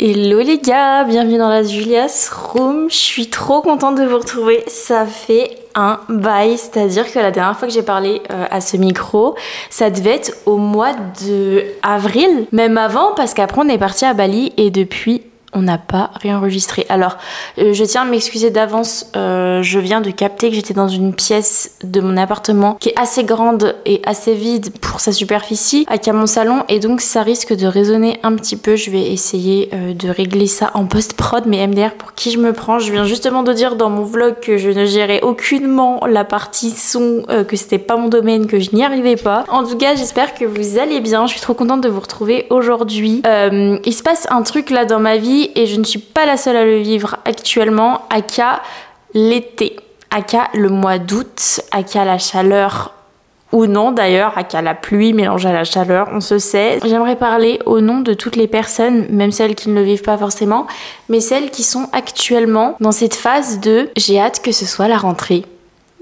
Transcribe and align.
Hello 0.00 0.40
les 0.40 0.58
gars, 0.58 1.04
bienvenue 1.04 1.38
dans 1.38 1.48
la 1.48 1.62
Julia's 1.62 2.28
Room. 2.28 2.90
Je 2.90 2.96
suis 2.96 3.30
trop 3.30 3.62
contente 3.62 3.96
de 3.96 4.02
vous 4.02 4.18
retrouver. 4.18 4.64
Ça 4.66 5.06
fait 5.06 5.56
un 5.76 6.00
bail, 6.08 6.58
c'est-à-dire 6.58 7.12
que 7.12 7.20
la 7.20 7.30
dernière 7.30 7.56
fois 7.56 7.68
que 7.68 7.74
j'ai 7.74 7.84
parlé 7.84 8.20
euh, 8.32 8.46
à 8.50 8.60
ce 8.60 8.76
micro, 8.76 9.36
ça 9.70 9.90
devait 9.90 10.16
être 10.16 10.32
au 10.46 10.56
mois 10.56 10.94
de 11.24 11.62
avril, 11.84 12.48
même 12.50 12.76
avant, 12.76 13.14
parce 13.14 13.34
qu'après 13.34 13.60
on 13.64 13.68
est 13.68 13.78
parti 13.78 14.04
à 14.04 14.14
Bali 14.14 14.52
et 14.56 14.72
depuis 14.72 15.22
on 15.54 15.62
n'a 15.62 15.78
pas 15.78 16.10
réenregistré. 16.20 16.84
Alors, 16.88 17.16
euh, 17.58 17.72
je 17.72 17.84
tiens 17.84 18.02
à 18.02 18.04
m'excuser 18.04 18.50
d'avance. 18.50 19.06
Euh, 19.16 19.62
je 19.62 19.78
viens 19.78 20.00
de 20.00 20.10
capter 20.10 20.50
que 20.50 20.56
j'étais 20.56 20.74
dans 20.74 20.88
une 20.88 21.14
pièce 21.14 21.76
de 21.82 22.00
mon 22.00 22.16
appartement 22.16 22.74
qui 22.74 22.90
est 22.90 22.98
assez 22.98 23.24
grande 23.24 23.76
et 23.86 24.02
assez 24.04 24.34
vide 24.34 24.76
pour 24.80 25.00
sa 25.00 25.12
superficie, 25.12 25.86
avec 25.88 26.06
mon 26.08 26.26
salon, 26.26 26.64
et 26.68 26.80
donc 26.80 27.00
ça 27.00 27.22
risque 27.22 27.54
de 27.54 27.66
résonner 27.66 28.18
un 28.22 28.34
petit 28.34 28.56
peu. 28.56 28.76
Je 28.76 28.90
vais 28.90 29.12
essayer 29.12 29.70
euh, 29.72 29.94
de 29.94 30.08
régler 30.08 30.46
ça 30.46 30.70
en 30.74 30.86
post-prod, 30.86 31.44
mais 31.46 31.66
MDR, 31.66 31.92
pour 31.92 32.14
qui 32.14 32.30
je 32.30 32.38
me 32.38 32.52
prends 32.52 32.78
Je 32.78 32.92
viens 32.92 33.04
justement 33.04 33.42
de 33.42 33.52
dire 33.52 33.76
dans 33.76 33.90
mon 33.90 34.02
vlog 34.02 34.40
que 34.40 34.58
je 34.58 34.70
ne 34.70 34.84
gérais 34.84 35.22
aucunement 35.22 36.00
la 36.06 36.24
partie 36.24 36.70
son, 36.70 37.24
que 37.48 37.56
c'était 37.56 37.78
pas 37.78 37.96
mon 37.96 38.08
domaine, 38.08 38.46
que 38.46 38.58
je 38.58 38.74
n'y 38.74 38.84
arrivais 38.84 39.16
pas. 39.16 39.44
En 39.48 39.64
tout 39.64 39.76
cas, 39.76 39.94
j'espère 39.94 40.34
que 40.34 40.44
vous 40.44 40.78
allez 40.78 41.00
bien. 41.00 41.26
Je 41.26 41.32
suis 41.32 41.40
trop 41.40 41.54
contente 41.54 41.80
de 41.80 41.88
vous 41.88 42.00
retrouver 42.00 42.46
aujourd'hui. 42.50 43.22
il 43.24 43.94
se 43.94 44.02
passe 44.02 44.26
un 44.30 44.42
truc 44.42 44.70
là 44.70 44.84
dans 44.84 45.00
ma 45.00 45.16
vie 45.16 45.43
et 45.54 45.66
je 45.66 45.76
ne 45.76 45.84
suis 45.84 45.98
pas 45.98 46.26
la 46.26 46.36
seule 46.36 46.56
à 46.56 46.64
le 46.64 46.78
vivre 46.78 47.16
actuellement. 47.24 48.02
Aka 48.10 48.62
l'été, 49.14 49.76
aka 50.10 50.48
le 50.54 50.68
mois 50.68 50.98
d'août, 50.98 51.60
aka 51.70 52.04
la 52.04 52.18
chaleur 52.18 52.92
ou 53.52 53.66
non 53.66 53.92
d'ailleurs, 53.92 54.36
aka 54.36 54.60
la 54.62 54.74
pluie 54.74 55.12
mélangée 55.12 55.48
à 55.48 55.52
la 55.52 55.64
chaleur, 55.64 56.08
on 56.12 56.20
se 56.20 56.38
sait. 56.38 56.80
J'aimerais 56.84 57.16
parler 57.16 57.60
au 57.66 57.80
nom 57.80 58.00
de 58.00 58.12
toutes 58.12 58.34
les 58.34 58.48
personnes, 58.48 59.06
même 59.10 59.30
celles 59.30 59.54
qui 59.54 59.68
ne 59.70 59.74
le 59.74 59.82
vivent 59.82 60.02
pas 60.02 60.18
forcément, 60.18 60.66
mais 61.08 61.20
celles 61.20 61.50
qui 61.50 61.62
sont 61.62 61.88
actuellement 61.92 62.76
dans 62.80 62.90
cette 62.90 63.14
phase 63.14 63.60
de 63.60 63.90
j'ai 63.96 64.18
hâte 64.18 64.42
que 64.42 64.50
ce 64.50 64.66
soit 64.66 64.88
la 64.88 64.98
rentrée. 64.98 65.44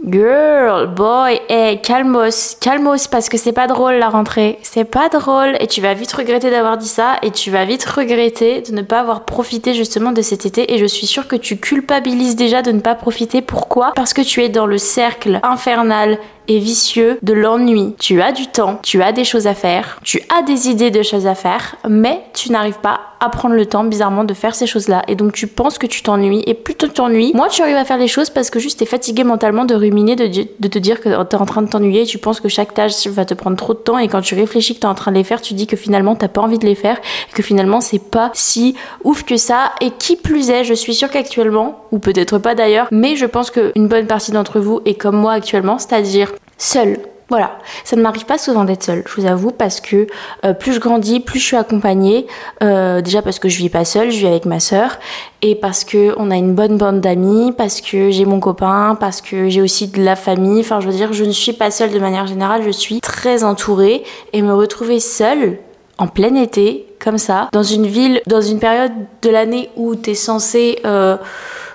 Girl, 0.05 0.89
boy, 0.89 1.41
hey, 1.49 1.81
calmos, 1.81 2.57
calmos, 2.61 3.07
parce 3.07 3.29
que 3.29 3.39
c'est 3.39 3.53
pas 3.53 3.69
drôle 3.69 3.95
la 3.95 4.09
rentrée. 4.09 4.59
C'est 4.63 4.85
pas 4.85 5.09
drôle 5.09 5.57
et 5.61 5.69
tu 5.69 5.81
vas 5.81 5.95
vite 5.95 6.13
regretter 6.13 6.51
d'avoir 6.51 6.77
dit 6.77 6.89
ça 6.89 7.19
et 7.23 7.31
tu 7.31 7.53
vas 7.53 7.65
vite 7.65 7.85
regretter 7.85 8.63
de 8.63 8.73
ne 8.73 8.83
pas 8.83 8.99
avoir 8.99 9.25
profité 9.25 9.75
justement 9.75 10.11
de 10.11 10.21
cet 10.21 10.45
été 10.45 10.75
et 10.75 10.79
je 10.79 10.87
suis 10.87 11.07
sûre 11.07 11.29
que 11.29 11.37
tu 11.37 11.57
culpabilises 11.57 12.35
déjà 12.35 12.63
de 12.63 12.73
ne 12.73 12.81
pas 12.81 12.97
profiter. 12.97 13.43
Pourquoi? 13.43 13.93
Parce 13.95 14.13
que 14.13 14.23
tu 14.23 14.43
es 14.43 14.49
dans 14.49 14.67
le 14.67 14.79
cercle 14.79 15.39
infernal 15.45 16.19
et 16.49 16.59
vicieux 16.59 17.21
de 17.23 17.33
l'ennui. 17.33 17.95
Tu 18.01 18.21
as 18.21 18.33
du 18.33 18.49
temps, 18.49 18.81
tu 18.83 19.03
as 19.03 19.13
des 19.13 19.25
choses 19.25 19.47
à 19.47 19.55
faire, 19.55 20.01
tu 20.03 20.21
as 20.37 20.43
des 20.43 20.69
idées 20.69 20.91
de 20.91 21.03
choses 21.03 21.29
à 21.29 21.37
faire, 21.37 21.77
mais 21.89 22.25
tu 22.35 22.51
n'arrives 22.51 22.81
pas 22.81 23.12
prendre 23.29 23.55
le 23.55 23.67
temps 23.67 23.85
bizarrement 23.85 24.25
de 24.25 24.35
faire 24.35 24.55
ces 24.55 24.67
choses-là. 24.67 25.03
Et 25.09 25.15
donc 25.15 25.33
tu 25.33 25.47
penses 25.47 25.79
que 25.79 25.87
tu 25.87 26.03
t'ennuies 26.03 26.43
et 26.47 26.55
plus 26.55 26.75
tu 26.75 26.89
t'ennuies, 26.89 27.33
moins 27.35 27.49
tu 27.49 27.63
arrives 27.63 27.77
à 27.77 27.85
faire 27.85 27.99
les 27.99 28.09
choses 28.09 28.31
parce 28.31 28.51
que 28.51 28.59
juste 28.59 28.79
t'es 28.79 28.87
fatigué 28.87 29.25
mentalement 29.25 29.65
de 29.65 29.75
ruminer, 29.75 30.17
de, 30.17 30.27
te 30.27 30.79
dire 30.79 31.01
que 31.01 31.23
t'es 31.25 31.37
en 31.37 31.47
train 31.47 31.63
de 31.63 31.69
t'ennuyer, 31.69 32.05
tu 32.05 32.19
penses 32.19 32.41
que 32.41 32.49
chaque 32.49 32.75
tâche 32.75 33.07
va 33.07 33.25
te 33.25 33.35
prendre 33.35 33.57
trop 33.57 33.75
de 33.75 33.79
temps 33.79 33.99
et 33.99 34.09
quand 34.09 34.21
tu 34.21 34.35
réfléchis 34.35 34.75
que 34.75 34.81
t'es 34.81 34.87
en 34.87 34.95
train 34.95 35.13
de 35.13 35.17
les 35.17 35.25
faire, 35.25 35.41
tu 35.41 35.55
dis 35.55 35.67
que 35.67 35.77
finalement 35.77 36.17
t'as 36.17 36.29
pas 36.29 36.41
envie 36.41 36.59
de 36.59 36.67
les 36.67 36.75
faire 36.75 36.99
et 36.99 37.33
que 37.35 37.43
finalement 37.43 37.81
c'est 37.81 38.03
pas 38.03 38.31
si 38.35 38.75
ouf 39.05 39.25
que 39.25 39.37
ça. 39.37 39.73
Et 39.81 39.91
qui 39.91 40.17
plus 40.17 40.51
est, 40.51 40.65
je 40.65 40.75
suis 40.75 40.95
sûre 40.95 41.11
qu'actuellement, 41.11 41.85
ou 41.91 41.99
peut-être 41.99 42.39
pas 42.39 42.55
d'ailleurs, 42.55 42.89
mais 42.91 43.17
je 43.17 43.27
pense 43.27 43.51
qu'une 43.51 43.89
bonne 43.89 44.07
partie 44.07 44.33
d'entre 44.33 44.61
vous 44.61 44.81
est 44.85 44.95
comme 44.95 45.17
moi 45.17 45.33
actuellement, 45.33 45.79
c'est-à-dire 45.79 46.33
seule. 46.59 46.99
Voilà, 47.29 47.59
ça 47.85 47.97
ne 47.97 48.03
m'arrive 48.03 48.27
pas 48.27 48.37
souvent 48.37 48.65
d'être 48.65 48.83
seule, 48.83 49.05
je 49.07 49.21
vous 49.21 49.27
avoue, 49.27 49.53
parce 49.53 49.81
que 49.81 50.07
euh, 50.45 50.53
plus 50.53 50.75
je 50.75 50.81
grandis, 50.81 51.21
plus 51.21 51.39
je 51.39 51.45
suis 51.47 51.57
accompagnée. 51.57 52.27
Euh, 52.63 53.01
déjà 53.01 53.23
parce 53.23 53.39
que 53.39 53.49
je 53.49 53.59
vis 53.59 53.71
pas 53.71 53.85
seule, 53.85 54.11
je 54.11 54.19
vis 54.19 54.27
avec 54.27 54.45
ma 54.45 54.61
sœur, 54.61 54.99
et 55.41 55.55
parce 55.55 55.85
que 55.85 56.15
on 56.19 56.31
a 56.31 56.37
une 56.37 56.55
bonne 56.55 56.77
bande 56.77 57.01
d'amis, 57.01 57.53
parce 57.57 57.81
que 57.81 58.11
j'ai 58.11 58.25
mon 58.25 58.41
copain, 58.41 58.97
parce 59.01 59.21
que 59.21 59.49
j'ai 59.49 59.63
aussi 59.63 59.89
de 59.89 60.03
la 60.03 60.17
famille. 60.17 60.61
Enfin, 60.61 60.81
je 60.81 60.87
veux 60.87 60.95
dire, 60.95 61.13
je 61.13 61.25
ne 61.25 61.33
suis 61.33 61.53
pas 61.55 61.71
seule 61.71 61.91
de 61.91 61.99
manière 61.99 62.27
générale, 62.27 62.63
je 62.65 62.71
suis 62.71 63.01
très 63.01 63.45
entourée, 63.45 64.05
et 64.33 64.43
me 64.43 64.53
retrouver 64.55 65.01
seule 65.01 65.59
en 65.99 66.09
plein 66.09 66.35
été, 66.35 66.87
comme 66.99 67.19
ça, 67.19 67.49
dans 67.53 67.63
une 67.63 67.87
ville, 67.87 68.21
dans 68.27 68.41
une 68.41 68.59
période 68.59 68.93
de 69.23 69.31
l'année 69.31 69.71
où 69.77 69.95
t'es 69.95 70.15
censé 70.15 70.81
euh, 70.85 71.17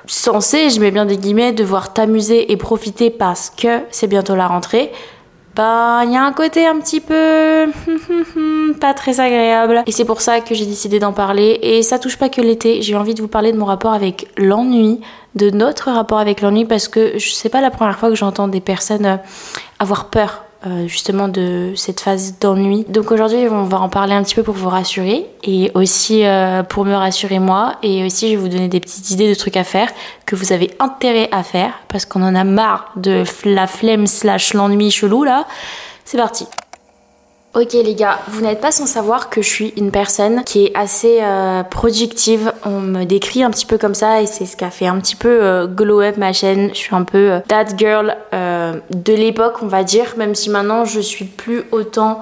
censé, 0.07 0.69
je 0.69 0.79
mets 0.79 0.91
bien 0.91 1.05
des 1.05 1.17
guillemets, 1.17 1.51
devoir 1.51 1.93
t'amuser 1.93 2.51
et 2.51 2.57
profiter 2.57 3.09
parce 3.09 3.49
que 3.49 3.81
c'est 3.91 4.07
bientôt 4.07 4.35
la 4.35 4.47
rentrée, 4.47 4.91
bah 5.57 6.03
il 6.05 6.11
y 6.11 6.15
a 6.15 6.23
un 6.23 6.33
côté 6.33 6.67
un 6.67 6.79
petit 6.79 7.01
peu 7.01 7.65
pas 8.79 8.93
très 8.93 9.19
agréable. 9.19 9.83
Et 9.87 9.91
c'est 9.91 10.05
pour 10.05 10.21
ça 10.21 10.39
que 10.39 10.53
j'ai 10.53 10.67
décidé 10.67 10.99
d'en 10.99 11.13
parler. 11.13 11.59
Et 11.63 11.81
ça 11.81 11.97
touche 11.97 12.17
pas 12.17 12.29
que 12.29 12.41
l'été, 12.41 12.83
j'ai 12.83 12.95
envie 12.95 13.15
de 13.15 13.21
vous 13.21 13.27
parler 13.27 13.51
de 13.51 13.57
mon 13.57 13.65
rapport 13.65 13.93
avec 13.93 14.27
l'ennui, 14.37 15.01
de 15.33 15.49
notre 15.49 15.91
rapport 15.91 16.19
avec 16.19 16.41
l'ennui 16.41 16.65
parce 16.65 16.87
que 16.87 17.17
je 17.17 17.29
sais 17.31 17.49
pas 17.49 17.61
la 17.61 17.71
première 17.71 17.97
fois 17.97 18.09
que 18.09 18.15
j'entends 18.15 18.47
des 18.47 18.61
personnes 18.61 19.05
euh, 19.05 19.17
avoir 19.79 20.05
peur 20.05 20.43
euh, 20.65 20.87
justement 20.87 21.27
de 21.27 21.73
cette 21.75 21.99
phase 21.99 22.39
d'ennui. 22.39 22.83
Donc 22.89 23.11
aujourd'hui, 23.11 23.47
on 23.49 23.63
va 23.65 23.79
en 23.79 23.89
parler 23.89 24.13
un 24.13 24.23
petit 24.23 24.33
peu 24.33 24.41
pour 24.41 24.55
vous 24.55 24.69
rassurer 24.69 25.27
et 25.43 25.71
aussi 25.75 26.25
euh, 26.25 26.63
pour 26.63 26.83
me 26.83 26.95
rassurer 26.95 27.37
moi 27.37 27.75
et 27.83 28.03
aussi 28.03 28.31
je 28.31 28.35
vais 28.35 28.41
vous 28.41 28.47
donner 28.47 28.67
des 28.67 28.79
petites 28.79 29.11
idées 29.11 29.29
de 29.29 29.37
trucs 29.37 29.55
à 29.55 29.63
faire 29.63 29.89
que 30.25 30.35
vous 30.35 30.53
avez 30.53 30.71
intérêt 30.79 31.29
à 31.31 31.43
faire 31.43 31.73
parce 31.89 32.05
qu'on 32.05 32.23
en 32.23 32.33
a 32.33 32.43
marre 32.43 32.91
de 32.95 33.23
la 33.45 33.67
flemme 33.67 34.07
slash 34.07 34.55
l'ennui 34.55 34.89
chelou 34.89 35.23
là. 35.23 35.45
C'est 36.05 36.17
parti. 36.17 36.47
Ok 37.59 37.73
les 37.73 37.95
gars, 37.95 38.19
vous 38.27 38.41
n'êtes 38.41 38.61
pas 38.61 38.71
sans 38.71 38.85
savoir 38.85 39.31
que 39.31 39.41
je 39.41 39.49
suis 39.49 39.73
une 39.77 39.89
personne 39.89 40.43
qui 40.43 40.65
est 40.65 40.77
assez 40.77 41.21
euh, 41.23 41.63
productive. 41.63 42.53
On 42.63 42.79
me 42.81 43.03
décrit 43.03 43.41
un 43.41 43.49
petit 43.49 43.65
peu 43.65 43.79
comme 43.79 43.95
ça 43.95 44.21
et 44.21 44.27
c'est 44.27 44.45
ce 44.45 44.55
qui 44.55 44.63
a 44.63 44.69
fait 44.69 44.85
un 44.85 44.99
petit 44.99 45.15
peu 45.15 45.41
euh, 45.41 45.65
glow 45.65 46.01
up 46.01 46.17
ma 46.17 46.33
chaîne. 46.33 46.69
Je 46.73 46.77
suis 46.77 46.95
un 46.95 47.01
peu 47.01 47.31
euh, 47.31 47.39
that 47.47 47.75
girl 47.75 48.15
de 48.31 49.13
l'époque 49.13 49.63
on 49.63 49.65
va 49.65 49.83
dire, 49.83 50.13
même 50.17 50.35
si 50.35 50.51
maintenant 50.51 50.85
je 50.85 50.99
suis 50.99 51.25
plus 51.25 51.63
autant 51.71 52.19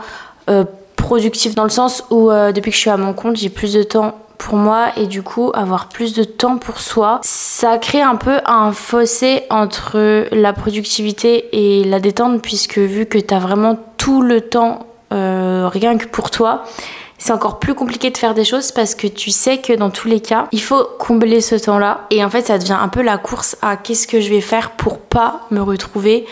productive 0.96 1.54
dans 1.54 1.66
le 1.66 1.70
sens 1.70 2.06
où 2.12 2.30
depuis 2.30 2.72
que 2.72 2.78
je 2.78 2.82
suis 2.82 2.90
à 2.90 2.96
mon 2.96 3.12
compte 3.12 3.36
j'ai 3.36 3.50
plus 3.50 3.74
de 3.74 3.84
temps 3.84 4.18
pour 4.38 4.56
moi 4.56 4.92
et 4.96 5.06
du 5.06 5.22
coup 5.22 5.52
avoir 5.54 5.90
plus 5.90 6.14
de 6.14 6.24
temps 6.24 6.58
pour 6.58 6.80
soi, 6.80 7.20
ça 7.24 7.78
crée 7.78 8.02
un 8.02 8.16
peu 8.16 8.38
un 8.46 8.72
fossé 8.72 9.44
entre 9.50 10.28
la 10.32 10.54
productivité 10.54 11.50
et 11.52 11.84
la 11.84 12.00
détente 12.00 12.42
puisque 12.42 12.78
vu 12.78 13.06
que 13.06 13.18
t'as 13.18 13.40
vraiment 13.40 13.78
tout 13.98 14.22
le 14.22 14.40
temps 14.40 14.86
euh, 15.16 15.68
rien 15.72 15.98
que 15.98 16.06
pour 16.06 16.30
toi, 16.30 16.64
c'est 17.18 17.32
encore 17.32 17.60
plus 17.60 17.74
compliqué 17.74 18.12
de 18.12 18.18
faire 18.18 18.34
des 18.34 18.44
choses 18.44 18.72
parce 18.72 18.94
que 18.94 19.08
tu 19.08 19.32
sais 19.32 19.60
que 19.60 19.74
dans 19.74 19.90
tous 19.90 20.08
les 20.08 20.20
cas, 20.20 20.48
il 20.52 20.62
faut 20.62 20.88
combler 21.00 21.42
ce 21.42 21.56
temps-là. 21.56 22.02
Et 22.12 22.24
en 22.24 22.30
fait, 22.30 22.48
ça 22.48 22.58
devient 22.58 22.78
un 22.80 22.90
peu 22.90 23.02
la 23.02 23.18
course 23.18 23.58
à 23.62 23.78
qu'est-ce 23.78 24.08
que 24.08 24.20
je 24.20 24.30
vais 24.30 24.42
faire 24.42 24.72
pour 24.72 25.00
pas 25.00 25.42
me 25.52 25.62
retrouver 25.62 26.26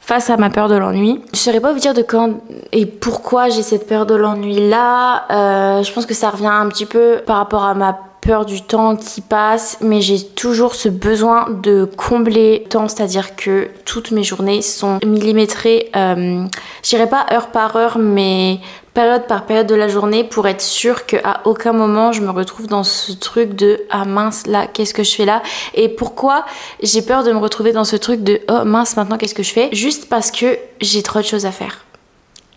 face 0.00 0.30
à 0.30 0.36
ma 0.36 0.50
peur 0.50 0.68
de 0.68 0.74
l'ennui. 0.74 1.20
Je 1.32 1.38
saurais 1.38 1.60
pas 1.60 1.72
vous 1.72 1.78
dire 1.78 1.94
de 1.94 2.02
quand 2.02 2.34
et 2.72 2.86
pourquoi 2.86 3.48
j'ai 3.48 3.62
cette 3.62 3.86
peur 3.86 4.06
de 4.06 4.14
l'ennui 4.14 4.68
là. 4.68 5.24
Euh, 5.30 5.82
je 5.82 5.92
pense 5.92 6.06
que 6.06 6.14
ça 6.14 6.30
revient 6.30 6.46
un 6.46 6.68
petit 6.68 6.86
peu 6.86 7.20
par 7.24 7.36
rapport 7.36 7.64
à 7.64 7.74
ma 7.74 7.98
peur 8.22 8.46
du 8.46 8.62
temps 8.62 8.96
qui 8.96 9.20
passe, 9.20 9.78
mais 9.80 10.00
j'ai 10.00 10.24
toujours 10.24 10.74
ce 10.76 10.88
besoin 10.88 11.50
de 11.50 11.90
combler 11.96 12.60
le 12.60 12.68
temps, 12.68 12.88
c'est-à-dire 12.88 13.34
que 13.36 13.68
toutes 13.84 14.12
mes 14.12 14.22
journées 14.22 14.62
sont 14.62 15.00
millimétrées, 15.04 15.90
euh, 15.96 16.44
j'irai 16.82 17.08
pas 17.08 17.26
heure 17.32 17.48
par 17.48 17.74
heure, 17.74 17.98
mais 17.98 18.60
période 18.94 19.26
par 19.26 19.44
période 19.44 19.66
de 19.66 19.74
la 19.74 19.88
journée 19.88 20.22
pour 20.22 20.46
être 20.46 20.60
sûre 20.60 21.06
qu'à 21.06 21.40
aucun 21.44 21.72
moment 21.72 22.12
je 22.12 22.20
me 22.20 22.30
retrouve 22.30 22.66
dans 22.66 22.84
ce 22.84 23.12
truc 23.12 23.54
de 23.54 23.80
ah 23.90 24.04
mince 24.04 24.46
là 24.46 24.66
qu'est-ce 24.66 24.94
que 24.94 25.02
je 25.02 25.14
fais 25.14 25.24
là? 25.24 25.42
Et 25.74 25.88
pourquoi 25.88 26.44
j'ai 26.82 27.02
peur 27.02 27.24
de 27.24 27.32
me 27.32 27.38
retrouver 27.38 27.72
dans 27.72 27.84
ce 27.84 27.96
truc 27.96 28.22
de 28.22 28.40
oh 28.48 28.64
mince 28.64 28.96
maintenant 28.96 29.16
qu'est-ce 29.16 29.34
que 29.34 29.42
je 29.42 29.52
fais? 29.52 29.70
Juste 29.72 30.08
parce 30.08 30.30
que 30.30 30.58
j'ai 30.80 31.02
trop 31.02 31.20
de 31.20 31.24
choses 31.24 31.46
à 31.46 31.52
faire 31.52 31.84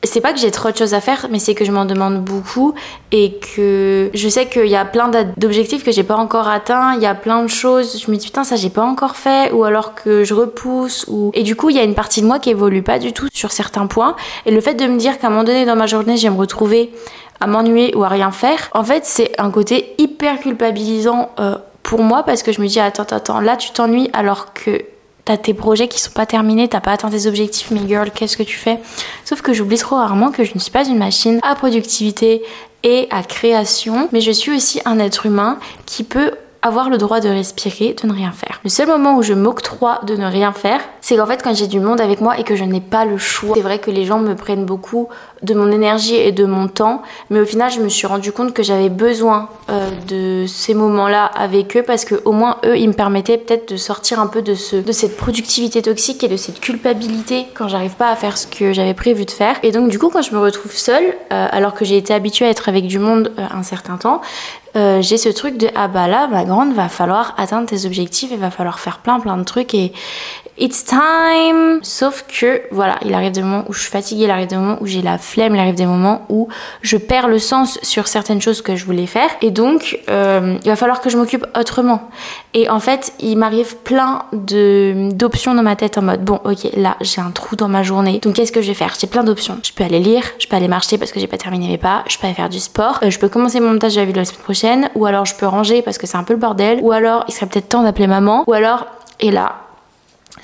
c'est 0.05 0.21
pas 0.21 0.33
que 0.33 0.39
j'ai 0.39 0.51
trop 0.51 0.71
de 0.71 0.77
choses 0.77 0.93
à 0.93 1.01
faire, 1.01 1.27
mais 1.29 1.39
c'est 1.39 1.55
que 1.55 1.65
je 1.65 1.71
m'en 1.71 1.85
demande 1.85 2.23
beaucoup 2.23 2.73
et 3.11 3.39
que 3.39 4.09
je 4.13 4.29
sais 4.29 4.47
qu'il 4.47 4.67
y 4.67 4.75
a 4.75 4.85
plein 4.85 5.09
d'objectifs 5.37 5.83
que 5.83 5.91
j'ai 5.91 6.03
pas 6.03 6.15
encore 6.15 6.47
atteints, 6.47 6.95
il 6.95 7.01
y 7.01 7.05
a 7.05 7.15
plein 7.15 7.43
de 7.43 7.47
choses, 7.47 8.01
je 8.03 8.11
me 8.11 8.17
dis 8.17 8.27
putain 8.27 8.43
ça 8.43 8.55
j'ai 8.55 8.69
pas 8.69 8.83
encore 8.83 9.15
fait 9.15 9.51
ou 9.51 9.63
alors 9.63 9.95
que 9.95 10.23
je 10.23 10.33
repousse 10.33 11.05
ou 11.07 11.31
et 11.33 11.43
du 11.43 11.55
coup 11.55 11.69
il 11.69 11.75
y 11.75 11.79
a 11.79 11.83
une 11.83 11.95
partie 11.95 12.21
de 12.21 12.27
moi 12.27 12.39
qui 12.39 12.49
évolue 12.49 12.83
pas 12.83 12.99
du 12.99 13.13
tout 13.13 13.27
sur 13.33 13.51
certains 13.51 13.87
points 13.87 14.15
et 14.45 14.51
le 14.51 14.61
fait 14.61 14.73
de 14.73 14.85
me 14.85 14.97
dire 14.97 15.19
qu'à 15.19 15.27
un 15.27 15.29
moment 15.29 15.43
donné 15.43 15.65
dans 15.65 15.75
ma 15.75 15.87
journée 15.87 16.17
je 16.17 16.27
me 16.27 16.37
retrouver 16.37 16.91
à 17.39 17.47
m'ennuyer 17.47 17.95
ou 17.95 18.03
à 18.03 18.07
rien 18.07 18.31
faire, 18.31 18.69
en 18.73 18.83
fait 18.83 19.05
c'est 19.05 19.31
un 19.39 19.51
côté 19.51 19.93
hyper 19.97 20.39
culpabilisant 20.39 21.31
euh, 21.39 21.57
pour 21.83 22.01
moi 22.01 22.23
parce 22.23 22.43
que 22.43 22.51
je 22.51 22.61
me 22.61 22.67
dis 22.67 22.79
attends 22.79 23.03
attends 23.03 23.39
là 23.39 23.55
tu 23.57 23.71
t'ennuies 23.71 24.09
alors 24.13 24.53
que 24.53 24.81
t'as 25.25 25.37
tes 25.37 25.53
projets 25.53 25.87
qui 25.87 25.99
sont 25.99 26.11
pas 26.11 26.27
terminés, 26.27 26.67
t'as 26.67 26.79
pas 26.79 26.91
atteint 26.91 27.09
tes 27.09 27.27
objectifs, 27.27 27.71
mais 27.71 27.81
girl, 27.87 28.11
qu'est-ce 28.11 28.37
que 28.37 28.43
tu 28.43 28.57
fais? 28.57 28.79
Sauf 29.25 29.41
que 29.41 29.53
j'oublie 29.53 29.77
trop 29.77 29.95
rarement 29.95 30.31
que 30.31 30.43
je 30.43 30.53
ne 30.53 30.59
suis 30.59 30.71
pas 30.71 30.87
une 30.87 30.99
machine 30.99 31.39
à 31.43 31.55
productivité 31.55 32.43
et 32.83 33.07
à 33.09 33.23
création, 33.23 34.07
mais 34.11 34.21
je 34.21 34.31
suis 34.31 34.55
aussi 34.55 34.79
un 34.85 34.99
être 34.99 35.25
humain 35.25 35.57
qui 35.87 36.03
peut 36.03 36.31
avoir 36.61 36.89
le 36.89 36.97
droit 36.97 37.19
de 37.19 37.29
respirer, 37.29 37.95
de 38.01 38.07
ne 38.07 38.13
rien 38.13 38.31
faire. 38.31 38.59
Le 38.63 38.69
seul 38.71 38.87
moment 38.87 39.17
où 39.17 39.21
je 39.21 39.33
m'octroie 39.33 40.01
de 40.03 40.15
ne 40.15 40.25
rien 40.25 40.51
faire, 40.51 40.81
c'est 40.99 41.15
qu'en 41.15 41.27
fait 41.27 41.43
quand 41.43 41.53
j'ai 41.55 41.67
du 41.67 41.79
monde 41.79 42.01
avec 42.01 42.21
moi 42.21 42.39
et 42.39 42.43
que 42.43 42.55
je 42.55 42.63
n'ai 42.63 42.81
pas 42.81 43.05
le 43.05 43.19
choix. 43.19 43.53
C'est 43.55 43.61
vrai 43.61 43.77
que 43.77 43.91
les 43.91 44.05
gens 44.05 44.17
me 44.17 44.35
prennent 44.35 44.65
beaucoup 44.65 45.07
de 45.41 45.53
mon 45.53 45.71
énergie 45.71 46.15
et 46.15 46.31
de 46.31 46.45
mon 46.45 46.67
temps. 46.67 47.01
Mais 47.29 47.39
au 47.39 47.45
final, 47.45 47.71
je 47.71 47.79
me 47.79 47.89
suis 47.89 48.07
rendu 48.07 48.31
compte 48.31 48.53
que 48.53 48.63
j'avais 48.63 48.89
besoin 48.89 49.49
euh, 49.69 49.89
de 50.07 50.47
ces 50.47 50.73
moments-là 50.73 51.25
avec 51.25 51.75
eux 51.77 51.83
parce 51.83 52.05
que 52.05 52.15
au 52.25 52.31
moins 52.31 52.57
eux, 52.65 52.77
ils 52.77 52.87
me 52.87 52.93
permettaient 52.93 53.37
peut-être 53.37 53.71
de 53.71 53.77
sortir 53.77 54.19
un 54.19 54.27
peu 54.27 54.41
de 54.41 54.55
ce, 54.55 54.75
de 54.75 54.91
cette 54.91 55.17
productivité 55.17 55.81
toxique 55.81 56.23
et 56.23 56.27
de 56.27 56.37
cette 56.37 56.59
culpabilité 56.59 57.47
quand 57.53 57.67
j'arrive 57.67 57.95
pas 57.95 58.09
à 58.09 58.15
faire 58.15 58.37
ce 58.37 58.47
que 58.47 58.73
j'avais 58.73 58.93
prévu 58.93 59.25
de 59.25 59.31
faire. 59.31 59.57
Et 59.63 59.71
donc 59.71 59.89
du 59.89 59.99
coup, 59.99 60.09
quand 60.09 60.21
je 60.21 60.33
me 60.33 60.39
retrouve 60.39 60.71
seule, 60.71 61.05
euh, 61.31 61.47
alors 61.51 61.73
que 61.73 61.85
j'ai 61.85 61.97
été 61.97 62.13
habituée 62.13 62.45
à 62.45 62.49
être 62.49 62.69
avec 62.69 62.87
du 62.87 62.99
monde 62.99 63.31
euh, 63.37 63.45
un 63.51 63.63
certain 63.63 63.97
temps, 63.97 64.21
j'ai 64.99 65.17
ce 65.17 65.29
truc 65.29 65.57
de 65.57 65.69
ah 65.73 65.87
bah 65.87 66.09
là 66.09 66.27
ma 66.27 66.43
grande 66.43 66.73
va 66.73 66.89
falloir 66.89 67.33
atteindre 67.37 67.65
tes 67.65 67.85
objectifs 67.85 68.33
et 68.33 68.35
va 68.35 68.51
falloir 68.51 68.77
faire 68.77 68.97
plein 68.97 69.21
plein 69.21 69.37
de 69.37 69.45
trucs 69.45 69.73
et 69.73 69.93
it's 70.57 70.83
time. 70.83 71.79
Sauf 71.83 72.25
que 72.27 72.61
voilà 72.71 72.97
il 73.03 73.13
arrive 73.13 73.31
des 73.31 73.41
moments 73.41 73.63
où 73.67 73.73
je 73.73 73.81
suis 73.81 73.91
fatiguée 73.91 74.25
il 74.25 74.31
arrive 74.31 74.47
des 74.47 74.55
moments 74.55 74.77
où 74.81 74.85
j'ai 74.85 75.01
la 75.01 75.17
flemme 75.17 75.55
il 75.55 75.59
arrive 75.59 75.75
des 75.75 75.85
moments 75.85 76.25
où 76.29 76.47
je 76.81 76.97
perds 76.97 77.27
le 77.27 77.39
sens 77.39 77.79
sur 77.81 78.07
certaines 78.07 78.41
choses 78.41 78.61
que 78.61 78.75
je 78.75 78.85
voulais 78.85 79.05
faire. 79.05 79.29
Et 79.41 79.51
donc 79.51 79.99
euh, 80.09 80.57
il 80.63 80.69
va 80.69 80.75
falloir 80.75 81.01
que 81.01 81.09
je 81.09 81.17
m'occupe 81.17 81.45
autrement. 81.57 82.09
Et 82.53 82.69
en 82.69 82.79
fait 82.79 83.13
il 83.19 83.37
m'arrive 83.37 83.75
plein 83.77 84.23
de 84.33 85.09
d'options 85.11 85.53
dans 85.55 85.63
ma 85.63 85.75
tête 85.75 85.97
en 85.97 86.01
mode 86.01 86.23
bon 86.23 86.39
ok 86.43 86.69
là 86.75 86.97
j'ai 87.01 87.21
un 87.21 87.31
trou 87.31 87.55
dans 87.55 87.67
ma 87.67 87.83
journée. 87.83 88.19
Donc 88.19 88.35
qu'est-ce 88.35 88.51
que 88.51 88.61
je 88.61 88.67
vais 88.67 88.73
faire? 88.73 88.93
J'ai 88.99 89.07
plein 89.07 89.23
d'options. 89.23 89.57
Je 89.63 89.71
peux 89.71 89.83
aller 89.83 89.99
lire 89.99 90.23
je 90.39 90.47
peux 90.47 90.55
aller 90.55 90.67
marcher 90.67 90.97
parce 90.97 91.11
que 91.11 91.19
j'ai 91.19 91.27
pas 91.27 91.37
terminé 91.37 91.67
mes 91.67 91.77
pas 91.77 92.03
je 92.07 92.17
peux 92.17 92.27
aller 92.27 92.35
faire 92.35 92.49
du 92.49 92.59
sport 92.59 92.99
euh, 93.03 93.09
je 93.09 93.19
peux 93.19 93.29
commencer 93.29 93.59
mon 93.59 93.71
montage 93.71 93.95
de 93.95 93.99
la 93.99 94.05
vidéo 94.05 94.21
la 94.21 94.25
semaine 94.25 94.41
prochaine 94.41 94.89
ou 94.95 95.05
alors 95.05 95.25
je 95.25 95.35
peux 95.35 95.45
ranger 95.45 95.81
parce 95.81 95.97
que 95.97 96.07
c'est 96.07 96.17
un 96.17 96.23
peu 96.23 96.33
le 96.33 96.39
bordel, 96.39 96.79
ou 96.81 96.91
alors 96.91 97.25
il 97.27 97.33
serait 97.33 97.45
peut-être 97.45 97.69
temps 97.69 97.83
d'appeler 97.83 98.07
maman, 98.07 98.43
ou 98.47 98.53
alors, 98.53 98.87
et 99.19 99.31
là, 99.31 99.55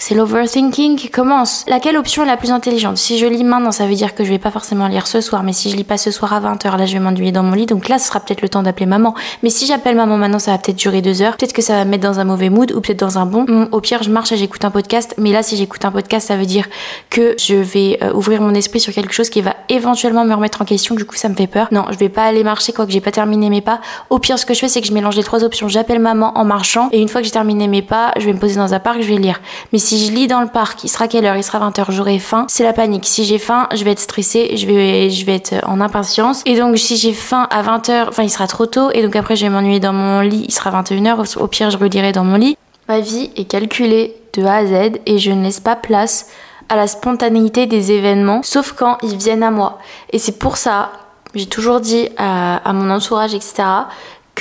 c'est 0.02 0.16
l'overthinking 0.16 0.96
qui 0.96 1.10
commence. 1.12 1.64
Laquelle 1.68 1.96
option 1.96 2.24
est 2.24 2.26
la 2.26 2.36
plus 2.36 2.50
intelligente? 2.50 2.98
Si 2.98 3.20
je 3.20 3.28
lis 3.28 3.44
maintenant, 3.44 3.72
ça 3.72 3.86
veut 3.86 3.94
dire 3.94 4.16
que 4.16 4.24
je 4.24 4.30
vais 4.32 4.40
pas 4.40 4.50
forcément 4.50 4.88
lire 4.88 5.06
ce 5.06 5.22
soir, 5.22 5.44
mais 5.44 5.54
si 5.54 5.70
je 5.70 5.76
lis 5.76 5.84
pas 5.84 6.00
ce 6.00 6.10
soir 6.10 6.34
à 6.34 6.42
20h, 6.42 6.76
là 6.76 6.88
je 6.88 6.94
vais 6.94 7.00
m'ennuyer 7.00 7.32
dans 7.32 7.44
mon 7.44 7.52
lit, 7.52 7.68
donc 7.68 7.88
là 7.88 8.00
ce 8.00 8.08
sera 8.08 8.20
peut-être 8.20 8.42
le 8.42 8.50
temps 8.50 8.64
d'appeler 8.64 8.88
maman. 8.88 9.14
Mais 9.44 9.52
si 9.52 9.68
j'appelle 9.68 9.96
maman 9.96 10.18
maintenant, 10.18 10.40
ça 10.40 10.54
va 10.54 10.58
peut-être 10.58 10.78
durer 10.78 11.04
deux 11.04 11.22
heures, 11.22 11.38
peut-être 11.38 11.54
que 11.54 11.62
ça 11.62 11.76
va 11.76 11.86
me 11.86 11.92
mettre 11.92 12.02
dans 12.02 12.20
un 12.20 12.24
mauvais 12.24 12.50
mood 12.50 12.72
ou 12.72 12.82
peut-être 12.82 13.00
dans 13.00 13.20
un 13.20 13.28
bon. 13.28 13.46
Au 13.72 13.80
pire, 13.80 14.02
je 14.02 14.10
marche 14.10 14.32
et 14.32 14.38
j'écoute 14.38 14.66
un 14.66 14.72
podcast, 14.72 15.14
mais 15.20 15.32
là 15.32 15.44
si 15.44 15.56
j'écoute 15.56 15.86
un 15.86 15.92
podcast, 15.92 16.30
ça 16.30 16.36
veut 16.36 16.48
dire 16.48 16.66
que 17.12 17.36
je 17.38 17.54
vais 17.54 18.00
euh, 18.02 18.12
ouvrir 18.14 18.42
mon 18.42 18.56
esprit 18.56 18.80
sur 18.80 18.94
quelque 18.94 19.14
chose 19.14 19.30
qui 19.30 19.42
va 19.42 19.56
éventuellement 19.70 20.26
me 20.26 20.34
remettre 20.34 20.64
en 20.64 20.66
question, 20.66 20.96
du 20.96 21.06
coup 21.06 21.16
ça 21.16 21.30
me 21.30 21.36
fait 21.36 21.46
peur. 21.46 21.68
Non, 21.70 21.86
je 21.92 21.98
vais 21.98 22.10
pas 22.10 22.24
aller 22.24 22.44
marcher 22.44 22.74
quoi 22.74 22.88
que 22.88 22.92
j'ai 22.92 23.02
pas 23.02 23.12
terminé 23.12 23.52
mes 23.52 23.62
pas. 23.62 23.82
Au 24.10 24.18
pire, 24.18 24.40
ce 24.40 24.48
que 24.48 24.56
je 24.56 24.62
fais, 24.62 24.68
c'est 24.68 24.82
que 24.82 24.88
je 24.88 24.94
mélange 24.94 25.16
les 25.16 25.24
trois 25.24 25.44
options. 25.44 25.68
J'appelle 25.68 26.00
maman 26.00 26.36
en 26.40 26.44
marchant 26.44 26.90
et 26.92 27.00
une 27.00 27.08
fois 27.08 27.22
que 27.22 27.26
j'ai 27.26 27.34
terminé 27.34 27.68
mes 27.68 27.84
pas, 27.84 28.14
je 28.18 28.26
vais 28.26 28.34
me 28.34 28.40
poser 28.40 28.56
dans 28.56 28.74
un 28.74 28.80
parc, 28.80 29.04
je 29.04 29.08
vais 29.08 29.18
lire. 29.20 29.40
Mais 29.72 29.78
si 29.91 29.91
je 29.98 30.12
lis 30.12 30.28
dans 30.28 30.42
le 30.42 30.48
parc, 30.48 30.84
il 30.84 30.90
sera 30.90 31.08
quelle 31.08 31.26
heure 31.26 31.36
Il 31.36 31.44
sera 31.44 31.60
20h, 31.70 31.92
j'aurai 31.92 32.20
faim. 32.20 32.46
C'est 32.48 32.64
la 32.64 32.74
panique. 32.74 33.06
Si 33.06 33.24
j'ai 33.26 33.38
faim, 33.38 33.68
je 33.74 33.84
vais 33.84 33.92
être 33.92 34.00
stressée, 34.00 34.56
je 34.58 34.66
vais, 34.66 35.34
être 35.34 35.56
en 35.68 35.82
impatience. 35.82 36.42
Et 36.46 36.56
donc, 36.58 36.78
si 36.78 36.98
j'ai 36.98 37.14
faim 37.14 37.48
à 37.50 37.64
20h, 37.64 38.10
enfin, 38.10 38.24
il 38.24 38.30
sera 38.30 38.48
trop 38.48 38.66
tôt. 38.66 38.92
Et 38.92 39.02
donc, 39.02 39.16
après, 39.16 39.36
je 39.36 39.46
vais 39.46 39.50
m'ennuyer 39.50 39.80
dans 39.80 39.94
mon 39.94 40.22
lit, 40.22 40.46
il 40.48 40.54
sera 40.54 40.72
21h. 40.82 41.38
Au 41.38 41.48
pire, 41.48 41.70
je 41.70 41.78
relirai 41.78 42.12
dans 42.12 42.24
mon 42.24 42.38
lit. 42.38 42.58
Ma 42.88 43.00
vie 43.00 43.32
est 43.36 43.46
calculée 43.46 44.16
de 44.34 44.44
A 44.44 44.56
à 44.56 44.66
Z 44.66 45.00
et 45.06 45.18
je 45.18 45.32
ne 45.32 45.44
laisse 45.44 45.60
pas 45.60 45.76
place 45.76 46.28
à 46.70 46.76
la 46.76 46.88
spontanéité 46.88 47.66
des 47.66 47.92
événements, 47.92 48.42
sauf 48.44 48.74
quand 48.74 48.98
ils 49.04 49.18
viennent 49.18 49.44
à 49.44 49.52
moi. 49.52 49.80
Et 50.12 50.20
c'est 50.20 50.38
pour 50.38 50.58
ça, 50.58 50.92
j'ai 51.36 51.46
toujours 51.46 51.82
dit 51.82 52.10
à 52.18 52.74
mon 52.74 52.90
entourage, 52.90 53.34
etc., 53.34 53.64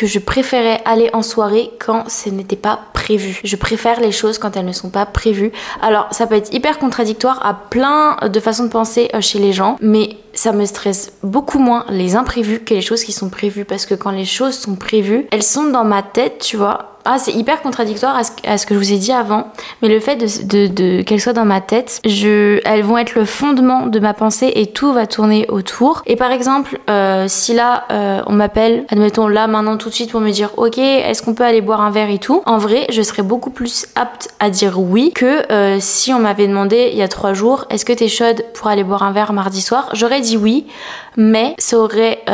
je 0.06 0.18
préférais 0.18 0.80
aller 0.84 1.10
en 1.12 1.22
soirée 1.22 1.70
quand 1.78 2.08
ce 2.08 2.28
n'était 2.28 2.56
pas 2.56 2.78
prévu. 2.92 3.40
Je 3.44 3.56
préfère 3.56 4.00
les 4.00 4.12
choses 4.12 4.38
quand 4.38 4.56
elles 4.56 4.66
ne 4.66 4.72
sont 4.72 4.90
pas 4.90 5.06
prévues. 5.06 5.52
Alors 5.80 6.08
ça 6.10 6.26
peut 6.26 6.34
être 6.36 6.52
hyper 6.52 6.78
contradictoire 6.78 7.44
à 7.44 7.54
plein 7.54 8.16
de 8.28 8.40
façons 8.40 8.64
de 8.64 8.70
penser 8.70 9.10
euh, 9.14 9.20
chez 9.20 9.38
les 9.38 9.52
gens, 9.52 9.76
mais 9.80 10.16
ça 10.32 10.52
me 10.52 10.64
stresse 10.64 11.12
beaucoup 11.22 11.58
moins 11.58 11.84
les 11.90 12.16
imprévus 12.16 12.60
que 12.60 12.74
les 12.74 12.80
choses 12.80 13.04
qui 13.04 13.12
sont 13.12 13.30
prévues 13.30 13.64
parce 13.64 13.86
que 13.86 13.94
quand 13.94 14.10
les 14.10 14.24
choses 14.24 14.54
sont 14.54 14.76
prévues, 14.76 15.26
elles 15.32 15.42
sont 15.42 15.64
dans 15.64 15.84
ma 15.84 16.02
tête, 16.02 16.38
tu 16.38 16.56
vois, 16.56 16.89
ah, 17.04 17.18
c'est 17.18 17.32
hyper 17.32 17.62
contradictoire 17.62 18.16
à 18.16 18.58
ce, 18.58 18.66
que 18.66 18.74
je 18.74 18.78
vous 18.78 18.92
ai 18.92 18.98
dit 18.98 19.12
avant, 19.12 19.48
mais 19.80 19.88
le 19.88 20.00
fait 20.00 20.16
de, 20.16 20.66
de, 20.66 21.02
qu'elles 21.02 21.20
soient 21.20 21.32
dans 21.32 21.44
ma 21.46 21.60
tête, 21.60 22.00
je, 22.04 22.60
elles 22.64 22.82
vont 22.82 22.98
être 22.98 23.14
le 23.14 23.24
fondement 23.24 23.86
de 23.86 23.98
ma 23.98 24.12
pensée 24.12 24.52
et 24.54 24.66
tout 24.66 24.92
va 24.92 25.06
tourner 25.06 25.46
autour. 25.48 26.02
Et 26.06 26.16
par 26.16 26.30
exemple, 26.30 26.78
euh, 26.90 27.24
si 27.26 27.54
là 27.54 27.84
euh, 27.90 28.20
on 28.26 28.32
m'appelle, 28.32 28.84
admettons 28.90 29.28
là 29.28 29.46
maintenant 29.46 29.76
tout 29.78 29.88
de 29.88 29.94
suite 29.94 30.10
pour 30.10 30.20
me 30.20 30.30
dire 30.30 30.50
ok, 30.56 30.76
est-ce 30.78 31.22
qu'on 31.22 31.34
peut 31.34 31.44
aller 31.44 31.62
boire 31.62 31.80
un 31.80 31.90
verre 31.90 32.10
et 32.10 32.18
tout, 32.18 32.42
en 32.44 32.58
vrai, 32.58 32.86
je 32.90 33.00
serais 33.02 33.22
beaucoup 33.22 33.50
plus 33.50 33.86
apte 33.94 34.28
à 34.38 34.50
dire 34.50 34.78
oui 34.78 35.12
que 35.14 35.50
euh, 35.50 35.78
si 35.80 36.12
on 36.12 36.18
m'avait 36.18 36.46
demandé 36.46 36.90
il 36.92 36.98
y 36.98 37.02
a 37.02 37.08
trois 37.08 37.32
jours, 37.32 37.64
est-ce 37.70 37.84
que 37.84 37.92
t'es 37.92 38.08
chaude 38.08 38.44
pour 38.54 38.68
aller 38.68 38.84
boire 38.84 39.02
un 39.02 39.12
verre 39.12 39.32
mardi 39.32 39.62
soir, 39.62 39.88
j'aurais 39.94 40.20
dit 40.20 40.36
oui, 40.36 40.66
mais 41.16 41.54
ça 41.58 41.78
aurait 41.78 42.24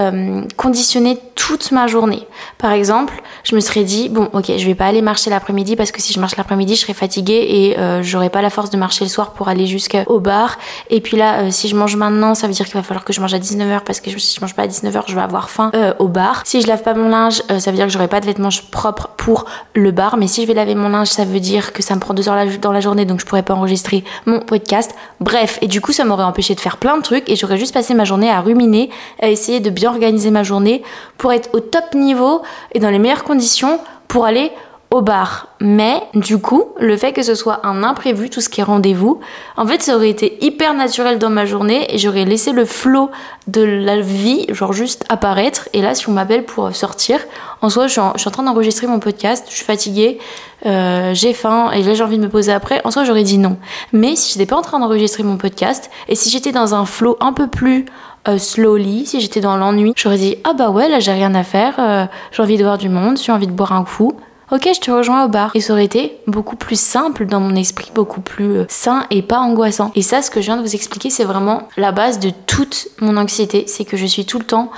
conditionné 0.56 1.18
toute 1.34 1.70
ma 1.72 1.86
journée. 1.86 2.26
Par 2.58 2.72
exemple, 2.72 3.22
je 3.44 3.54
me 3.54 3.60
serais 3.60 3.84
dit 3.84 4.08
bon 4.08 4.28
ok 4.32 4.56
je 4.58 4.67
vais 4.67 4.75
pas 4.75 4.87
aller 4.87 5.03
marcher 5.03 5.31
l'après-midi 5.31 5.76
parce 5.76 5.91
que 5.91 6.00
si 6.00 6.12
je 6.12 6.20
marche 6.20 6.37
l'après-midi, 6.37 6.75
je 6.75 6.81
serai 6.81 6.94
fatiguée 6.94 7.47
et 7.49 7.79
euh, 7.79 8.03
j'aurai 8.03 8.31
pas 8.31 8.43
la 8.43 8.50
force 8.50 8.70
de 8.70 8.76
marcher 8.76 9.05
le 9.05 9.11
soir 9.11 9.32
pour 9.32 9.49
aller 9.49 9.67
jusqu'au 9.67 10.20
bar. 10.20 10.58
Et 10.91 11.00
puis 11.00 11.17
là, 11.17 11.41
euh, 11.41 11.50
si 11.50 11.69
je 11.69 11.76
mange 11.76 11.97
maintenant, 11.97 12.35
ça 12.35 12.47
veut 12.47 12.53
dire 12.53 12.67
qu'il 12.67 12.75
va 12.75 12.82
falloir 12.82 13.05
que 13.05 13.12
je 13.12 13.20
mange 13.20 13.35
à 13.35 13.38
19h 13.38 13.81
parce 13.81 14.00
que 14.00 14.11
si 14.19 14.37
je 14.37 14.41
mange 14.41 14.55
pas 14.55 14.62
à 14.62 14.67
19h, 14.67 15.03
je 15.06 15.14
vais 15.14 15.20
avoir 15.20 15.50
faim 15.50 15.70
euh, 15.75 15.93
au 15.99 16.08
bar. 16.08 16.43
Si 16.44 16.61
je 16.61 16.67
lave 16.67 16.82
pas 16.82 16.94
mon 16.94 17.08
linge, 17.08 17.43
ça 17.58 17.70
veut 17.70 17.76
dire 17.76 17.87
que 17.87 17.93
j'aurai 17.93 18.08
pas 18.08 18.20
de 18.20 18.26
vêtements 18.26 18.49
propres 18.70 19.11
pour 19.17 19.47
le 19.75 19.91
bar. 19.91 20.17
Mais 20.17 20.26
si 20.26 20.43
je 20.43 20.47
vais 20.47 20.55
laver 20.55 20.75
mon 20.75 20.88
linge, 20.88 21.09
ça 21.09 21.25
veut 21.25 21.41
dire 21.41 21.73
que 21.73 21.82
ça 21.82 21.94
me 21.94 22.00
prend 22.00 22.14
deux 22.14 22.29
heures 22.29 22.47
dans 22.61 22.73
la 22.73 22.81
journée, 22.81 23.05
donc 23.05 23.20
je 23.20 23.26
pourrais 23.26 23.43
pas 23.43 23.55
enregistrer 23.55 24.05
mon 24.26 24.41
podcast. 24.41 24.94
Bref, 25.20 25.59
et 25.62 25.69
du 25.69 25.81
coup, 25.81 25.93
ça 25.93 26.05
m'aurait 26.05 26.25
empêché 26.25 26.55
de 26.55 26.61
faire 26.61 26.76
plein 26.76 26.97
de 26.97 27.02
trucs 27.02 27.29
et 27.29 27.37
j'aurais 27.37 27.59
juste 27.59 27.75
passé 27.75 27.94
ma 27.94 28.05
journée 28.05 28.31
à 28.31 28.41
ruminer, 28.41 28.91
à 29.20 29.29
essayer 29.29 29.61
de 29.61 29.70
bien 29.70 29.91
organiser 29.91 30.31
ma 30.31 30.43
journée 30.43 30.82
pour 31.19 31.32
être 31.32 31.50
au 31.52 31.61
top 31.61 31.94
niveau 31.94 32.43
et 32.73 32.79
dans 32.79 32.91
les 32.91 32.99
meilleures 32.99 33.25
conditions 33.25 33.81
pour 34.08 34.25
aller 34.25 34.53
au 34.91 35.03
bar. 35.03 35.49
Mais 35.61 36.03
du 36.14 36.38
coup, 36.38 36.67
le 36.79 36.97
fait 36.97 37.12
que 37.12 37.23
ce 37.23 37.35
soit 37.35 37.67
un 37.67 37.82
imprévu, 37.82 38.31
tout 38.31 38.41
ce 38.41 38.49
qui 38.49 38.61
est 38.61 38.64
rendez-vous, 38.64 39.20
en 39.56 39.67
fait, 39.67 39.82
ça 39.82 39.97
aurait 39.97 40.11
été 40.11 40.38
hyper 40.44 40.75
naturel 40.75 41.19
dans 41.19 41.31
ma 41.31 41.44
journée 41.44 41.93
et 41.93 41.99
j'aurais 41.99 42.25
laissé 42.25 42.53
le 42.53 42.64
flot 42.64 43.11
de 43.49 43.62
la 43.62 44.00
vie, 44.00 44.47
genre 44.50 44.73
juste 44.73 45.05
apparaître. 45.08 45.69
Et 45.73 45.82
là, 45.82 45.94
si 45.94 46.08
on 46.08 46.12
m'appelle 46.12 46.44
pour 46.44 46.75
sortir, 46.75 47.20
en 47.62 47.70
soi, 47.70 47.87
je 47.87 47.93
suis 47.93 48.00
en, 48.00 48.12
train 48.12 48.43
d'enregistrer 48.43 48.87
mon 48.87 49.00
podcast, 49.00 49.47
je 49.49 49.56
suis 49.56 49.64
fatiguée, 49.64 50.19
euh, 50.67 51.14
j'ai 51.14 51.32
faim 51.32 51.70
et 51.73 51.82
là 51.82 51.94
j'ai 51.94 52.02
envie 52.02 52.19
de 52.19 52.23
me 52.23 52.29
poser 52.29 52.52
après. 52.52 52.81
En 52.85 52.91
soi, 52.91 53.05
j'aurais 53.05 53.25
dit 53.25 53.38
non. 53.38 53.56
Mais 53.93 54.14
si 54.14 54.32
j'étais 54.32 54.47
pas 54.47 54.56
en 54.56 54.62
train 54.62 54.79
d'enregistrer 54.79 55.23
mon 55.23 55.37
podcast 55.37 55.91
et 56.09 56.14
si 56.14 56.31
j'étais 56.31 56.52
dans 56.52 56.75
un 56.75 56.85
flot 56.85 57.17
un 57.20 57.32
peu 57.32 57.49
plus 57.49 57.87
euh, 58.28 58.38
slowly, 58.38 59.06
si 59.06 59.20
j'étais 59.20 59.40
dans 59.40 59.56
l'ennui, 59.56 59.93
j'aurais 59.96 60.19
dit 60.19 60.37
ah 60.44 60.52
bah 60.52 60.70
ouais 60.70 60.88
là 60.88 61.00
j'ai 61.00 61.12
rien 61.12 61.34
à 61.34 61.43
faire, 61.43 61.75
euh, 61.78 62.06
j'ai 62.32 62.43
envie 62.43 62.56
de 62.56 62.62
voir 62.62 62.78
du 62.78 62.88
monde, 62.88 63.19
j'ai 63.19 63.32
envie 63.32 63.46
de 63.46 63.52
boire 63.52 63.73
un 63.73 63.84
coup. 63.84 64.12
Ok, 64.52 64.69
je 64.73 64.81
te 64.81 64.93
rejoins 64.93 65.25
au 65.25 65.28
bar. 65.28 65.50
Et 65.54 65.61
ça 65.61 65.73
aurait 65.73 65.85
été 65.85 66.18
beaucoup 66.28 66.54
plus 66.54 66.78
simple 66.78 67.26
dans 67.26 67.40
mon 67.40 67.56
esprit, 67.56 67.90
beaucoup 67.92 68.21
plus 68.21 68.59
euh, 68.59 68.64
sain 68.68 69.04
et 69.11 69.23
pas 69.23 69.38
angoissant. 69.38 69.90
Et 69.97 70.02
ça, 70.02 70.23
ce 70.23 70.30
que 70.30 70.40
je 70.40 70.47
viens 70.47 70.56
de 70.56 70.62
vous 70.62 70.76
expliquer, 70.76 71.11
c'est 71.11 71.25
vraiment 71.25 71.68
la 71.76 71.90
base 71.90 72.21
de 72.21 72.30
toute 72.47 72.87
mon 73.00 73.16
anxiété. 73.16 73.64
C'est 73.66 73.85
que 73.85 73.97
je 73.97 74.06
suis 74.06 74.25
tout 74.25 74.38
le 74.38 74.45
temps 74.45 74.71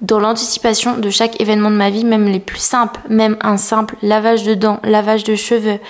dans 0.00 0.20
l'anticipation 0.20 0.98
de 0.98 1.10
chaque 1.10 1.40
événement 1.40 1.70
de 1.70 1.76
ma 1.76 1.90
vie, 1.90 2.04
même 2.04 2.26
les 2.26 2.38
plus 2.38 2.60
simples, 2.60 3.00
même 3.08 3.36
un 3.40 3.56
simple 3.56 3.96
lavage 4.00 4.44
de 4.44 4.54
dents, 4.54 4.78
lavage 4.84 5.24
de 5.24 5.34
cheveux, 5.34 5.80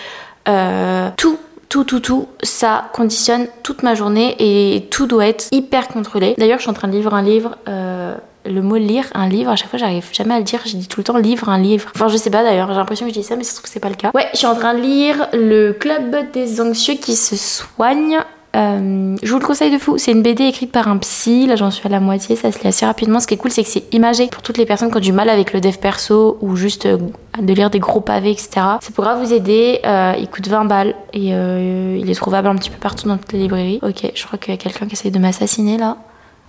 tout 1.17 1.39
tout, 1.69 1.85
tout, 1.85 2.01
tout, 2.01 2.29
ça 2.43 2.91
conditionne 2.93 3.47
toute 3.63 3.83
ma 3.83 3.95
journée 3.95 4.37
et 4.39 4.87
tout 4.91 5.07
doit 5.07 5.27
être 5.27 5.49
hyper 5.53 5.89
contrôlé. 5.89 6.35
D'ailleurs, 6.39 6.59
je 6.59 6.63
suis 6.63 6.71
en 6.71 6.75
train 6.75 6.89
de 6.89 6.93
lire 6.93 7.13
un 7.13 7.23
livre. 7.23 7.57
Euh, 7.69 8.15
le 8.49 8.63
mot 8.63 8.77
lire 8.77 9.07
un 9.15 9.29
livre, 9.29 9.51
à 9.51 9.57
chaque 9.57 9.71
fois 9.71 9.79
j'arrive 9.79 10.07
jamais 10.13 10.35
à 10.35 10.39
le 10.39 10.45
dire, 10.45 10.61
je 10.65 10.77
dis 10.77 10.87
tout 10.87 11.01
le 11.01 11.05
temps 11.05 11.17
livre 11.17 11.49
un 11.49 11.59
livre. 11.59 11.91
Enfin 11.95 12.07
je 12.07 12.17
sais 12.17 12.31
pas 12.31 12.45
d'ailleurs, 12.45 12.69
j'ai 12.69 12.77
l'impression 12.77 13.07
que 13.07 13.13
je 13.13 13.19
dis 13.19 13.25
ça 13.25 13.35
mais 13.35 13.43
ça 13.43 13.51
se 13.51 13.57
trouve 13.57 13.69
c'est 13.69 13.81
pas 13.81 13.89
le 13.89 13.97
cas. 13.97 14.11
Ouais, 14.15 14.29
je 14.33 14.39
suis 14.39 14.47
en 14.47 14.55
train 14.55 14.75
de 14.75 14.81
lire 14.81 15.27
le 15.33 15.73
club 15.73 16.31
des 16.33 16.61
anxieux 16.61 16.95
qui 16.95 17.17
se 17.17 17.35
soignent 17.35 18.21
euh, 18.57 19.17
je 19.23 19.31
vous 19.31 19.39
le 19.39 19.45
conseille 19.45 19.71
de 19.71 19.79
fou. 19.79 19.99
C'est 19.99 20.13
une 20.13 20.23
BD 20.23 20.45
écrite 20.45 20.73
par 20.73 20.89
un 20.89 20.97
psy. 20.99 21.47
Là, 21.47 21.57
j'en 21.57 21.71
suis 21.71 21.87
à 21.87 21.91
la 21.91 22.01
moitié. 22.01 22.37
Ça 22.37 22.51
se 22.51 22.61
lit 22.61 22.69
assez 22.69 22.87
rapidement. 22.87 23.21
Ce 23.21 23.27
qui 23.27 23.35
est 23.35 23.37
cool, 23.37 23.51
c'est 23.51 23.63
que 23.63 23.69
c'est 23.69 23.93
imagé 23.93 24.29
pour 24.29 24.43
toutes 24.43 24.59
les 24.59 24.67
personnes 24.67 24.91
qui 24.91 24.97
ont 24.97 25.01
du 25.01 25.13
mal 25.13 25.29
avec 25.29 25.53
le 25.53 25.61
dev 25.61 25.77
perso 25.77 26.39
ou 26.41 26.57
juste 26.57 26.87
euh, 26.87 26.99
de 27.41 27.53
lire 27.53 27.71
des 27.71 27.79
gros 27.79 28.01
pavés, 28.01 28.31
etc. 28.31 28.49
Ça 28.55 28.91
pourra 28.95 29.15
vous 29.15 29.33
aider. 29.33 29.81
Euh, 29.85 30.15
il 30.19 30.29
coûte 30.29 30.49
20 30.49 30.65
balles 30.65 30.95
et 31.13 31.29
il 31.29 32.11
est 32.11 32.15
trouvable 32.15 32.49
un 32.49 32.57
petit 32.57 32.71
peu 32.71 32.79
partout 32.79 33.09
dans 33.09 33.19
toutes 33.19 33.33
les 33.33 33.41
librairies. 33.41 33.81
Ok, 33.83 34.11
je 34.15 34.27
crois 34.27 34.39
qu'il 34.39 34.55
y 34.55 34.57
a 34.57 34.59
quelqu'un 34.59 34.87
qui 34.87 34.95
essaye 34.95 35.11
de 35.11 35.19
m'assassiner 35.19 35.77
là. 35.77 35.99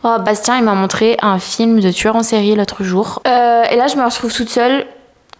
Oh, 0.03 0.15
Bastien, 0.23 0.57
il 0.57 0.63
m'a 0.63 0.75
montré 0.75 1.17
un 1.21 1.39
film 1.39 1.79
de 1.79 1.91
tueur 1.91 2.15
en 2.15 2.23
série 2.23 2.55
l'autre 2.55 2.83
jour. 2.83 3.21
et 3.25 3.75
là, 3.75 3.87
je 3.87 3.97
me 3.97 4.03
retrouve 4.03 4.33
toute 4.33 4.49
seule 4.49 4.85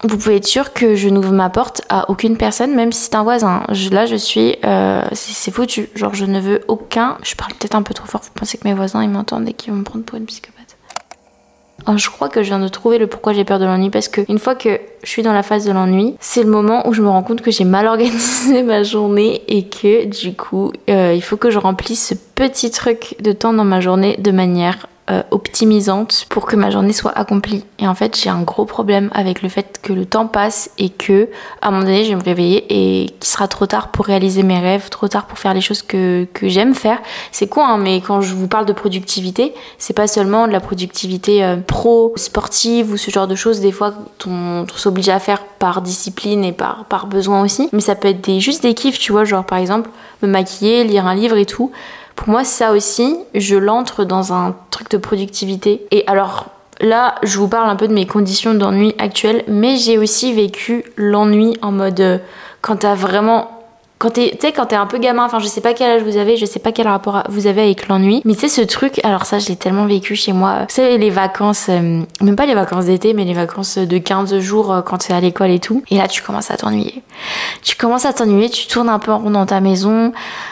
vous 0.04 0.18
pouvez 0.18 0.36
être 0.36 0.48
sûr 0.48 0.74
que 0.74 0.96
je 0.96 1.10
n'ouvre 1.10 1.32
ma 1.32 1.50
porte 1.50 1.82
à 1.90 2.10
aucune 2.10 2.38
personne, 2.38 2.76
même 2.76 2.92
si 2.92 3.06
c'est 3.06 3.16
un 3.16 3.24
voisin. 3.24 3.64
là, 3.92 4.06
je 4.06 4.16
suis. 4.16 4.56
Euh, 4.64 5.04
c'est 5.14 5.52
foutu. 5.52 5.90
Genre, 5.96 6.14
je 6.14 6.26
ne 6.26 6.40
veux 6.40 6.62
aucun. 6.68 7.18
Je 7.24 7.36
parle 7.36 7.54
peut-être 7.54 7.76
un 7.76 7.82
peu 7.82 7.94
trop 7.94 8.08
fort. 8.08 8.22
Vous 8.24 8.32
pensez 8.36 8.58
que 8.58 8.68
mes 8.68 8.76
voisins, 8.76 9.04
ils 9.04 9.10
m'entendent 9.10 9.50
et 9.50 9.54
qu'ils 9.54 9.74
vont 9.74 9.80
me 9.80 9.84
prendre 9.84 10.06
pour 10.06 10.18
une 10.18 10.26
psychopathe. 10.26 10.78
Oh, 11.88 11.96
je 11.96 12.10
crois 12.10 12.28
que 12.28 12.44
je 12.44 12.50
viens 12.50 12.60
de 12.60 12.68
trouver 12.68 12.98
le 12.98 13.08
pourquoi 13.08 13.34
j'ai 13.34 13.46
peur 13.46 13.60
de 13.60 13.66
l'ennui 13.66 13.90
parce 13.90 14.10
que 14.10 14.22
une 14.28 14.40
fois 14.40 14.56
que 14.56 14.80
je 15.04 15.10
suis 15.10 15.22
dans 15.22 15.32
la 15.32 15.44
phase 15.44 15.64
de 15.64 15.72
l'ennui, 15.72 16.16
c'est 16.20 16.44
le 16.44 16.50
moment 16.50 16.86
où 16.88 16.94
je 16.94 17.02
me 17.02 17.08
rends 17.08 17.24
compte 17.24 17.42
que 17.42 17.52
j'ai 17.52 17.64
mal 17.64 17.88
organisé 17.88 18.62
ma 18.64 18.84
journée 18.84 19.42
et 19.48 19.70
que 19.70 20.06
du 20.06 20.36
coup, 20.36 20.74
euh, 20.90 21.14
il 21.16 21.22
faut 21.22 21.38
que 21.38 21.50
je 21.50 21.60
remplisse 21.60 22.08
ce 22.08 22.14
petit 22.14 22.72
truc 22.72 23.16
de 23.22 23.32
temps 23.32 23.54
dans 23.54 23.64
ma 23.64 23.80
journée 23.80 24.18
de 24.18 24.32
manière 24.32 24.88
euh, 25.10 25.24
optimisante 25.32 26.26
pour 26.28 26.46
que 26.46 26.58
ma 26.58 26.70
journée 26.70 26.92
soit 26.92 27.18
accomplie. 27.18 27.64
Et 27.80 27.88
en 27.88 27.96
fait, 27.96 28.20
j'ai 28.22 28.30
un 28.30 28.42
gros 28.42 28.66
problème 28.66 29.10
avec 29.14 29.42
le 29.42 29.48
fait 29.48 29.80
que 29.82 29.94
le 29.94 30.06
temps 30.06 30.28
passe 30.28 30.70
et 30.78 30.90
que, 30.90 31.30
à 31.62 31.70
un 31.70 31.72
moment 31.72 31.84
donné, 31.84 32.04
je 32.04 32.10
vais 32.10 32.16
me 32.16 32.24
réveiller 32.24 32.66
et 32.70 33.06
qu'il 33.06 33.30
sera 33.30 33.48
trop 33.48 33.66
tard 33.66 33.90
pour 33.90 34.06
réaliser 34.06 34.44
mes 34.44 34.60
rêves, 34.60 34.90
trop 34.90 35.08
tard 35.08 35.26
pour 35.26 35.40
faire 35.40 35.54
les 35.54 35.62
choses 35.62 35.82
que, 35.82 36.28
que 36.34 36.50
j'aime 36.50 36.74
faire. 36.74 37.00
C'est 37.32 37.48
quoi, 37.48 37.68
hein, 37.68 37.78
mais 37.78 38.02
quand 38.02 38.20
je 38.20 38.34
vous 38.34 38.50
parle 38.50 38.66
de 38.66 38.74
productivité, 38.74 39.54
c'est 39.78 39.94
pas 39.94 40.08
seulement 40.08 40.46
de 40.46 40.52
la 40.52 40.60
productivité 40.60 41.42
euh, 41.42 41.56
pro, 41.56 42.12
sportive 42.18 42.92
ou 42.92 42.98
ce 42.98 43.10
genre 43.10 43.28
de 43.28 43.36
choses, 43.36 43.62
des 43.62 43.72
fois, 43.72 43.94
on 44.26 44.66
s'oblige 44.76 45.08
à 45.08 45.20
faire 45.20 45.46
par 45.58 45.82
discipline 45.82 46.44
et 46.44 46.52
par, 46.52 46.84
par 46.84 47.08
besoin 47.08 47.44
aussi. 47.44 47.70
Mais 47.72 47.80
ça 47.80 47.96
peut 47.96 48.10
être 48.10 48.20
des, 48.20 48.42
juste 48.42 48.62
des 48.62 48.74
kiffs, 48.74 49.00
tu 49.00 49.14
vois, 49.14 49.24
genre 49.24 49.46
par 49.46 49.58
exemple, 49.58 49.90
me 50.22 50.28
maquiller, 50.28 50.84
lire 50.84 51.06
un 51.06 51.16
livre 51.16 51.38
et 51.38 51.46
tout. 51.46 51.72
Pour 52.18 52.30
moi, 52.30 52.44
ça 52.44 52.74
aussi, 52.74 53.16
je 53.34 53.56
l'entre 53.56 54.04
dans 54.04 54.34
un 54.34 54.54
truc 54.72 54.90
de 54.92 54.98
productivité. 54.98 55.86
Et 55.92 56.04
alors, 56.08 56.48
là, 56.82 57.16
je 57.24 57.38
vous 57.38 57.48
parle 57.48 57.70
un 57.70 57.78
peu 57.78 57.88
de 57.88 57.94
mes 57.94 58.06
conditions 58.06 58.54
d'ennui 58.54 58.94
actuelles, 58.98 59.46
mais 59.48 59.78
j'ai 59.78 59.98
aussi 59.98 60.34
vécu 60.34 60.84
l'ennui 60.98 61.56
en 61.62 61.72
mode 61.72 62.00
euh, 62.02 62.18
quand 62.62 62.78
t'as 62.78 62.96
vraiment 62.96 63.57
quand 64.00 64.12
t'es, 64.12 64.30
tu 64.40 64.46
sais, 64.46 64.54
quand 64.54 64.68
t'es 64.68 64.76
un 64.76 64.86
peu 64.86 65.00
gamin, 65.00 65.26
enfin, 65.26 65.40
je 65.40 65.48
sais 65.48 65.62
pas 65.62 65.74
quel 65.74 65.90
âge 65.90 66.04
vous 66.04 66.18
avez, 66.18 66.38
je 66.38 66.46
sais 66.46 66.60
pas 66.60 66.72
quel 66.72 66.88
rapport 66.88 67.24
vous 67.30 67.48
avez 67.48 67.62
avec 67.62 67.88
l'ennui, 67.88 68.22
mais 68.26 68.36
tu 68.36 68.42
sais, 68.42 68.48
ce 68.48 68.62
truc, 68.62 69.04
alors 69.04 69.26
ça, 69.26 69.40
je 69.40 69.48
l'ai 69.48 69.56
tellement 69.56 69.88
vécu 69.88 70.16
chez 70.16 70.34
moi. 70.34 70.60
Vous 70.70 70.76
savez, 70.76 71.00
les 71.00 71.10
vacances, 71.10 71.66
euh, 71.70 72.02
même 72.22 72.36
pas 72.36 72.46
les 72.46 72.54
vacances 72.54 72.86
d'été, 72.86 73.14
mais 73.16 73.26
les 73.26 73.34
vacances 73.34 73.80
de 73.80 73.98
15 73.98 74.38
jours 74.38 74.72
euh, 74.72 74.82
quand 74.82 75.00
t'es 75.00 75.14
à 75.14 75.20
l'école 75.20 75.50
et 75.50 75.60
tout. 75.60 75.82
Et 75.90 75.98
là, 75.98 76.08
tu 76.08 76.22
commences 76.22 76.52
à 76.52 76.58
t'ennuyer. 76.58 77.02
Tu 77.64 77.76
commences 77.76 78.06
à 78.06 78.14
t'ennuyer, 78.14 78.52
tu 78.52 78.68
tournes 78.68 78.90
un 78.90 79.00
peu 79.00 79.12
en 79.12 79.18
rond 79.18 79.32
dans 79.32 79.48
ta 79.48 79.62
maison, 79.62 80.12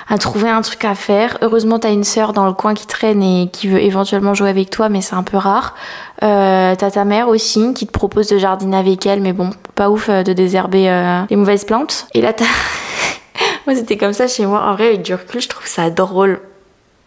à 0.09 0.17
trouver 0.17 0.49
un 0.49 0.61
truc 0.61 0.83
à 0.83 0.95
faire. 0.95 1.37
Heureusement, 1.43 1.77
t'as 1.77 1.91
une 1.91 2.03
sœur 2.03 2.33
dans 2.33 2.47
le 2.47 2.53
coin 2.53 2.73
qui 2.73 2.87
traîne 2.87 3.21
et 3.21 3.49
qui 3.51 3.67
veut 3.67 3.79
éventuellement 3.81 4.33
jouer 4.33 4.49
avec 4.49 4.71
toi, 4.71 4.89
mais 4.89 5.01
c'est 5.01 5.15
un 5.15 5.23
peu 5.23 5.37
rare. 5.37 5.75
Euh, 6.23 6.73
t'as 6.75 6.89
ta 6.89 7.05
mère 7.05 7.27
aussi 7.27 7.75
qui 7.75 7.85
te 7.85 7.91
propose 7.91 8.27
de 8.27 8.39
jardiner 8.39 8.77
avec 8.77 9.05
elle, 9.05 9.21
mais 9.21 9.33
bon, 9.33 9.51
pas 9.75 9.91
ouf 9.91 10.09
de 10.09 10.33
désherber 10.33 11.25
les 11.29 11.35
mauvaises 11.35 11.65
plantes. 11.65 12.07
Et 12.15 12.21
là, 12.21 12.33
t'as 12.33 12.45
moi, 13.65 13.75
c'était 13.75 13.97
comme 13.97 14.13
ça 14.13 14.27
chez 14.27 14.45
moi. 14.45 14.61
En 14.61 14.75
vrai, 14.75 14.87
avec 14.87 15.01
du 15.01 15.13
recul, 15.13 15.41
je 15.41 15.49
trouve 15.49 15.67
ça 15.67 15.89
drôle. 15.89 16.39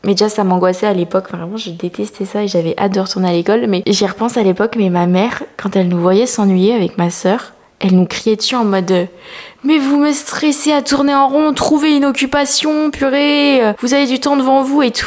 Mais 0.04 0.12
déjà, 0.12 0.28
ça 0.28 0.44
m'angoissait 0.44 0.86
à 0.86 0.92
l'époque. 0.92 1.30
Vraiment, 1.30 1.56
je 1.56 1.70
détestais 1.70 2.24
ça 2.24 2.42
et 2.42 2.48
j'avais 2.48 2.74
hâte 2.78 2.94
de 2.94 3.00
retourner 3.00 3.28
à 3.28 3.32
l'école. 3.32 3.66
Mais 3.68 3.82
j'y 3.86 4.06
repense 4.06 4.36
à 4.36 4.42
l'époque. 4.42 4.74
Mais 4.76 4.90
ma 4.90 5.06
mère, 5.06 5.42
quand 5.56 5.76
elle 5.76 5.88
nous 5.88 6.00
voyait 6.00 6.26
s'ennuyer 6.26 6.74
avec 6.74 6.98
ma 6.98 7.10
sœur, 7.10 7.52
elle 7.80 7.94
nous 7.94 8.06
criait 8.06 8.36
dessus 8.36 8.56
en 8.56 8.64
mode 8.64 9.08
Mais 9.62 9.78
vous 9.78 9.98
me 9.98 10.12
stressez 10.12 10.72
à 10.72 10.82
tourner 10.82 11.14
en 11.14 11.28
rond, 11.28 11.52
trouvez 11.54 11.96
une 11.96 12.04
occupation, 12.04 12.90
purée, 12.90 13.60
vous 13.80 13.94
avez 13.94 14.06
du 14.06 14.18
temps 14.18 14.36
devant 14.36 14.62
vous 14.62 14.82
et 14.82 14.90
tout. 14.90 15.06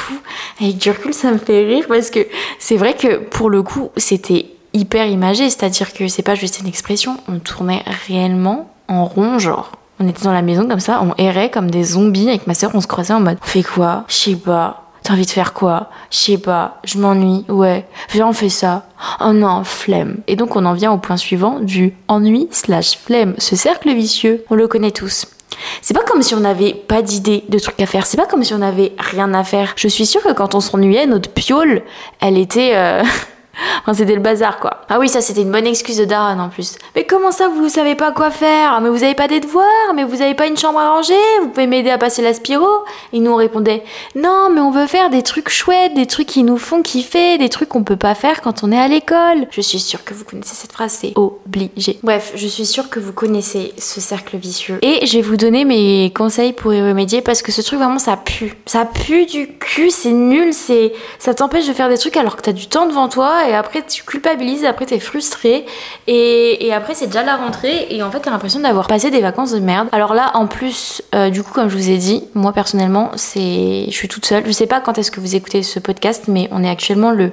Avec 0.61 0.77
du 0.77 0.89
recul, 0.89 1.13
ça 1.13 1.31
me 1.31 1.37
fait 1.37 1.65
rire 1.65 1.85
parce 1.89 2.09
que 2.09 2.25
c'est 2.59 2.77
vrai 2.77 2.93
que 2.93 3.17
pour 3.17 3.49
le 3.49 3.61
coup, 3.61 3.89
c'était 3.97 4.45
hyper 4.73 5.07
imagé. 5.07 5.49
C'est-à-dire 5.49 5.91
que 5.93 6.07
c'est 6.07 6.21
pas 6.21 6.35
juste 6.35 6.59
une 6.61 6.67
expression, 6.67 7.17
on 7.27 7.39
tournait 7.39 7.83
réellement 8.07 8.73
en 8.87 9.05
rond, 9.05 9.37
genre. 9.37 9.71
On 10.03 10.07
était 10.07 10.23
dans 10.23 10.33
la 10.33 10.41
maison 10.41 10.67
comme 10.67 10.79
ça, 10.79 10.99
on 11.03 11.13
errait 11.21 11.51
comme 11.51 11.69
des 11.69 11.83
zombies 11.83 12.27
avec 12.27 12.47
ma 12.47 12.55
soeur, 12.55 12.71
on 12.73 12.81
se 12.81 12.87
croisait 12.87 13.13
en 13.13 13.19
mode 13.19 13.37
on 13.39 13.45
fait 13.45 13.61
quoi? 13.61 14.03
Je 14.07 14.15
sais 14.15 14.35
pas. 14.35 14.85
T'as 15.03 15.13
envie 15.13 15.27
de 15.27 15.31
faire 15.31 15.53
quoi? 15.53 15.89
Je 16.09 16.17
sais 16.17 16.37
pas. 16.39 16.79
Je 16.83 16.97
m'ennuie. 16.97 17.45
Ouais. 17.49 17.85
Viens, 18.09 18.27
on 18.27 18.33
fait 18.33 18.49
ça. 18.49 18.85
Oh 19.23 19.31
non, 19.31 19.63
flemme. 19.63 20.17
Et 20.27 20.35
donc 20.35 20.55
on 20.55 20.65
en 20.65 20.73
vient 20.73 20.91
au 20.91 20.97
point 20.97 21.17
suivant 21.17 21.59
du 21.59 21.93
ennui 22.07 22.47
slash 22.49 22.97
flemme. 22.97 23.35
Ce 23.37 23.55
cercle 23.55 23.93
vicieux, 23.93 24.43
on 24.49 24.55
le 24.55 24.67
connaît 24.67 24.91
tous. 24.91 25.27
C'est 25.83 25.93
pas 25.93 26.03
comme 26.03 26.23
si 26.23 26.33
on 26.33 26.39
n'avait 26.39 26.73
pas 26.73 27.03
d'idée 27.03 27.43
de 27.47 27.59
trucs 27.59 27.79
à 27.79 27.85
faire. 27.85 28.07
C'est 28.07 28.17
pas 28.17 28.25
comme 28.25 28.43
si 28.43 28.55
on 28.55 28.59
n'avait 28.59 28.93
rien 28.97 29.31
à 29.35 29.43
faire. 29.43 29.73
Je 29.75 29.87
suis 29.87 30.07
sûre 30.07 30.23
que 30.23 30.33
quand 30.33 30.55
on 30.55 30.61
s'ennuyait, 30.61 31.05
notre 31.05 31.29
piole, 31.29 31.83
elle 32.19 32.39
était 32.39 32.71
euh, 32.73 33.03
C'était 33.93 34.15
le 34.15 34.21
bazar, 34.21 34.59
quoi. 34.59 34.81
Ah 34.89 34.99
oui, 34.99 35.09
ça, 35.09 35.21
c'était 35.21 35.41
une 35.41 35.51
bonne 35.51 35.67
excuse 35.67 35.97
de 35.97 36.05
Darren 36.05 36.39
en 36.39 36.49
plus. 36.49 36.77
Mais 36.95 37.05
comment 37.05 37.31
ça, 37.31 37.49
vous 37.49 37.69
savez 37.69 37.95
pas 37.95 38.11
quoi 38.11 38.31
faire? 38.31 38.79
Mais 38.81 38.89
vous 38.89 39.03
avez 39.03 39.15
pas 39.15 39.27
des 39.27 39.39
devoirs 39.39 39.65
Mais 39.95 40.03
vous 40.03 40.21
avez 40.21 40.33
pas 40.33 40.47
une 40.47 40.57
chambre 40.57 40.79
à 40.79 40.89
ranger? 40.91 41.13
Vous 41.41 41.49
pouvez 41.49 41.67
m'aider 41.67 41.89
à 41.89 41.97
passer 41.97 42.21
l'aspiro 42.21 42.67
Et 43.13 43.19
nous, 43.19 43.31
on 43.31 43.35
répondait 43.35 43.83
Non, 44.15 44.49
mais 44.51 44.61
on 44.61 44.71
veut 44.71 44.87
faire 44.87 45.09
des 45.09 45.21
trucs 45.21 45.49
chouettes, 45.49 45.93
des 45.93 46.05
trucs 46.05 46.27
qui 46.27 46.43
nous 46.43 46.57
font 46.57 46.81
kiffer, 46.81 47.37
des 47.37 47.49
trucs 47.49 47.69
qu'on 47.69 47.83
peut 47.83 47.97
pas 47.97 48.15
faire 48.15 48.41
quand 48.41 48.63
on 48.63 48.71
est 48.71 48.79
à 48.79 48.87
l'école. 48.87 49.47
Je 49.51 49.61
suis 49.61 49.79
sûre 49.79 50.03
que 50.03 50.13
vous 50.13 50.23
connaissez 50.23 50.55
cette 50.55 50.71
phrase, 50.71 50.97
c'est 51.01 51.13
obligé. 51.15 51.99
Bref, 52.01 52.31
je 52.35 52.47
suis 52.47 52.65
sûre 52.65 52.89
que 52.89 52.99
vous 52.99 53.13
connaissez 53.13 53.73
ce 53.77 53.99
cercle 53.99 54.37
vicieux. 54.37 54.79
Et 54.81 55.05
je 55.05 55.17
vais 55.17 55.21
vous 55.21 55.37
donner 55.37 55.65
mes 55.65 56.11
conseils 56.15 56.53
pour 56.53 56.73
y 56.73 56.81
remédier 56.81 57.21
parce 57.21 57.41
que 57.41 57.51
ce 57.51 57.61
truc, 57.61 57.79
vraiment, 57.79 57.99
ça 57.99 58.17
pue. 58.17 58.53
Ça 58.65 58.85
pue 58.85 59.25
du 59.25 59.57
cul, 59.57 59.91
c'est 59.91 60.11
nul, 60.11 60.53
c'est. 60.53 60.93
Ça 61.19 61.33
t'empêche 61.33 61.67
de 61.67 61.73
faire 61.73 61.89
des 61.89 61.97
trucs 61.97 62.17
alors 62.17 62.35
que 62.35 62.41
t'as 62.41 62.53
du 62.53 62.67
temps 62.67 62.85
devant 62.87 63.09
toi 63.09 63.31
et 63.49 63.53
après 63.53 63.83
tu 63.85 64.03
culpabilises, 64.03 64.65
après 64.65 64.85
t'es 64.85 64.99
frustré 64.99 65.65
et, 66.07 66.71
après 66.73 66.95
c'est 66.95 67.07
déjà 67.07 67.23
la 67.23 67.35
rentrée 67.35 67.87
et 67.89 68.01
en 68.01 68.11
fait 68.11 68.19
t'as 68.19 68.31
l'impression 68.31 68.59
d'avoir 68.59 68.87
passé 68.87 69.11
des 69.11 69.21
vacances 69.21 69.51
de 69.51 69.59
merde. 69.59 69.87
Alors 69.91 70.13
là 70.13 70.31
en 70.35 70.47
plus, 70.47 71.01
euh, 71.15 71.29
du 71.29 71.43
coup 71.43 71.53
comme 71.53 71.69
je 71.69 71.77
vous 71.77 71.89
ai 71.89 71.97
dit, 71.97 72.23
moi 72.33 72.53
personnellement 72.53 73.11
c'est, 73.15 73.85
je 73.87 73.93
suis 73.93 74.07
toute 74.07 74.25
seule. 74.25 74.43
Je 74.45 74.51
sais 74.51 74.67
pas 74.67 74.79
quand 74.79 74.97
est-ce 74.97 75.11
que 75.11 75.19
vous 75.19 75.35
écoutez 75.35 75.63
ce 75.63 75.79
podcast, 75.79 76.25
mais 76.27 76.47
on 76.51 76.63
est 76.63 76.69
actuellement 76.69 77.11
le 77.11 77.31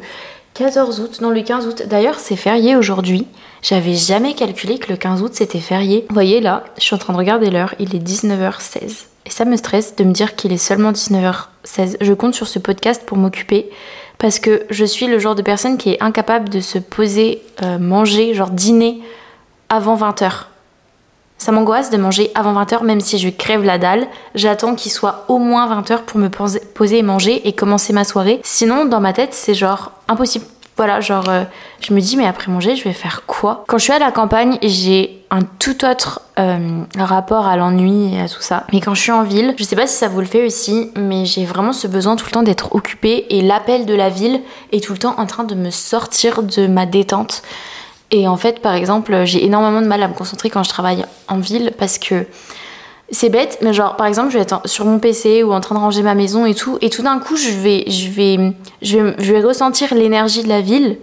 14 0.54 1.00
août, 1.00 1.18
non 1.20 1.30
le 1.30 1.42
15 1.42 1.66
août. 1.66 1.82
D'ailleurs 1.86 2.18
c'est 2.18 2.36
férié 2.36 2.76
aujourd'hui. 2.76 3.26
J'avais 3.62 3.94
jamais 3.94 4.34
calculé 4.34 4.78
que 4.78 4.90
le 4.90 4.96
15 4.96 5.22
août 5.22 5.32
c'était 5.34 5.60
férié. 5.60 6.06
Voyez 6.10 6.40
là, 6.40 6.64
je 6.78 6.82
suis 6.82 6.94
en 6.94 6.98
train 6.98 7.12
de 7.12 7.18
regarder 7.18 7.50
l'heure, 7.50 7.74
il 7.78 7.94
est 7.94 8.04
19h16. 8.04 9.06
Et 9.28 9.30
ça 9.30 9.44
me 9.44 9.58
stresse 9.58 9.94
de 9.94 10.04
me 10.04 10.12
dire 10.12 10.36
qu'il 10.36 10.52
est 10.54 10.56
seulement 10.56 10.90
19h16. 10.90 11.98
Je 12.00 12.12
compte 12.14 12.34
sur 12.34 12.48
ce 12.48 12.58
podcast 12.58 13.02
pour 13.04 13.18
m'occuper 13.18 13.68
parce 14.16 14.38
que 14.38 14.62
je 14.70 14.86
suis 14.86 15.06
le 15.06 15.18
genre 15.18 15.34
de 15.34 15.42
personne 15.42 15.76
qui 15.76 15.90
est 15.90 16.02
incapable 16.02 16.48
de 16.48 16.60
se 16.60 16.78
poser, 16.78 17.42
euh, 17.62 17.78
manger, 17.78 18.32
genre 18.32 18.48
dîner 18.48 19.02
avant 19.68 19.96
20h. 19.96 20.46
Ça 21.36 21.52
m'angoisse 21.52 21.90
de 21.90 21.98
manger 21.98 22.30
avant 22.34 22.54
20h, 22.54 22.82
même 22.84 23.02
si 23.02 23.18
je 23.18 23.28
crève 23.28 23.62
la 23.62 23.76
dalle. 23.76 24.08
J'attends 24.34 24.74
qu'il 24.74 24.90
soit 24.90 25.26
au 25.28 25.36
moins 25.36 25.68
20h 25.78 26.04
pour 26.04 26.18
me 26.18 26.28
poser 26.28 26.98
et 26.98 27.02
manger 27.02 27.46
et 27.46 27.52
commencer 27.52 27.92
ma 27.92 28.04
soirée. 28.04 28.40
Sinon, 28.44 28.86
dans 28.86 29.00
ma 29.00 29.12
tête, 29.12 29.34
c'est 29.34 29.54
genre 29.54 29.92
impossible. 30.08 30.46
Voilà, 30.78 31.00
genre, 31.00 31.28
euh, 31.28 31.42
je 31.80 31.92
me 31.92 32.00
dis, 32.00 32.16
mais 32.16 32.24
après 32.24 32.52
manger, 32.52 32.76
je 32.76 32.84
vais 32.84 32.92
faire 32.92 33.24
quoi? 33.26 33.64
Quand 33.66 33.78
je 33.78 33.82
suis 33.82 33.92
à 33.92 33.98
la 33.98 34.12
campagne, 34.12 34.58
j'ai 34.62 35.24
un 35.28 35.40
tout 35.42 35.84
autre 35.84 36.22
euh, 36.38 36.84
rapport 36.96 37.48
à 37.48 37.56
l'ennui 37.56 38.14
et 38.14 38.20
à 38.20 38.28
tout 38.28 38.40
ça. 38.40 38.62
Mais 38.72 38.80
quand 38.80 38.94
je 38.94 39.02
suis 39.02 39.10
en 39.10 39.24
ville, 39.24 39.56
je 39.58 39.64
sais 39.64 39.74
pas 39.74 39.88
si 39.88 39.96
ça 39.96 40.06
vous 40.06 40.20
le 40.20 40.26
fait 40.26 40.46
aussi, 40.46 40.92
mais 40.94 41.24
j'ai 41.24 41.44
vraiment 41.44 41.72
ce 41.72 41.88
besoin 41.88 42.14
tout 42.14 42.26
le 42.26 42.30
temps 42.30 42.44
d'être 42.44 42.76
occupée 42.76 43.26
et 43.30 43.42
l'appel 43.42 43.86
de 43.86 43.94
la 43.94 44.08
ville 44.08 44.40
est 44.70 44.82
tout 44.82 44.92
le 44.92 45.00
temps 45.00 45.16
en 45.18 45.26
train 45.26 45.42
de 45.42 45.56
me 45.56 45.70
sortir 45.70 46.44
de 46.44 46.68
ma 46.68 46.86
détente. 46.86 47.42
Et 48.12 48.28
en 48.28 48.36
fait, 48.36 48.62
par 48.62 48.74
exemple, 48.74 49.24
j'ai 49.24 49.44
énormément 49.44 49.82
de 49.82 49.88
mal 49.88 50.00
à 50.04 50.06
me 50.06 50.14
concentrer 50.14 50.48
quand 50.48 50.62
je 50.62 50.70
travaille 50.70 51.04
en 51.26 51.38
ville 51.38 51.72
parce 51.76 51.98
que 51.98 52.24
c'est 53.10 53.30
bête, 53.30 53.58
mais 53.62 53.72
genre 53.72 53.96
par 53.96 54.06
exemple, 54.06 54.30
je 54.30 54.36
vais 54.36 54.42
être 54.42 54.60
sur 54.66 54.84
mon 54.84 54.98
PC 54.98 55.42
ou 55.42 55.52
en 55.52 55.60
train 55.60 55.74
de 55.74 55.80
ranger 55.80 56.02
ma 56.02 56.14
maison 56.14 56.46
et 56.46 56.54
tout, 56.54 56.78
et 56.80 56.90
tout 56.90 57.02
d'un 57.02 57.18
coup, 57.18 57.36
je 57.36 57.50
vais, 57.50 57.84
je 57.88 58.08
vais, 58.10 58.52
je 58.82 58.98
vais, 58.98 59.14
je 59.18 59.32
vais 59.32 59.40
ressentir 59.40 59.94
l'énergie 59.94 60.42
de 60.42 60.48
la 60.48 60.60
ville. 60.60 60.98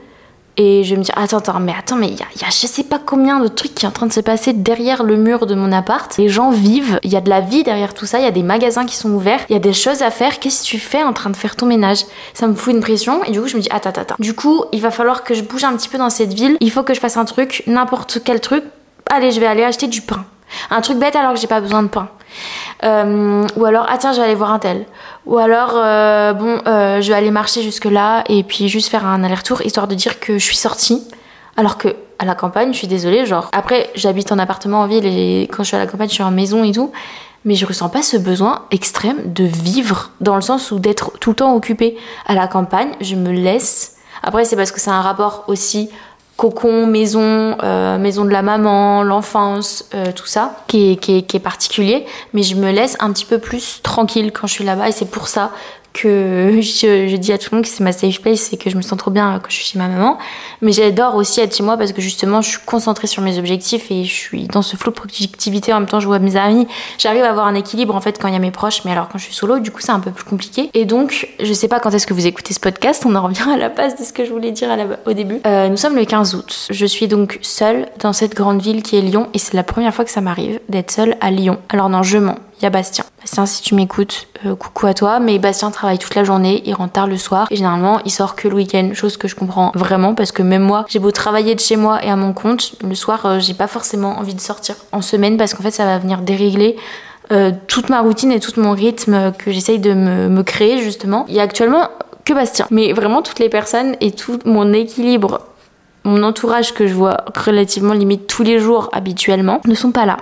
Et 0.57 0.85
je 0.85 0.91
vais 0.91 0.99
me 0.99 1.03
dire, 1.03 1.13
attends, 1.17 1.39
attends, 1.39 1.59
mais 1.59 1.73
attends, 1.77 1.97
mais 1.97 2.07
il 2.07 2.15
y 2.15 2.21
a, 2.21 2.49
je 2.49 2.65
sais 2.65 2.83
pas 2.83 2.97
combien 2.97 3.41
de 3.41 3.47
trucs 3.49 3.75
qui 3.75 3.81
sont 3.81 3.87
en 3.87 3.91
train 3.91 4.05
de 4.05 4.13
se 4.13 4.21
passer 4.21 4.53
derrière 4.53 5.03
le 5.03 5.17
mur 5.17 5.47
de 5.47 5.53
mon 5.53 5.69
appart. 5.73 6.15
Les 6.17 6.29
gens 6.29 6.49
vivent, 6.49 6.97
il 7.03 7.11
y 7.11 7.17
a 7.17 7.21
de 7.21 7.29
la 7.29 7.41
vie 7.41 7.63
derrière 7.63 7.93
tout 7.93 8.05
ça, 8.05 8.19
il 8.19 8.23
y 8.23 8.27
a 8.27 8.31
des 8.31 8.41
magasins 8.41 8.85
qui 8.85 8.95
sont 8.95 9.09
ouverts, 9.09 9.41
il 9.49 9.53
y 9.53 9.55
a 9.57 9.59
des 9.59 9.73
choses 9.73 10.01
à 10.01 10.11
faire. 10.11 10.39
Qu'est-ce 10.39 10.63
que 10.63 10.67
tu 10.67 10.79
fais 10.79 11.03
en 11.03 11.11
train 11.11 11.29
de 11.29 11.35
faire 11.35 11.57
ton 11.57 11.65
ménage? 11.65 12.05
Ça 12.33 12.47
me 12.47 12.53
fout 12.53 12.73
une 12.73 12.79
pression 12.79 13.21
et 13.25 13.31
du 13.31 13.41
coup, 13.41 13.47
je 13.47 13.57
me 13.57 13.61
dis, 13.61 13.67
attends, 13.69 13.89
attends, 13.89 14.01
attends. 14.01 14.15
Du 14.19 14.33
coup, 14.33 14.63
il 14.71 14.79
va 14.79 14.91
falloir 14.91 15.25
que 15.25 15.33
je 15.33 15.41
bouge 15.43 15.65
un 15.65 15.75
petit 15.75 15.89
peu 15.89 15.97
dans 15.97 16.09
cette 16.09 16.33
ville. 16.33 16.55
Il 16.61 16.71
faut 16.71 16.83
que 16.83 16.93
je 16.93 17.01
fasse 17.01 17.17
un 17.17 17.25
truc, 17.25 17.63
n'importe 17.67 18.19
quel 18.23 18.39
truc. 18.39 18.63
Allez, 19.11 19.31
je 19.31 19.41
vais 19.41 19.47
aller 19.47 19.63
acheter 19.63 19.87
du 19.87 19.99
pain. 19.99 20.23
Un 20.69 20.81
truc 20.81 20.97
bête 20.97 21.15
alors 21.15 21.33
que 21.33 21.39
j'ai 21.39 21.47
pas 21.47 21.61
besoin 21.61 21.83
de 21.83 21.87
pain. 21.87 22.09
Euh, 22.83 23.47
ou 23.55 23.65
alors, 23.65 23.85
ah 23.89 23.97
tiens, 23.97 24.11
je 24.11 24.17
vais 24.17 24.25
aller 24.25 24.35
voir 24.35 24.51
un 24.51 24.59
tel. 24.59 24.85
Ou 25.25 25.37
alors, 25.37 25.73
euh, 25.75 26.33
bon, 26.33 26.59
euh, 26.67 27.01
je 27.01 27.09
vais 27.09 27.17
aller 27.17 27.31
marcher 27.31 27.61
jusque 27.61 27.85
là 27.85 28.23
et 28.27 28.43
puis 28.43 28.67
juste 28.67 28.89
faire 28.89 29.05
un 29.05 29.23
aller-retour 29.23 29.61
histoire 29.65 29.87
de 29.87 29.95
dire 29.95 30.19
que 30.19 30.37
je 30.37 30.43
suis 30.43 30.57
sortie. 30.57 31.07
Alors 31.57 31.77
que 31.77 31.95
à 32.19 32.25
la 32.25 32.35
campagne, 32.35 32.73
je 32.73 32.77
suis 32.77 32.87
désolée, 32.87 33.25
genre, 33.25 33.49
après, 33.53 33.89
j'habite 33.95 34.31
en 34.31 34.39
appartement 34.39 34.81
en 34.81 34.87
ville 34.87 35.05
et 35.05 35.43
quand 35.51 35.63
je 35.63 35.67
suis 35.67 35.75
à 35.75 35.79
la 35.79 35.87
campagne, 35.87 36.09
je 36.09 36.13
suis 36.13 36.23
en 36.23 36.31
maison 36.31 36.63
et 36.63 36.71
tout. 36.71 36.91
Mais 37.43 37.55
je 37.55 37.65
ressens 37.65 37.89
pas 37.89 38.01
ce 38.01 38.17
besoin 38.17 38.65
extrême 38.71 39.17
de 39.25 39.43
vivre 39.43 40.11
dans 40.19 40.35
le 40.35 40.41
sens 40.41 40.71
où 40.71 40.79
d'être 40.79 41.11
tout 41.19 41.29
le 41.31 41.35
temps 41.35 41.53
occupée. 41.53 41.95
À 42.25 42.33
la 42.33 42.47
campagne, 42.47 42.89
je 43.01 43.15
me 43.15 43.31
laisse. 43.31 43.97
Après, 44.23 44.45
c'est 44.45 44.55
parce 44.55 44.71
que 44.71 44.79
c'est 44.79 44.89
un 44.89 45.01
rapport 45.01 45.43
aussi 45.47 45.89
cocon, 46.37 46.85
maison, 46.87 47.57
euh, 47.63 47.97
maison 47.97 48.25
de 48.25 48.29
la 48.29 48.41
maman, 48.41 49.03
l'enfance, 49.03 49.85
euh, 49.93 50.11
tout 50.13 50.25
ça, 50.25 50.57
qui 50.67 50.91
est, 50.91 50.95
qui, 50.97 51.17
est, 51.17 51.21
qui 51.21 51.37
est, 51.37 51.39
particulier. 51.39 52.05
Mais 52.33 52.43
je 52.43 52.55
me 52.55 52.71
laisse 52.71 52.97
un 52.99 53.11
petit 53.13 53.25
peu 53.25 53.39
plus 53.39 53.81
tranquille 53.81 54.31
quand 54.31 54.47
je 54.47 54.53
suis 54.53 54.65
là-bas 54.65 54.89
et 54.89 54.91
c'est 54.91 55.09
pour 55.09 55.27
ça 55.27 55.51
que 55.95 56.59
je, 56.61 57.15
dis 57.15 57.31
à 57.31 57.37
tout 57.37 57.49
le 57.51 57.57
monde 57.57 57.65
que 57.65 57.71
c'est 57.71 57.83
ma 57.83 57.93
safe 57.93 58.19
place 58.21 58.51
et 58.51 58.57
que 58.57 58.69
je 58.69 58.75
me 58.75 58.81
sens 58.81 58.97
trop 58.97 59.11
bien 59.11 59.39
quand 59.41 59.49
je 59.49 59.55
suis 59.55 59.65
chez 59.65 59.79
ma 59.79 59.87
maman. 59.87 60.17
Mais 60.61 60.73
j'adore 60.73 61.15
aussi 61.15 61.39
être 61.39 61.55
chez 61.55 61.63
moi 61.63 61.77
parce 61.77 61.93
que 61.93 62.01
justement, 62.01 62.41
je 62.41 62.49
suis 62.49 62.59
concentrée 62.65 63.07
sur 63.07 63.21
mes 63.21 63.39
objectifs 63.39 63.89
et 63.91 64.03
je 64.03 64.13
suis 64.13 64.43
dans 64.47 64.61
ce 64.61 64.75
flot 64.75 64.91
de 64.91 64.97
productivité. 64.97 65.73
En 65.73 65.79
même 65.79 65.87
temps, 65.87 66.01
je 66.01 66.07
vois 66.07 66.19
mes 66.19 66.35
amis. 66.35 66.67
J'arrive 66.97 67.23
à 67.23 67.29
avoir 67.29 67.47
un 67.47 67.55
équilibre 67.55 67.95
en 67.95 68.01
fait 68.01 68.19
quand 68.19 68.27
il 68.27 68.33
y 68.33 68.37
a 68.37 68.39
mes 68.39 68.51
proches, 68.51 68.83
mais 68.83 68.91
alors 68.91 69.07
quand 69.07 69.17
je 69.17 69.23
suis 69.23 69.33
solo, 69.33 69.59
du 69.59 69.71
coup, 69.71 69.79
c'est 69.79 69.93
un 69.93 70.01
peu 70.01 70.11
plus 70.11 70.25
compliqué. 70.25 70.69
Et 70.73 70.85
donc, 70.85 71.29
je 71.41 71.53
sais 71.53 71.69
pas 71.69 71.79
quand 71.79 71.91
est-ce 71.91 72.07
que 72.07 72.13
vous 72.13 72.27
écoutez 72.27 72.53
ce 72.53 72.59
podcast. 72.59 73.03
On 73.05 73.15
en 73.15 73.23
revient 73.23 73.49
à 73.53 73.57
la 73.57 73.69
base 73.69 73.95
de 73.95 74.03
ce 74.03 74.11
que 74.11 74.25
je 74.25 74.31
voulais 74.31 74.51
dire 74.51 74.69
au 75.05 75.13
début. 75.13 75.39
Euh, 75.47 75.69
nous 75.69 75.77
sommes 75.77 75.95
le 75.95 76.05
15 76.05 76.35
août. 76.35 76.67
Je 76.69 76.85
suis 76.85 77.07
donc 77.07 77.39
seule 77.41 77.87
dans 77.99 78.13
cette 78.13 78.35
grande 78.35 78.61
ville 78.61 78.83
qui 78.83 78.97
est 78.97 79.01
Lyon 79.01 79.29
et 79.33 79.39
c'est 79.39 79.53
la 79.53 79.63
première 79.63 79.93
fois 79.93 80.03
que 80.03 80.11
ça 80.11 80.21
m'arrive 80.21 80.59
d'être 80.67 80.91
seule 80.91 81.15
à 81.21 81.31
Lyon. 81.31 81.57
Alors 81.69 81.89
non, 81.89 82.03
je 82.03 82.17
mens 82.17 82.37
il 82.59 82.63
y 82.63 82.65
a 82.65 82.69
Bastien. 82.69 83.03
Bastien, 83.19 83.45
si 83.45 83.61
tu 83.61 83.75
m'écoutes, 83.75 84.27
euh, 84.45 84.55
coucou 84.55 84.87
à 84.87 84.93
toi. 84.93 85.19
Mais 85.19 85.39
Bastien 85.39 85.71
travaille 85.71 85.97
toute 85.97 86.15
la 86.15 86.23
journée, 86.23 86.63
il 86.65 86.73
rentre 86.73 86.93
tard 86.93 87.07
le 87.07 87.17
soir 87.17 87.47
et 87.51 87.55
généralement 87.55 87.99
il 88.05 88.11
sort 88.11 88.35
que 88.35 88.47
le 88.47 88.55
week-end, 88.55 88.91
chose 88.93 89.17
que 89.17 89.27
je 89.27 89.35
comprends 89.35 89.71
vraiment 89.75 90.15
parce 90.15 90.31
que 90.31 90.41
même 90.41 90.61
moi, 90.63 90.85
j'ai 90.87 90.99
beau 90.99 91.11
travailler 91.11 91.55
de 91.55 91.59
chez 91.59 91.75
moi 91.75 92.03
et 92.03 92.09
à 92.09 92.15
mon 92.15 92.33
compte, 92.33 92.75
le 92.83 92.95
soir, 92.95 93.25
euh, 93.25 93.39
j'ai 93.39 93.53
pas 93.53 93.67
forcément 93.67 94.17
envie 94.17 94.35
de 94.35 94.41
sortir 94.41 94.75
en 94.91 95.01
semaine 95.01 95.37
parce 95.37 95.53
qu'en 95.53 95.63
fait, 95.63 95.71
ça 95.71 95.85
va 95.85 95.97
venir 95.97 96.21
dérégler 96.21 96.77
euh, 97.31 97.51
toute 97.67 97.89
ma 97.89 98.01
routine 98.01 98.31
et 98.31 98.39
tout 98.39 98.59
mon 98.59 98.71
rythme 98.71 99.33
que 99.33 99.51
j'essaye 99.51 99.79
de 99.79 99.93
me, 99.93 100.29
me 100.29 100.43
créer 100.43 100.79
justement. 100.81 101.25
Il 101.27 101.35
y 101.35 101.39
a 101.39 101.43
actuellement 101.43 101.89
que 102.23 102.33
Bastien, 102.33 102.67
mais 102.71 102.93
vraiment 102.93 103.21
toutes 103.21 103.39
les 103.39 103.49
personnes 103.49 103.95
et 104.01 104.11
tout 104.11 104.39
mon 104.45 104.73
équilibre 104.73 105.41
mon 106.05 106.21
entourage 106.21 106.73
que 106.73 106.87
je 106.87 106.93
vois 106.93 107.25
relativement 107.35 107.93
limite 107.93 108.27
tous 108.27 108.43
les 108.43 108.59
jours 108.59 108.89
habituellement 108.93 109.59
ne 109.65 109.73
sont 109.73 109.91
pas 109.91 110.05
là. 110.05 110.17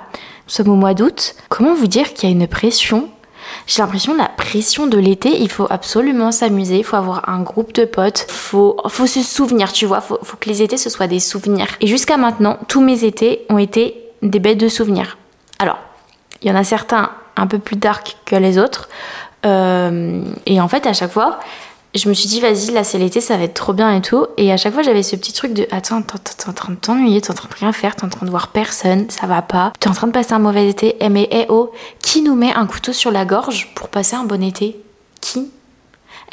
Nous 0.48 0.54
sommes 0.54 0.70
au 0.70 0.76
mois 0.76 0.94
d'août. 0.94 1.36
Comment 1.50 1.74
vous 1.74 1.88
dire 1.88 2.14
qu'il 2.14 2.30
y 2.30 2.32
a 2.32 2.36
une 2.36 2.48
pression? 2.48 3.10
J'ai 3.68 3.82
l'impression 3.82 4.16
la 4.16 4.30
pression 4.30 4.88
de 4.88 4.98
l'été, 4.98 5.42
il 5.42 5.50
faut 5.50 5.68
absolument 5.70 6.32
s'amuser, 6.32 6.78
il 6.78 6.84
faut 6.84 6.96
avoir 6.96 7.30
un 7.30 7.42
groupe 7.42 7.74
de 7.74 7.86
potes, 7.86 8.26
faut, 8.30 8.78
faut 8.88 9.06
se 9.06 9.22
souvenir, 9.22 9.72
tu 9.72 9.86
vois, 9.86 10.02
faut, 10.02 10.18
faut 10.24 10.38
que 10.38 10.50
les 10.50 10.62
étés 10.62 10.78
ce 10.78 10.90
soient 10.90 11.08
des 11.08 11.20
souvenirs. 11.20 11.68
Et 11.82 11.88
jusqu'à 11.88 12.18
maintenant, 12.18 12.58
tous 12.68 12.82
mes 12.82 13.04
étés 13.04 13.46
ont 13.50 13.58
été 13.58 13.96
des 14.22 14.40
bêtes 14.40 14.58
de 14.58 14.70
souvenirs. 14.70 15.18
Alors, 15.60 15.78
il 16.42 16.50
y 16.50 16.52
en 16.52 16.56
a 16.56 16.64
certains 16.64 17.12
un 17.36 17.48
peu 17.48 17.60
plus 17.60 17.76
dark 17.76 18.18
que 18.26 18.36
les 18.36 18.58
autres. 18.58 18.90
Euh, 19.46 20.24
et 20.46 20.62
en 20.62 20.68
fait, 20.68 20.86
à 20.88 20.94
chaque 20.94 21.12
fois, 21.12 21.40
je 21.96 22.10
me 22.10 22.14
suis 22.14 22.28
dit, 22.28 22.40
vas-y, 22.40 22.72
là 22.72 22.84
c'est 22.84 22.98
l'été, 22.98 23.22
ça 23.22 23.38
va 23.38 23.44
être 23.44 23.54
trop 23.54 23.74
bien 23.74 23.96
et 23.96 24.02
tout. 24.02 24.26
Et 24.38 24.52
à 24.52 24.58
chaque 24.58 24.74
fois, 24.74 24.82
j'avais 24.84 25.04
ce 25.04 25.16
petit 25.16 25.34
truc 25.34 25.54
de, 25.54 25.68
attends, 25.72 26.02
t'es 26.02 26.50
en 26.50 26.54
train 26.54 26.74
de 26.74 26.78
t'ennuyer, 26.78 27.22
t'es 27.22 27.32
en 27.32 27.36
train 27.36 27.50
de 27.50 27.56
rien 27.56 27.72
faire, 27.72 27.96
t'es 27.96 28.06
en 28.06 28.10
train 28.10 28.26
de 28.26 28.32
voir 28.32 28.50
personne, 28.50 29.10
ça 29.10 29.28
va 29.28 29.42
pas. 29.42 29.74
T'es 29.80 29.90
en 29.90 29.94
train 29.94 30.08
de 30.08 30.12
passer 30.12 30.34
un 30.34 30.40
mauvais 30.40 30.68
été. 30.68 30.96
Eh 31.00 31.10
mais, 31.10 31.28
eh 31.32 31.46
oh, 31.50 31.72
qui 32.02 32.22
nous 32.22 32.36
met 32.36 32.54
un 32.54 32.66
couteau 32.66 32.94
sur 32.94 33.12
la 33.12 33.26
gorge 33.26 33.74
pour 33.76 33.90
passer 33.90 34.16
un 34.16 34.24
bon 34.24 34.42
été? 34.42 34.76
Qui? 35.22 35.52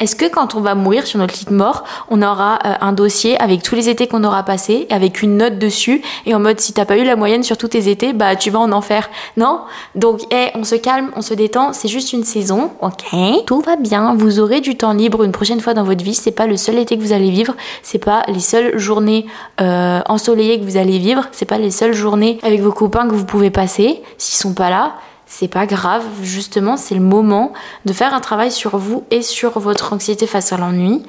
Est-ce 0.01 0.15
que 0.15 0.25
quand 0.25 0.55
on 0.55 0.61
va 0.61 0.73
mourir 0.73 1.05
sur 1.05 1.19
notre 1.19 1.35
lit 1.35 1.45
de 1.45 1.53
mort, 1.53 1.83
on 2.09 2.23
aura 2.23 2.57
euh, 2.65 2.73
un 2.81 2.91
dossier 2.91 3.39
avec 3.39 3.61
tous 3.61 3.75
les 3.75 3.87
étés 3.87 4.07
qu'on 4.07 4.23
aura 4.23 4.41
passés, 4.41 4.87
avec 4.89 5.21
une 5.21 5.37
note 5.37 5.59
dessus, 5.59 6.01
et 6.25 6.33
en 6.33 6.39
mode 6.39 6.59
si 6.59 6.73
t'as 6.73 6.85
pas 6.85 6.97
eu 6.97 7.03
la 7.03 7.15
moyenne 7.15 7.43
sur 7.43 7.55
tous 7.55 7.67
tes 7.67 7.87
étés, 7.87 8.11
bah 8.11 8.35
tu 8.35 8.49
vas 8.49 8.57
en 8.57 8.71
enfer. 8.71 9.11
Non? 9.37 9.61
Donc, 9.93 10.21
eh, 10.31 10.47
on 10.55 10.63
se 10.63 10.73
calme, 10.73 11.11
on 11.15 11.21
se 11.21 11.35
détend, 11.35 11.71
c'est 11.73 11.87
juste 11.87 12.13
une 12.13 12.23
saison, 12.23 12.71
ok? 12.81 13.45
Tout 13.45 13.61
va 13.61 13.75
bien, 13.75 14.15
vous 14.15 14.39
aurez 14.39 14.59
du 14.59 14.75
temps 14.75 14.93
libre 14.93 15.23
une 15.23 15.31
prochaine 15.31 15.59
fois 15.59 15.75
dans 15.75 15.83
votre 15.83 16.03
vie, 16.03 16.15
c'est 16.15 16.31
pas 16.31 16.47
le 16.47 16.57
seul 16.57 16.79
été 16.79 16.97
que 16.97 17.03
vous 17.03 17.13
allez 17.13 17.29
vivre, 17.29 17.53
c'est 17.83 18.03
pas 18.03 18.23
les 18.27 18.39
seules 18.39 18.79
journées 18.79 19.27
euh, 19.61 20.01
ensoleillées 20.07 20.59
que 20.59 20.65
vous 20.65 20.77
allez 20.77 20.97
vivre, 20.97 21.27
c'est 21.31 21.45
pas 21.45 21.59
les 21.59 21.69
seules 21.69 21.93
journées 21.93 22.39
avec 22.41 22.59
vos 22.61 22.71
copains 22.71 23.07
que 23.07 23.13
vous 23.13 23.25
pouvez 23.25 23.51
passer, 23.51 24.01
s'ils 24.17 24.41
sont 24.41 24.55
pas 24.55 24.71
là 24.71 24.95
c'est 25.31 25.47
pas 25.47 25.65
grave, 25.65 26.03
justement, 26.21 26.75
c'est 26.75 26.93
le 26.93 27.01
moment 27.01 27.53
de 27.85 27.93
faire 27.93 28.13
un 28.13 28.19
travail 28.19 28.51
sur 28.51 28.77
vous 28.77 29.05
et 29.11 29.21
sur 29.21 29.57
votre 29.59 29.93
anxiété 29.93 30.27
face 30.27 30.51
à 30.51 30.57
l'ennui. 30.57 31.03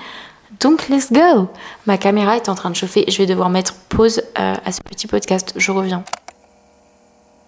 Donc, 0.61 0.89
let's 0.89 1.13
go! 1.13 1.49
Ma 1.87 1.99
caméra 1.99 2.37
est 2.37 2.49
en 2.49 2.55
train 2.55 2.71
de 2.71 2.77
chauffer, 2.77 3.05
je 3.09 3.19
vais 3.19 3.27
devoir 3.27 3.51
mettre 3.51 3.75
pause 3.89 4.23
euh, 4.39 4.55
à 4.65 4.71
ce 4.71 4.81
petit 4.81 5.09
podcast, 5.09 5.53
je 5.57 5.73
reviens. 5.73 6.05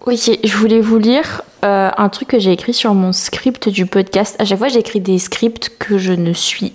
Ok, 0.05 0.37
je 0.43 0.57
voulais 0.57 0.81
vous 0.81 0.97
lire 0.97 1.43
euh, 1.63 1.91
un 1.97 2.09
truc 2.09 2.27
que 2.27 2.39
j'ai 2.39 2.51
écrit 2.51 2.73
sur 2.73 2.93
mon 2.93 3.13
script 3.13 3.69
du 3.69 3.85
podcast. 3.85 4.35
À 4.39 4.43
chaque 4.43 4.59
fois, 4.59 4.67
j'écris 4.67 4.99
des 4.99 5.17
scripts 5.17 5.71
que 5.79 5.97
je 5.97 6.11
ne 6.11 6.33
suis 6.33 6.73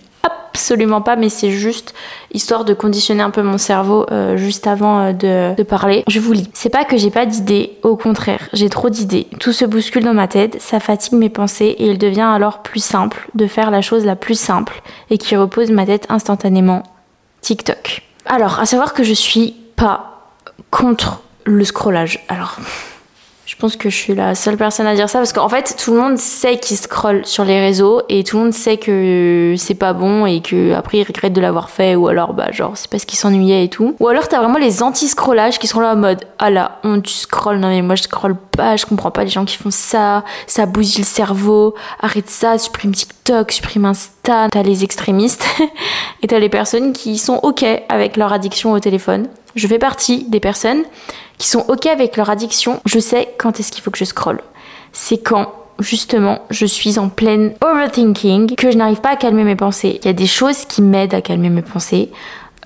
absolument 0.50 1.00
pas, 1.00 1.16
mais 1.16 1.28
c'est 1.28 1.50
juste 1.50 1.94
histoire 2.32 2.64
de 2.64 2.74
conditionner 2.74 3.22
un 3.22 3.30
peu 3.30 3.42
mon 3.42 3.58
cerveau 3.58 4.06
euh, 4.10 4.36
juste 4.36 4.66
avant 4.66 5.00
euh, 5.00 5.12
de, 5.12 5.54
de, 5.56 5.62
parler. 5.62 6.04
Je 6.08 6.20
vous 6.20 6.32
lis. 6.32 6.50
C'est 6.52 6.68
pas 6.68 6.84
que 6.84 6.96
j'ai 6.96 7.10
pas 7.10 7.26
d'idées, 7.26 7.78
au 7.82 7.96
contraire, 7.96 8.48
j'ai 8.52 8.68
trop 8.68 8.90
d'idées. 8.90 9.26
Tout 9.38 9.52
se 9.52 9.64
bouscule 9.64 10.04
dans 10.04 10.14
ma 10.14 10.28
tête, 10.28 10.60
ça 10.60 10.80
fatigue 10.80 11.14
mes 11.14 11.28
pensées 11.28 11.76
et 11.78 11.86
il 11.86 11.98
devient 11.98 12.20
alors 12.20 12.62
plus 12.62 12.82
simple 12.82 13.28
de 13.34 13.46
faire 13.46 13.70
la 13.70 13.80
chose 13.80 14.04
la 14.04 14.16
plus 14.16 14.38
simple 14.38 14.82
et 15.10 15.18
qui 15.18 15.36
repose 15.36 15.70
ma 15.70 15.86
tête 15.86 16.06
instantanément. 16.08 16.82
TikTok. 17.40 18.02
Alors, 18.26 18.60
à 18.60 18.66
savoir 18.66 18.92
que 18.92 19.02
je 19.02 19.14
suis 19.14 19.54
pas 19.76 20.28
contre 20.70 21.22
le 21.44 21.64
scrollage. 21.64 22.24
Alors, 22.28 22.58
pense 23.60 23.76
que 23.76 23.90
je 23.90 23.96
suis 23.96 24.14
la 24.14 24.34
seule 24.34 24.56
personne 24.56 24.86
à 24.86 24.94
dire 24.94 25.08
ça 25.08 25.18
parce 25.18 25.32
qu'en 25.32 25.48
fait, 25.48 25.76
tout 25.78 25.92
le 25.92 26.00
monde 26.00 26.18
sait 26.18 26.58
qu'il 26.58 26.76
scrolle 26.76 27.24
sur 27.24 27.44
les 27.44 27.60
réseaux 27.60 28.02
et 28.08 28.24
tout 28.24 28.38
le 28.38 28.44
monde 28.44 28.52
sait 28.52 28.78
que 28.78 29.54
c'est 29.56 29.74
pas 29.74 29.92
bon 29.92 30.26
et 30.26 30.40
que 30.40 30.72
après 30.72 30.98
il 30.98 31.04
regrette 31.04 31.32
de 31.32 31.40
l'avoir 31.40 31.70
fait 31.70 31.94
ou 31.94 32.08
alors 32.08 32.32
bah 32.32 32.50
genre 32.52 32.72
c'est 32.74 32.90
parce 32.90 33.04
qu'il 33.04 33.18
s'ennuyait 33.18 33.64
et 33.64 33.68
tout. 33.68 33.94
Ou 34.00 34.08
alors 34.08 34.28
t'as 34.28 34.38
vraiment 34.38 34.58
les 34.58 34.82
anti-scrollages 34.82 35.58
qui 35.58 35.66
sont 35.66 35.80
là 35.80 35.92
en 35.92 35.96
mode 35.96 36.24
ah 36.38 36.50
là, 36.50 36.80
on 36.84 37.00
tu 37.00 37.12
scrolles 37.12 37.58
non 37.58 37.68
mais 37.68 37.82
moi 37.82 37.94
je 37.94 38.02
scrolle 38.02 38.36
pas, 38.36 38.76
je 38.76 38.86
comprends 38.86 39.10
pas 39.10 39.24
les 39.24 39.30
gens 39.30 39.44
qui 39.44 39.56
font 39.56 39.70
ça, 39.70 40.24
ça 40.46 40.66
bousille 40.66 41.02
le 41.02 41.06
cerveau, 41.06 41.74
arrête 42.00 42.30
ça, 42.30 42.58
supprime 42.58 42.92
TikTok, 42.92 43.52
supprime 43.52 43.84
Insta. 43.84 44.48
T'as 44.50 44.62
les 44.62 44.84
extrémistes 44.84 45.44
et 46.22 46.26
t'as 46.26 46.38
les 46.38 46.48
personnes 46.48 46.92
qui 46.92 47.18
sont 47.18 47.40
ok 47.42 47.64
avec 47.88 48.16
leur 48.16 48.32
addiction 48.32 48.72
au 48.72 48.80
téléphone. 48.80 49.28
Je 49.54 49.66
fais 49.66 49.78
partie 49.78 50.24
des 50.28 50.40
personnes 50.40 50.82
qui 51.40 51.48
sont 51.48 51.64
ok 51.68 51.86
avec 51.86 52.18
leur 52.18 52.28
addiction, 52.28 52.80
je 52.84 52.98
sais 52.98 53.34
quand 53.38 53.58
est-ce 53.58 53.72
qu'il 53.72 53.82
faut 53.82 53.90
que 53.90 53.98
je 53.98 54.04
scrolle. 54.04 54.42
C'est 54.92 55.16
quand 55.16 55.52
justement 55.78 56.42
je 56.50 56.66
suis 56.66 56.98
en 56.98 57.08
pleine 57.08 57.54
overthinking, 57.62 58.54
que 58.56 58.70
je 58.70 58.76
n'arrive 58.76 59.00
pas 59.00 59.12
à 59.12 59.16
calmer 59.16 59.42
mes 59.42 59.56
pensées. 59.56 59.98
Il 60.02 60.06
y 60.06 60.10
a 60.10 60.12
des 60.12 60.26
choses 60.26 60.66
qui 60.66 60.82
m'aident 60.82 61.14
à 61.14 61.22
calmer 61.22 61.48
mes 61.48 61.62
pensées, 61.62 62.10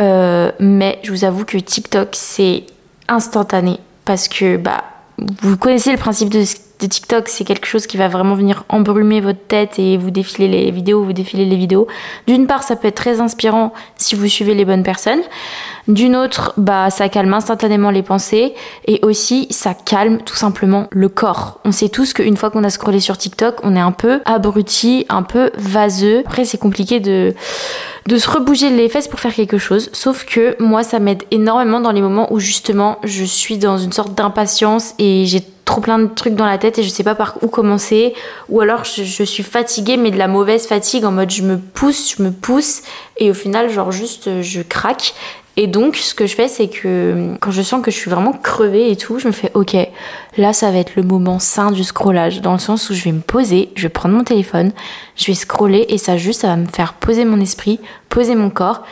euh, 0.01 0.51
mais 0.59 0.99
je 1.05 1.13
vous 1.13 1.25
avoue 1.25 1.45
que 1.45 1.57
TikTok 1.57 2.09
c'est 2.13 2.65
instantané 3.07 3.79
parce 4.05 4.27
que 4.27 4.57
bah 4.57 4.83
vous 5.41 5.57
connaissez 5.57 5.93
le 5.93 5.99
principe 5.99 6.31
de, 6.31 6.43
de 6.81 6.87
TikTok, 6.87 7.29
c'est 7.29 7.45
quelque 7.45 7.67
chose 7.67 7.87
qui 7.87 7.97
va 7.97 8.09
vraiment 8.09 8.35
venir 8.35 8.65
embrumer 8.69 9.21
votre 9.21 9.47
tête 9.47 9.79
et 9.79 9.97
vous 9.97 10.11
défiler 10.11 10.49
les 10.49 10.71
vidéos, 10.71 11.03
vous 11.03 11.13
défiler 11.13 11.45
les 11.45 11.57
vidéos. 11.57 11.87
D'une 12.27 12.47
part, 12.47 12.63
ça 12.63 12.77
peut 12.77 12.89
être 12.89 12.97
très 12.97 13.21
inspirant 13.21 13.73
si 13.97 14.15
vous 14.15 14.27
suivez 14.27 14.55
les 14.55 14.65
bonnes 14.65 14.83
personnes. 14.83 15.23
D'une 15.87 16.17
autre, 16.17 16.55
bah, 16.57 16.91
ça 16.91 17.09
calme 17.09 17.35
instantanément 17.35 17.91
les 17.91 18.03
pensées 18.03 18.55
et 18.87 19.01
aussi 19.03 19.47
ça 19.51 19.75
calme 19.75 20.19
tout 20.25 20.35
simplement 20.35 20.89
le 20.91 21.09
corps. 21.09 21.61
On 21.65 21.73
sait 21.73 21.91
tous 21.91 22.13
qu'une 22.13 22.37
fois 22.37 22.51
qu'on 22.51 22.65
a 22.65 22.71
scrollé 22.71 23.01
sur 23.01 23.19
TikTok, 23.19 23.57
on 23.63 23.77
est 23.77 23.81
un 23.81 23.93
peu 23.93 24.21
abruti, 24.25 25.07
un 25.09 25.23
peu 25.23 25.51
vaseux. 25.57 26.23
Après, 26.27 26.45
c'est 26.45 26.59
compliqué 26.59 27.01
de 27.01 27.35
de 28.07 28.19
se 28.19 28.29
rebouger 28.29 28.69
les 28.69 28.91
fesses 28.91 29.09
pour 29.09 29.19
faire 29.19 29.35
quelque 29.35 29.57
chose. 29.57 29.89
Sauf 29.95 30.27
que 30.27 30.57
moi, 30.63 30.83
ça 30.83 30.99
m'aide 30.99 31.23
énormément 31.31 31.81
dans 31.81 31.93
les 31.93 32.03
moments 32.03 32.31
où 32.33 32.39
justement 32.39 32.99
je 33.03 33.25
suis 33.25 33.57
dans 33.57 33.79
une 33.79 33.93
sorte 33.93 34.15
d'impatience 34.15 34.95
et 34.99 35.25
j'ai 35.27 35.43
trop 35.65 35.81
plein 35.81 35.99
de 35.99 36.07
trucs 36.07 36.35
dans 36.35 36.47
la 36.47 36.59
tête 36.59 36.79
et 36.79 36.83
je 36.83 36.89
sais 36.89 37.05
pas 37.05 37.15
par 37.15 37.39
où 37.43 37.49
commencer. 37.49 38.15
Ou 38.49 38.61
alors 38.61 38.85
je, 38.85 39.03
je, 39.03 39.25
suis 39.25 39.43
fatiguée, 39.43 39.97
mais 39.97 40.11
de 40.11 40.19
la 40.19 40.29
mauvaise 40.29 40.67
fatigue 40.67 41.05
en 41.05 41.13
mode 41.13 41.31
je 41.31 41.43
me 41.43 41.59
pousse, 41.59 42.15
je 42.17 42.23
me 42.23 42.31
pousse 42.31 42.83
et 43.17 43.31
au 43.31 43.35
final, 43.35 43.71
genre 43.71 43.93
juste 43.93 44.43
je 44.43 44.63
craque. 44.63 45.15
Et 45.57 45.69
donc, 45.69 45.97
ce 45.97 46.15
que 46.15 46.27
je 46.27 46.35
fais, 46.35 46.49
c'est 46.49 46.67
que 46.67 47.37
quand 47.41 47.53
je 47.53 47.63
sens 47.63 47.81
que 47.81 47.93
je 47.93 47.97
suis 47.97 48.11
vraiment 48.11 48.33
crevée 48.33 48.91
et 48.91 48.97
tout, 48.97 49.21
je 49.21 49.29
me 49.29 49.33
fais 49.33 49.53
OK, 49.55 49.77
là, 50.37 50.53
ça 50.53 50.73
va 50.73 50.79
être 50.79 50.97
le 50.97 51.05
moment 51.05 51.39
sain 51.39 51.71
du 51.71 51.85
scrollage, 51.85 52.41
dans 52.41 52.53
le 52.53 52.59
sens 52.59 52.91
où 52.91 52.95
je 52.95 53.05
vais 53.05 53.13
me 53.13 53.21
poser, 53.21 53.71
je 53.77 53.83
vais 53.85 53.89
prendre 53.89 54.17
mon 54.17 54.25
téléphone, 54.25 54.73
je 55.15 55.27
vais 55.27 55.35
scroller 55.35 55.87
et 55.89 55.99
ça 55.99 56.17
juste, 56.17 56.41
ça 56.41 56.49
va 56.49 56.57
me 56.57 56.67
faire 56.67 56.95
poser 56.95 57.25
mon 57.25 57.41
esprit, 57.41 57.79
poser 58.09 58.35
mon 58.35 58.51
corps. 58.51 58.83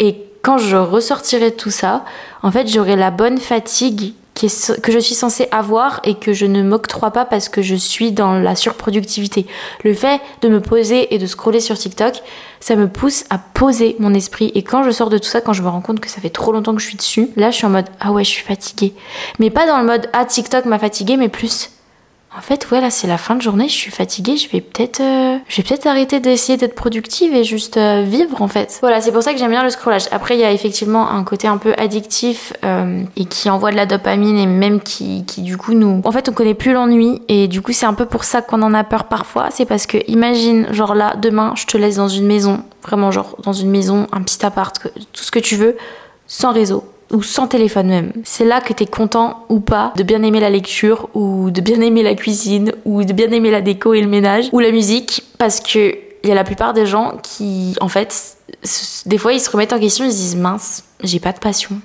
Et 0.00 0.16
quand 0.42 0.58
je 0.58 0.76
ressortirai 0.76 1.52
tout 1.52 1.70
ça, 1.70 2.04
en 2.42 2.50
fait, 2.50 2.66
j'aurai 2.66 2.96
la 2.96 3.12
bonne 3.12 3.38
fatigue 3.38 4.14
que 4.48 4.92
je 4.92 4.98
suis 4.98 5.14
censée 5.14 5.48
avoir 5.50 6.00
et 6.04 6.14
que 6.14 6.32
je 6.32 6.46
ne 6.46 6.62
m'octroie 6.62 7.10
pas 7.10 7.24
parce 7.24 7.48
que 7.48 7.62
je 7.62 7.74
suis 7.74 8.12
dans 8.12 8.38
la 8.38 8.54
surproductivité. 8.54 9.46
Le 9.84 9.94
fait 9.94 10.20
de 10.42 10.48
me 10.48 10.60
poser 10.60 11.14
et 11.14 11.18
de 11.18 11.26
scroller 11.26 11.60
sur 11.60 11.76
TikTok, 11.76 12.22
ça 12.60 12.76
me 12.76 12.88
pousse 12.88 13.24
à 13.30 13.38
poser 13.38 13.96
mon 13.98 14.14
esprit. 14.14 14.52
Et 14.54 14.62
quand 14.62 14.82
je 14.82 14.90
sors 14.90 15.10
de 15.10 15.18
tout 15.18 15.28
ça, 15.28 15.40
quand 15.40 15.52
je 15.52 15.62
me 15.62 15.68
rends 15.68 15.80
compte 15.80 16.00
que 16.00 16.08
ça 16.08 16.20
fait 16.20 16.30
trop 16.30 16.52
longtemps 16.52 16.74
que 16.74 16.80
je 16.80 16.86
suis 16.86 16.96
dessus, 16.96 17.28
là 17.36 17.50
je 17.50 17.56
suis 17.56 17.66
en 17.66 17.70
mode 17.70 17.86
ah 18.00 18.12
ouais, 18.12 18.24
je 18.24 18.30
suis 18.30 18.44
fatiguée. 18.44 18.94
Mais 19.38 19.50
pas 19.50 19.66
dans 19.66 19.78
le 19.78 19.84
mode 19.84 20.08
ah 20.12 20.24
TikTok 20.24 20.64
m'a 20.66 20.78
fatiguée, 20.78 21.16
mais 21.16 21.28
plus 21.28 21.70
en 22.36 22.42
fait, 22.42 22.70
ouais, 22.70 22.80
là, 22.80 22.90
c'est 22.90 23.08
la 23.08 23.18
fin 23.18 23.34
de 23.34 23.42
journée, 23.42 23.68
je 23.68 23.74
suis 23.74 23.90
fatiguée, 23.90 24.36
je 24.36 24.48
vais 24.48 24.60
peut-être 24.60 25.00
euh, 25.00 25.36
je 25.48 25.56
vais 25.56 25.62
peut-être 25.64 25.86
arrêter 25.86 26.20
d'essayer 26.20 26.56
d'être 26.56 26.76
productive 26.76 27.34
et 27.34 27.42
juste 27.42 27.76
euh, 27.76 28.04
vivre, 28.06 28.40
en 28.40 28.46
fait. 28.46 28.78
Voilà, 28.82 29.00
c'est 29.00 29.10
pour 29.10 29.24
ça 29.24 29.32
que 29.32 29.38
j'aime 29.38 29.50
bien 29.50 29.64
le 29.64 29.70
scrollage. 29.70 30.04
Après, 30.12 30.36
il 30.36 30.40
y 30.40 30.44
a 30.44 30.52
effectivement 30.52 31.10
un 31.10 31.24
côté 31.24 31.48
un 31.48 31.56
peu 31.56 31.74
addictif 31.76 32.52
euh, 32.64 33.02
et 33.16 33.24
qui 33.24 33.50
envoie 33.50 33.72
de 33.72 33.76
la 33.76 33.84
dopamine 33.84 34.38
et 34.38 34.46
même 34.46 34.80
qui, 34.80 35.24
qui, 35.24 35.42
du 35.42 35.56
coup, 35.56 35.74
nous... 35.74 36.02
En 36.04 36.12
fait, 36.12 36.28
on 36.28 36.32
connaît 36.32 36.54
plus 36.54 36.72
l'ennui 36.72 37.20
et 37.26 37.48
du 37.48 37.62
coup, 37.62 37.72
c'est 37.72 37.86
un 37.86 37.94
peu 37.94 38.06
pour 38.06 38.22
ça 38.22 38.42
qu'on 38.42 38.62
en 38.62 38.74
a 38.74 38.84
peur 38.84 39.04
parfois. 39.04 39.48
C'est 39.50 39.66
parce 39.66 39.86
que, 39.86 39.98
imagine, 40.06 40.72
genre 40.72 40.94
là, 40.94 41.16
demain, 41.16 41.54
je 41.56 41.66
te 41.66 41.76
laisse 41.76 41.96
dans 41.96 42.08
une 42.08 42.26
maison, 42.26 42.62
vraiment, 42.84 43.10
genre, 43.10 43.34
dans 43.42 43.52
une 43.52 43.70
maison, 43.70 44.06
un 44.12 44.22
petit 44.22 44.46
appart, 44.46 44.80
tout 45.12 45.24
ce 45.24 45.32
que 45.32 45.40
tu 45.40 45.56
veux, 45.56 45.76
sans 46.28 46.52
réseau 46.52 46.84
ou 47.10 47.22
sans 47.22 47.46
téléphone 47.46 47.88
même. 47.88 48.12
C'est 48.24 48.44
là 48.44 48.60
que 48.60 48.72
tu 48.72 48.84
es 48.84 48.86
content 48.86 49.44
ou 49.48 49.60
pas 49.60 49.92
de 49.96 50.02
bien 50.02 50.22
aimer 50.22 50.40
la 50.40 50.50
lecture 50.50 51.08
ou 51.14 51.50
de 51.50 51.60
bien 51.60 51.80
aimer 51.80 52.02
la 52.02 52.14
cuisine 52.14 52.72
ou 52.84 53.04
de 53.04 53.12
bien 53.12 53.30
aimer 53.30 53.50
la 53.50 53.60
déco 53.60 53.94
et 53.94 54.00
le 54.00 54.08
ménage 54.08 54.48
ou 54.52 54.60
la 54.60 54.70
musique 54.70 55.24
parce 55.38 55.60
que 55.60 55.94
il 56.22 56.28
y 56.28 56.32
a 56.32 56.34
la 56.34 56.44
plupart 56.44 56.74
des 56.74 56.84
gens 56.84 57.14
qui 57.22 57.74
en 57.80 57.88
fait 57.88 58.36
des 59.06 59.18
fois 59.18 59.32
ils 59.32 59.40
se 59.40 59.50
remettent 59.50 59.72
en 59.72 59.80
question, 59.80 60.04
ils 60.04 60.12
se 60.12 60.16
disent 60.16 60.36
mince, 60.36 60.84
j'ai 61.02 61.20
pas 61.20 61.32
de 61.32 61.38
passion. 61.38 61.80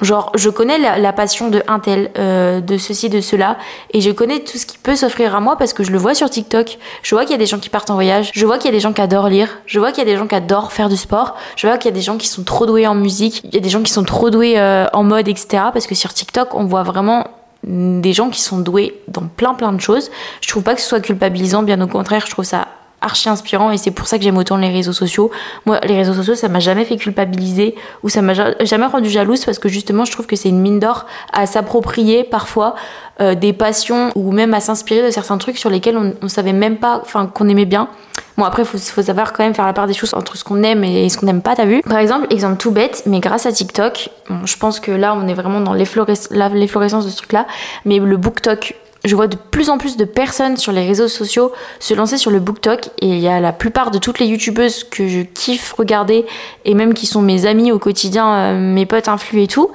Genre, 0.00 0.32
je 0.34 0.48
connais 0.48 0.78
la, 0.78 1.12
passion 1.12 1.48
de 1.48 1.62
un 1.68 1.78
tel, 1.78 2.10
euh, 2.18 2.60
de 2.60 2.76
ceci, 2.76 3.08
de 3.08 3.20
cela, 3.20 3.58
et 3.92 4.00
je 4.00 4.10
connais 4.10 4.40
tout 4.40 4.58
ce 4.58 4.66
qui 4.66 4.78
peut 4.78 4.96
s'offrir 4.96 5.36
à 5.36 5.40
moi 5.40 5.56
parce 5.56 5.74
que 5.74 5.84
je 5.84 5.92
le 5.92 5.98
vois 5.98 6.14
sur 6.14 6.28
TikTok. 6.28 6.78
Je 7.02 7.14
vois 7.14 7.24
qu'il 7.24 7.32
y 7.32 7.34
a 7.34 7.38
des 7.38 7.46
gens 7.46 7.58
qui 7.58 7.68
partent 7.68 7.90
en 7.90 7.94
voyage, 7.94 8.30
je 8.32 8.44
vois 8.44 8.58
qu'il 8.58 8.66
y 8.66 8.74
a 8.74 8.76
des 8.76 8.80
gens 8.80 8.92
qui 8.92 9.00
adorent 9.00 9.28
lire, 9.28 9.60
je 9.66 9.78
vois 9.78 9.92
qu'il 9.92 9.98
y 9.98 10.08
a 10.08 10.10
des 10.10 10.16
gens 10.16 10.26
qui 10.26 10.34
adorent 10.34 10.72
faire 10.72 10.88
du 10.88 10.96
sport, 10.96 11.36
je 11.56 11.66
vois 11.66 11.76
qu'il 11.78 11.90
y 11.90 11.94
a 11.94 11.94
des 11.94 12.02
gens 12.02 12.16
qui 12.16 12.26
sont 12.26 12.42
trop 12.42 12.66
doués 12.66 12.86
en 12.86 12.94
musique, 12.94 13.42
il 13.44 13.54
y 13.54 13.58
a 13.58 13.60
des 13.60 13.68
gens 13.68 13.82
qui 13.82 13.92
sont 13.92 14.02
trop 14.02 14.30
doués 14.30 14.58
euh, 14.58 14.86
en 14.92 15.04
mode, 15.04 15.28
etc. 15.28 15.64
Parce 15.72 15.86
que 15.86 15.94
sur 15.94 16.12
TikTok, 16.12 16.54
on 16.54 16.64
voit 16.64 16.82
vraiment 16.82 17.28
des 17.64 18.12
gens 18.12 18.30
qui 18.30 18.40
sont 18.40 18.58
doués 18.58 19.00
dans 19.06 19.22
plein 19.22 19.54
plein 19.54 19.72
de 19.72 19.80
choses. 19.80 20.10
Je 20.40 20.48
trouve 20.48 20.64
pas 20.64 20.74
que 20.74 20.80
ce 20.80 20.88
soit 20.88 21.00
culpabilisant, 21.00 21.62
bien 21.62 21.80
au 21.80 21.86
contraire, 21.86 22.24
je 22.26 22.30
trouve 22.30 22.44
ça 22.44 22.66
archi 23.02 23.28
inspirant 23.28 23.70
et 23.70 23.76
c'est 23.76 23.90
pour 23.90 24.06
ça 24.06 24.18
que 24.18 24.24
j'aime 24.24 24.38
autant 24.38 24.56
les 24.56 24.70
réseaux 24.70 24.92
sociaux. 24.92 25.30
Moi, 25.66 25.80
les 25.84 25.96
réseaux 25.96 26.14
sociaux, 26.14 26.34
ça 26.34 26.48
m'a 26.48 26.60
jamais 26.60 26.84
fait 26.84 26.96
culpabiliser 26.96 27.74
ou 28.02 28.08
ça 28.08 28.22
m'a 28.22 28.32
jamais 28.64 28.86
rendu 28.86 29.10
jalouse 29.10 29.44
parce 29.44 29.58
que 29.58 29.68
justement, 29.68 30.04
je 30.04 30.12
trouve 30.12 30.26
que 30.26 30.36
c'est 30.36 30.48
une 30.48 30.60
mine 30.60 30.78
d'or 30.78 31.06
à 31.32 31.46
s'approprier 31.46 32.24
parfois 32.24 32.74
euh, 33.20 33.34
des 33.34 33.52
passions 33.52 34.10
ou 34.14 34.32
même 34.32 34.54
à 34.54 34.60
s'inspirer 34.60 35.04
de 35.04 35.10
certains 35.10 35.38
trucs 35.38 35.58
sur 35.58 35.68
lesquels 35.68 35.96
on, 35.96 36.14
on 36.22 36.28
savait 36.28 36.52
même 36.52 36.78
pas, 36.78 37.00
enfin, 37.02 37.26
qu'on 37.26 37.48
aimait 37.48 37.66
bien. 37.66 37.88
Bon, 38.38 38.44
après, 38.44 38.64
faut, 38.64 38.78
faut 38.78 39.02
savoir 39.02 39.32
quand 39.32 39.44
même 39.44 39.54
faire 39.54 39.66
la 39.66 39.72
part 39.72 39.86
des 39.86 39.92
choses 39.92 40.14
entre 40.14 40.36
ce 40.36 40.44
qu'on 40.44 40.62
aime 40.62 40.84
et 40.84 41.08
ce 41.08 41.18
qu'on 41.18 41.26
n'aime 41.26 41.42
pas, 41.42 41.54
t'as 41.54 41.66
vu? 41.66 41.82
Par 41.82 41.98
exemple, 41.98 42.26
exemple 42.30 42.56
tout 42.56 42.70
bête, 42.70 43.02
mais 43.06 43.20
grâce 43.20 43.46
à 43.46 43.52
TikTok, 43.52 44.10
je 44.44 44.56
pense 44.56 44.80
que 44.80 44.90
là, 44.90 45.14
on 45.14 45.28
est 45.28 45.34
vraiment 45.34 45.60
dans 45.60 45.74
l'efflorescence 45.74 47.04
de 47.04 47.10
ce 47.10 47.16
truc-là, 47.16 47.46
mais 47.84 47.98
le 47.98 48.16
BookTok, 48.16 48.74
je 49.04 49.16
vois 49.16 49.26
de 49.26 49.36
plus 49.36 49.70
en 49.70 49.78
plus 49.78 49.96
de 49.96 50.04
personnes 50.04 50.56
sur 50.56 50.72
les 50.72 50.86
réseaux 50.86 51.08
sociaux 51.08 51.52
se 51.80 51.94
lancer 51.94 52.16
sur 52.16 52.30
le 52.30 52.40
BookTok 52.40 52.88
et 53.00 53.08
il 53.08 53.18
y 53.18 53.28
a 53.28 53.40
la 53.40 53.52
plupart 53.52 53.90
de 53.90 53.98
toutes 53.98 54.18
les 54.18 54.26
youtubeuses 54.26 54.84
que 54.84 55.08
je 55.08 55.20
kiffe 55.20 55.72
regarder 55.72 56.24
et 56.64 56.74
même 56.74 56.94
qui 56.94 57.06
sont 57.06 57.22
mes 57.22 57.46
amis 57.46 57.72
au 57.72 57.78
quotidien, 57.78 58.34
euh, 58.34 58.58
mes 58.58 58.86
potes 58.86 59.08
influx 59.08 59.42
et 59.42 59.48
tout. 59.48 59.70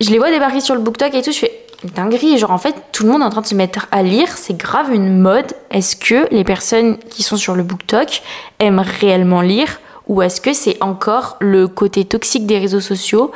Je 0.00 0.10
les 0.10 0.18
vois 0.18 0.30
débarquer 0.30 0.60
sur 0.60 0.74
le 0.74 0.80
BookTok 0.80 1.14
et 1.14 1.22
tout, 1.22 1.32
je 1.32 1.38
fais 1.38 1.64
dinguerie, 1.94 2.38
genre 2.38 2.50
en 2.50 2.58
fait 2.58 2.74
tout 2.92 3.04
le 3.04 3.12
monde 3.12 3.22
est 3.22 3.24
en 3.24 3.30
train 3.30 3.40
de 3.40 3.46
se 3.46 3.54
mettre 3.54 3.86
à 3.92 4.02
lire, 4.02 4.28
c'est 4.36 4.56
grave 4.56 4.92
une 4.92 5.18
mode. 5.18 5.52
Est-ce 5.70 5.96
que 5.96 6.32
les 6.32 6.44
personnes 6.44 6.98
qui 7.10 7.22
sont 7.22 7.36
sur 7.36 7.54
le 7.54 7.62
BookTok 7.62 8.22
aiment 8.58 8.82
réellement 9.00 9.40
lire 9.40 9.78
ou 10.08 10.22
est-ce 10.22 10.40
que 10.40 10.52
c'est 10.52 10.82
encore 10.82 11.36
le 11.38 11.68
côté 11.68 12.04
toxique 12.04 12.46
des 12.46 12.58
réseaux 12.58 12.80
sociaux 12.80 13.30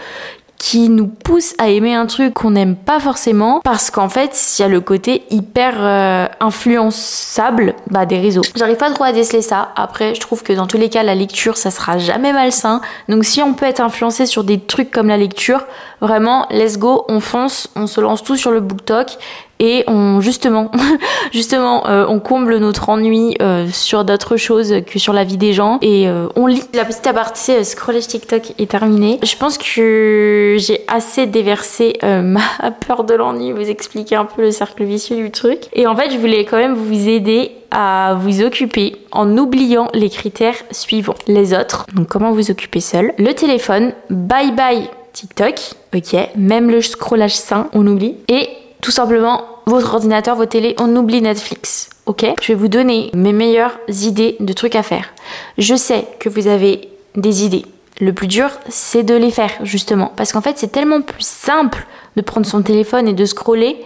qui 0.62 0.88
nous 0.88 1.08
pousse 1.08 1.54
à 1.58 1.70
aimer 1.70 1.92
un 1.92 2.06
truc 2.06 2.34
qu'on 2.34 2.52
n'aime 2.52 2.76
pas 2.76 3.00
forcément 3.00 3.60
parce 3.64 3.90
qu'en 3.90 4.08
fait 4.08 4.40
il 4.56 4.62
y 4.62 4.64
a 4.64 4.68
le 4.68 4.80
côté 4.80 5.24
hyper 5.28 5.74
euh, 5.80 6.28
influençable 6.38 7.74
bah, 7.90 8.06
des 8.06 8.20
réseaux. 8.20 8.42
J'arrive 8.54 8.76
pas 8.76 8.92
trop 8.92 9.02
à 9.02 9.10
déceler 9.10 9.42
ça. 9.42 9.72
Après 9.74 10.14
je 10.14 10.20
trouve 10.20 10.44
que 10.44 10.52
dans 10.52 10.68
tous 10.68 10.78
les 10.78 10.88
cas 10.88 11.02
la 11.02 11.16
lecture 11.16 11.56
ça 11.56 11.72
sera 11.72 11.98
jamais 11.98 12.32
malsain. 12.32 12.80
Donc 13.08 13.24
si 13.24 13.42
on 13.42 13.54
peut 13.54 13.66
être 13.66 13.80
influencé 13.80 14.24
sur 14.24 14.44
des 14.44 14.60
trucs 14.60 14.92
comme 14.92 15.08
la 15.08 15.16
lecture, 15.16 15.64
vraiment 16.00 16.46
let's 16.52 16.78
go, 16.78 17.06
on 17.08 17.18
fonce, 17.18 17.68
on 17.74 17.88
se 17.88 18.00
lance 18.00 18.22
tout 18.22 18.36
sur 18.36 18.52
le 18.52 18.60
BookTok 18.60 19.18
et 19.58 19.82
on 19.88 20.20
justement 20.20 20.70
justement 21.32 21.86
euh, 21.88 22.06
on 22.08 22.20
comble 22.20 22.58
notre 22.58 22.88
ennui 22.88 23.36
euh, 23.42 23.66
sur 23.72 24.04
d'autres 24.04 24.36
choses 24.36 24.74
que 24.86 24.98
sur 24.98 25.12
la 25.12 25.24
vie 25.24 25.36
des 25.36 25.52
gens. 25.52 25.78
Et 25.82 26.08
euh, 26.08 26.28
on 26.36 26.46
lit. 26.46 26.62
La 26.74 26.84
petite 26.84 27.06
aparté 27.06 27.64
scrollage 27.64 28.06
TikTok 28.06 28.52
est 28.58 28.70
terminée. 28.70 29.18
Je 29.22 29.36
pense 29.36 29.58
que 29.58 30.56
j'ai 30.58 30.84
assez 30.86 31.26
déversé 31.26 31.98
ma 32.02 32.70
peur 32.86 33.04
de 33.04 33.14
l'ennui 33.14 33.52
vous 33.52 33.68
expliquer 33.68 34.16
un 34.16 34.24
peu 34.24 34.42
le 34.42 34.50
cercle 34.50 34.84
vicieux 34.84 35.16
du 35.16 35.30
truc. 35.30 35.62
Et 35.72 35.86
en 35.86 35.96
fait 35.96 36.10
je 36.10 36.18
voulais 36.18 36.44
quand 36.44 36.58
même 36.58 36.74
vous 36.74 37.08
aider 37.08 37.52
à 37.70 38.16
vous 38.20 38.42
occuper 38.42 38.96
en 39.10 39.36
oubliant 39.38 39.88
les 39.94 40.10
critères 40.10 40.56
suivants. 40.70 41.14
Les 41.26 41.54
autres. 41.54 41.86
Donc 41.94 42.08
comment 42.08 42.32
vous 42.32 42.50
occuper 42.50 42.80
seul? 42.80 43.14
Le 43.18 43.32
téléphone. 43.32 43.92
Bye 44.10 44.52
bye 44.52 44.88
TikTok, 45.12 45.54
ok, 45.94 46.16
même 46.36 46.70
le 46.70 46.80
scrollage 46.80 47.36
sain, 47.36 47.68
on 47.74 47.86
oublie. 47.86 48.16
Et 48.28 48.48
tout 48.80 48.90
simplement 48.90 49.44
votre 49.66 49.94
ordinateur, 49.94 50.36
vos 50.36 50.46
télé, 50.46 50.74
on 50.78 50.94
oublie 50.96 51.22
Netflix. 51.22 51.90
Ok? 52.06 52.26
Je 52.40 52.48
vais 52.48 52.54
vous 52.54 52.68
donner 52.68 53.10
mes 53.14 53.32
meilleures 53.32 53.78
idées 53.88 54.36
de 54.40 54.52
trucs 54.52 54.76
à 54.76 54.82
faire. 54.82 55.12
Je 55.58 55.74
sais 55.74 56.06
que 56.18 56.28
vous 56.28 56.46
avez 56.46 56.88
des 57.16 57.44
idées. 57.44 57.64
Le 58.00 58.12
plus 58.12 58.26
dur, 58.26 58.50
c'est 58.68 59.04
de 59.04 59.14
les 59.14 59.30
faire, 59.30 59.52
justement. 59.62 60.12
Parce 60.16 60.32
qu'en 60.32 60.40
fait, 60.40 60.58
c'est 60.58 60.72
tellement 60.72 61.02
plus 61.02 61.26
simple 61.26 61.86
de 62.16 62.22
prendre 62.22 62.46
son 62.46 62.62
téléphone 62.62 63.06
et 63.06 63.12
de 63.12 63.24
scroller 63.24 63.76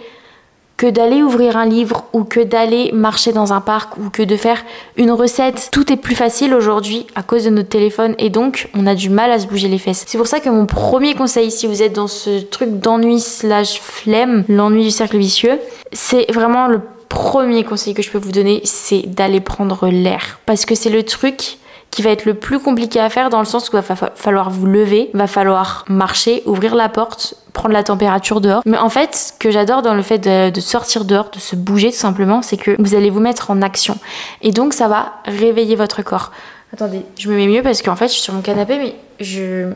que 0.77 0.85
d'aller 0.85 1.23
ouvrir 1.23 1.57
un 1.57 1.65
livre 1.65 2.05
ou 2.13 2.23
que 2.23 2.39
d'aller 2.39 2.91
marcher 2.93 3.33
dans 3.33 3.51
un 3.51 3.61
parc 3.61 3.97
ou 3.97 4.09
que 4.11 4.21
de 4.21 4.37
faire 4.37 4.63
une 4.95 5.11
recette. 5.11 5.69
Tout 5.71 5.91
est 5.91 5.97
plus 5.97 6.15
facile 6.15 6.53
aujourd'hui 6.53 7.07
à 7.15 7.23
cause 7.23 7.45
de 7.45 7.49
notre 7.49 7.69
téléphone 7.69 8.13
et 8.19 8.29
donc 8.29 8.69
on 8.75 8.85
a 8.85 8.93
du 8.93 9.09
mal 9.09 9.31
à 9.31 9.39
se 9.39 9.47
bouger 9.47 9.67
les 9.67 9.79
fesses. 9.79 10.05
C'est 10.07 10.19
pour 10.19 10.27
ça 10.27 10.39
que 10.39 10.49
mon 10.49 10.67
premier 10.67 11.15
conseil, 11.15 11.49
si 11.49 11.65
vous 11.65 11.81
êtes 11.81 11.93
dans 11.93 12.07
ce 12.07 12.41
truc 12.41 12.79
d'ennui 12.79 13.19
slash 13.19 13.79
flemme, 13.81 14.45
l'ennui 14.47 14.83
du 14.83 14.91
cercle 14.91 15.17
vicieux, 15.17 15.59
c'est 15.91 16.31
vraiment 16.31 16.67
le 16.67 16.79
premier 17.09 17.63
conseil 17.63 17.95
que 17.95 18.03
je 18.03 18.11
peux 18.11 18.19
vous 18.19 18.31
donner, 18.31 18.61
c'est 18.63 19.01
d'aller 19.07 19.39
prendre 19.39 19.87
l'air. 19.87 20.39
Parce 20.45 20.65
que 20.65 20.75
c'est 20.75 20.89
le 20.89 21.03
truc 21.03 21.57
qui 21.91 22.01
va 22.01 22.11
être 22.11 22.25
le 22.25 22.33
plus 22.33 22.59
compliqué 22.59 22.99
à 22.99 23.09
faire 23.09 23.29
dans 23.29 23.39
le 23.39 23.45
sens 23.45 23.69
où 23.69 23.77
il 23.77 23.81
va 23.81 23.95
falloir 24.15 24.49
vous 24.49 24.65
lever, 24.65 25.09
va 25.13 25.27
falloir 25.27 25.85
marcher, 25.87 26.43
ouvrir 26.45 26.75
la 26.75 26.89
porte, 26.89 27.35
prendre 27.53 27.73
la 27.73 27.83
température 27.83 28.41
dehors. 28.41 28.61
Mais 28.65 28.77
en 28.77 28.89
fait, 28.89 29.15
ce 29.15 29.33
que 29.33 29.51
j'adore 29.51 29.81
dans 29.81 29.95
le 29.95 30.03
fait 30.03 30.19
de, 30.19 30.59
sortir 30.61 31.05
dehors, 31.05 31.29
de 31.31 31.39
se 31.39 31.55
bouger 31.55 31.91
tout 31.91 31.97
simplement, 31.97 32.41
c'est 32.41 32.57
que 32.57 32.75
vous 32.79 32.95
allez 32.95 33.09
vous 33.09 33.19
mettre 33.19 33.51
en 33.51 33.61
action. 33.61 33.97
Et 34.41 34.51
donc 34.51 34.73
ça 34.73 34.87
va 34.87 35.13
réveiller 35.25 35.75
votre 35.75 36.01
corps. 36.03 36.31
Attendez, 36.73 37.01
je 37.17 37.29
me 37.29 37.35
mets 37.35 37.47
mieux 37.47 37.63
parce 37.63 37.81
qu'en 37.81 37.95
fait 37.95 38.07
je 38.07 38.13
suis 38.13 38.21
sur 38.21 38.33
mon 38.33 38.41
canapé, 38.41 38.77
mais 38.77 38.95
je... 39.19 39.71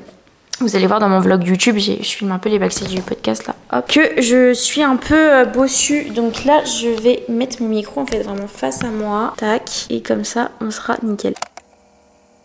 Vous 0.59 0.75
allez 0.75 0.85
voir 0.85 0.99
dans 0.99 1.09
mon 1.09 1.19
vlog 1.19 1.43
YouTube, 1.43 1.77
je 1.79 2.03
filme 2.03 2.31
un 2.31 2.37
peu 2.37 2.49
les 2.49 2.59
backstage 2.59 2.89
du 2.89 3.01
podcast 3.01 3.47
là. 3.47 3.55
Hop. 3.73 3.87
Que 3.87 4.21
je 4.21 4.53
suis 4.53 4.83
un 4.83 4.95
peu 4.95 5.33
euh, 5.33 5.45
bossu. 5.45 6.11
Donc 6.11 6.45
là, 6.45 6.63
je 6.65 6.87
vais 7.01 7.23
mettre 7.29 7.63
mon 7.63 7.69
micro 7.69 8.01
en 8.01 8.05
fait 8.05 8.21
vraiment 8.21 8.45
face 8.45 8.83
à 8.83 8.89
moi. 8.89 9.33
Tac. 9.37 9.87
Et 9.89 10.03
comme 10.03 10.23
ça, 10.23 10.51
on 10.61 10.69
sera 10.69 10.97
nickel. 11.01 11.33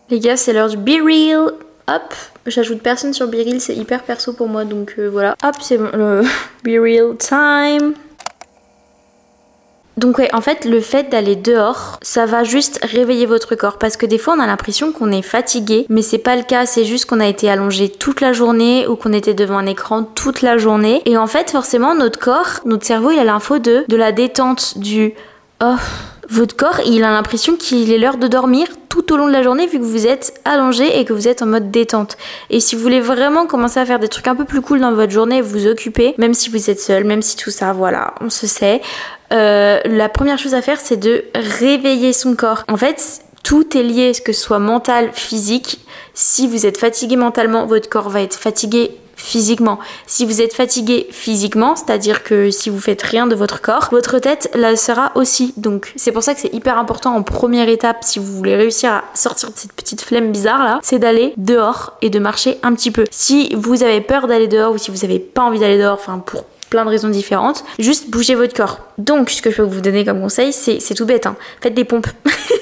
Les 0.09 0.19
gars, 0.19 0.37
c'est 0.37 0.53
l'heure 0.53 0.69
du 0.69 0.77
Be 0.77 1.03
Real. 1.03 1.51
Hop, 1.89 2.13
j'ajoute 2.45 2.81
personne 2.81 3.13
sur 3.13 3.27
Be 3.27 3.35
Real, 3.35 3.59
c'est 3.59 3.75
hyper 3.75 4.03
perso 4.03 4.31
pour 4.31 4.47
moi, 4.47 4.63
donc 4.63 4.95
euh, 4.99 5.09
voilà. 5.09 5.35
Hop, 5.43 5.55
c'est 5.59 5.77
le 5.77 6.21
Be 6.63 6.81
Real 6.81 7.17
time. 7.17 7.93
Donc 9.97 10.19
ouais, 10.19 10.33
en 10.33 10.41
fait, 10.41 10.63
le 10.63 10.79
fait 10.79 11.09
d'aller 11.09 11.35
dehors, 11.35 11.97
ça 12.03 12.25
va 12.25 12.43
juste 12.43 12.79
réveiller 12.83 13.25
votre 13.25 13.55
corps 13.55 13.79
parce 13.79 13.97
que 13.97 14.05
des 14.05 14.19
fois 14.19 14.35
on 14.37 14.39
a 14.39 14.45
l'impression 14.45 14.91
qu'on 14.91 15.11
est 15.11 15.23
fatigué, 15.23 15.87
mais 15.89 16.03
c'est 16.03 16.19
pas 16.19 16.35
le 16.35 16.43
cas, 16.43 16.67
c'est 16.67 16.85
juste 16.85 17.05
qu'on 17.05 17.19
a 17.19 17.25
été 17.25 17.49
allongé 17.49 17.89
toute 17.89 18.21
la 18.21 18.31
journée 18.31 18.85
ou 18.87 18.95
qu'on 18.95 19.11
était 19.11 19.33
devant 19.33 19.57
un 19.57 19.65
écran 19.65 20.03
toute 20.03 20.43
la 20.43 20.59
journée 20.59 21.01
et 21.05 21.17
en 21.17 21.25
fait, 21.25 21.49
forcément 21.49 21.95
notre 21.95 22.19
corps, 22.19 22.61
notre 22.65 22.85
cerveau, 22.85 23.09
il 23.09 23.17
a 23.17 23.23
l'info 23.23 23.57
de 23.57 23.85
de 23.87 23.95
la 23.97 24.11
détente 24.11 24.77
du 24.77 25.15
oh 25.63 25.75
votre 26.29 26.55
corps, 26.55 26.81
il 26.85 27.03
a 27.03 27.11
l'impression 27.11 27.55
qu'il 27.55 27.91
est 27.91 27.97
l'heure 27.97 28.17
de 28.17 28.27
dormir 28.27 28.67
tout 28.89 29.13
au 29.13 29.17
long 29.17 29.27
de 29.27 29.31
la 29.31 29.43
journée 29.43 29.67
vu 29.67 29.79
que 29.79 29.83
vous 29.83 30.07
êtes 30.07 30.39
allongé 30.45 30.99
et 30.99 31.05
que 31.05 31.13
vous 31.13 31.27
êtes 31.27 31.41
en 31.41 31.45
mode 31.45 31.71
détente. 31.71 32.17
Et 32.49 32.59
si 32.59 32.75
vous 32.75 32.81
voulez 32.81 32.99
vraiment 32.99 33.45
commencer 33.45 33.79
à 33.79 33.85
faire 33.85 33.99
des 33.99 34.07
trucs 34.07 34.27
un 34.27 34.35
peu 34.35 34.45
plus 34.45 34.61
cool 34.61 34.81
dans 34.81 34.91
votre 34.91 35.11
journée, 35.11 35.41
vous 35.41 35.67
occuper, 35.67 36.15
même 36.17 36.33
si 36.33 36.49
vous 36.49 36.69
êtes 36.69 36.79
seul, 36.79 37.05
même 37.05 37.21
si 37.21 37.37
tout 37.37 37.51
ça, 37.51 37.73
voilà, 37.73 38.13
on 38.21 38.29
se 38.29 38.47
sait. 38.47 38.81
Euh, 39.31 39.79
la 39.85 40.09
première 40.09 40.37
chose 40.37 40.53
à 40.53 40.61
faire, 40.61 40.79
c'est 40.79 40.97
de 40.97 41.25
réveiller 41.33 42.13
son 42.13 42.35
corps. 42.35 42.63
En 42.67 42.77
fait, 42.77 43.21
tout 43.43 43.77
est 43.77 43.83
lié, 43.83 44.11
que 44.23 44.33
ce 44.33 44.41
soit 44.41 44.59
mental, 44.59 45.11
physique. 45.13 45.79
Si 46.13 46.47
vous 46.47 46.65
êtes 46.65 46.77
fatigué 46.77 47.15
mentalement, 47.15 47.65
votre 47.65 47.87
corps 47.87 48.09
va 48.09 48.21
être 48.21 48.35
fatigué 48.35 48.97
physiquement. 49.17 49.79
Si 50.05 50.25
vous 50.25 50.41
êtes 50.41 50.53
fatigué 50.53 51.07
physiquement, 51.11 51.75
c'est-à-dire 51.75 52.23
que 52.23 52.49
si 52.51 52.69
vous 52.69 52.79
faites 52.79 53.01
rien 53.01 53.27
de 53.27 53.35
votre 53.35 53.61
corps, 53.61 53.89
votre 53.91 54.19
tête 54.19 54.49
la 54.53 54.75
sera 54.77 55.11
aussi. 55.15 55.53
Donc 55.57 55.91
c'est 55.97 56.13
pour 56.13 56.23
ça 56.23 56.33
que 56.33 56.39
c'est 56.39 56.53
hyper 56.53 56.77
important 56.77 57.15
en 57.15 57.23
première 57.23 57.67
étape, 57.67 57.97
si 58.03 58.19
vous 58.19 58.33
voulez 58.37 58.55
réussir 58.55 58.91
à 58.91 59.03
sortir 59.13 59.51
de 59.51 59.57
cette 59.57 59.73
petite 59.73 60.01
flemme 60.01 60.31
bizarre 60.31 60.63
là, 60.63 60.79
c'est 60.83 60.99
d'aller 60.99 61.33
dehors 61.35 61.97
et 62.01 62.09
de 62.09 62.19
marcher 62.19 62.57
un 62.63 62.73
petit 62.73 62.91
peu. 62.91 63.05
Si 63.11 63.53
vous 63.55 63.83
avez 63.83 63.99
peur 63.99 64.27
d'aller 64.27 64.47
dehors 64.47 64.73
ou 64.73 64.77
si 64.77 64.91
vous 64.91 65.03
avez 65.03 65.19
pas 65.19 65.41
envie 65.41 65.59
d'aller 65.59 65.79
dehors, 65.79 65.97
enfin 65.99 66.19
pour 66.19 66.45
plein 66.69 66.85
de 66.85 66.89
raisons 66.89 67.09
différentes. 67.09 67.63
Juste 67.79 68.09
bougez 68.09 68.35
votre 68.35 68.53
corps. 68.53 68.79
Donc, 68.97 69.29
ce 69.29 69.41
que 69.41 69.51
je 69.51 69.57
peux 69.57 69.63
vous 69.63 69.81
donner 69.81 70.05
comme 70.05 70.19
conseil, 70.19 70.51
c'est, 70.53 70.79
tout 70.93 71.05
bête. 71.05 71.25
Hein. 71.25 71.35
Faites 71.61 71.73
des 71.73 71.85
pompes. 71.85 72.07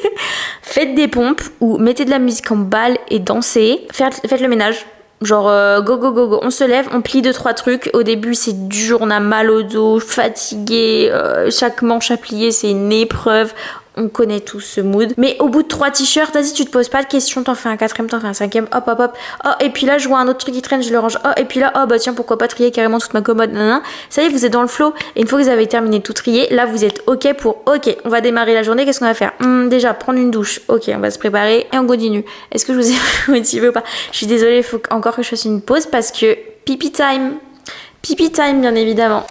faites 0.62 0.96
des 0.96 1.08
pompes 1.08 1.42
ou 1.60 1.78
mettez 1.78 2.06
de 2.06 2.12
la 2.12 2.20
musique 2.20 2.52
en 2.52 2.58
balle 2.58 2.98
et 3.10 3.20
dansez. 3.20 3.82
Faites 3.92 4.22
le 4.40 4.48
ménage. 4.48 4.86
Genre 5.26 5.50
euh, 5.50 5.82
go 5.82 5.98
go 5.98 6.12
go 6.12 6.28
go, 6.28 6.40
on 6.44 6.52
se 6.52 6.64
lève, 6.64 6.88
on 6.94 7.02
plie 7.02 7.22
deux 7.22 7.34
trois 7.34 7.54
trucs. 7.54 7.90
Au 7.94 8.04
début 8.04 8.36
c'est 8.36 8.68
dur, 8.68 9.00
on 9.02 9.10
a 9.10 9.20
mal 9.20 9.50
au 9.50 9.64
dos, 9.64 10.00
fatigué. 10.00 11.10
Euh, 11.12 11.50
chaque 11.50 11.82
manche 11.82 12.12
à 12.12 12.18
plier 12.18 12.52
c'est 12.52 12.70
une 12.70 12.92
épreuve 12.92 13.54
on 13.98 14.08
connaît 14.08 14.40
tous 14.40 14.60
ce 14.60 14.82
mood. 14.82 15.14
Mais 15.18 15.38
au 15.40 15.50
bout 15.50 15.64
de 15.64 15.68
trois 15.68 15.92
t-shirts, 15.92 16.34
vas-y, 16.34 16.54
tu 16.54 16.66
te 16.66 16.70
poses 16.72 16.90
pas 16.90 17.04
de 17.04 17.08
questions, 17.08 17.44
t'en 17.44 17.56
fais 17.56 17.70
un 17.70 17.78
quatrième, 17.78 18.10
t'en 18.10 18.20
fais 18.20 18.28
un 18.28 18.34
cinquième, 18.34 18.68
hop, 18.74 18.84
hop, 18.88 19.00
hop. 19.00 19.18
Oh, 19.46 19.50
et 19.60 19.70
puis 19.70 19.86
là, 19.86 19.98
je 19.98 20.08
vois 20.08 20.20
un 20.20 20.28
autre 20.28 20.40
truc 20.40 20.54
qui 20.54 20.62
traîne, 20.62 20.82
je 20.84 20.92
le 20.92 21.00
range. 21.00 21.18
Oh, 21.26 21.30
et 21.38 21.46
puis 21.46 21.60
là, 21.60 21.72
oh, 21.76 21.86
bah 21.88 22.00
tiens, 22.00 22.14
pourquoi 22.14 22.38
pas 22.38 22.48
trier 22.48 22.72
carrément 22.72 23.00
toute 23.00 23.14
ma 23.14 23.22
commode, 23.22 23.52
nanana. 23.52 23.82
Ça 24.10 24.22
y 24.22 24.26
est, 24.26 24.30
vous 24.30 24.46
êtes 24.46 24.54
dans 24.54 24.62
le 24.62 24.68
flow. 24.68 24.94
Et 25.16 25.22
une 25.22 25.28
fois 25.28 25.40
que 25.40 25.44
vous 25.44 25.50
avez 25.50 25.68
terminé 25.68 26.02
tout 26.02 26.14
trier, 26.14 26.48
là, 26.54 26.66
vous 26.66 26.84
êtes 26.84 27.02
OK 27.08 27.32
pour, 27.38 27.62
OK, 27.66 27.96
on 28.06 28.10
va 28.10 28.22
démarrer 28.22 28.54
la 28.54 28.64
journée, 28.64 28.86
qu'est-ce 28.86 29.00
qu'on 29.00 29.06
va 29.06 29.14
faire? 29.14 29.34
Hmm, 29.40 29.70
Déjà, 29.70 29.94
prendre 29.94 30.20
une 30.20 30.32
douche. 30.32 30.62
OK, 30.68 30.84
on 30.94 31.00
va 31.00 31.12
se 31.12 31.20
préparer 31.20 31.68
et 31.72 31.78
on 31.78 31.88
continue. 31.88 32.26
Est-ce 32.52 32.66
que 32.66 32.74
je 32.74 32.80
vous 32.80 32.92
ai 32.92 32.96
motivé 33.32 33.70
ou 33.70 33.72
pas? 33.72 33.84
Je 34.12 34.18
suis 34.18 34.28
désolée, 34.28 34.58
il 34.58 34.64
faut 34.64 34.82
encore 34.92 35.16
que 35.16 35.24
je 35.24 35.30
fasse 35.30 35.46
une 35.46 35.62
pause 35.62 35.86
parce 35.86 36.12
que 36.12 36.38
pipi 36.66 36.92
time. 36.92 37.36
Pipi 38.02 38.32
time, 38.32 38.62
bien 38.62 38.76
évidemment. 38.76 39.26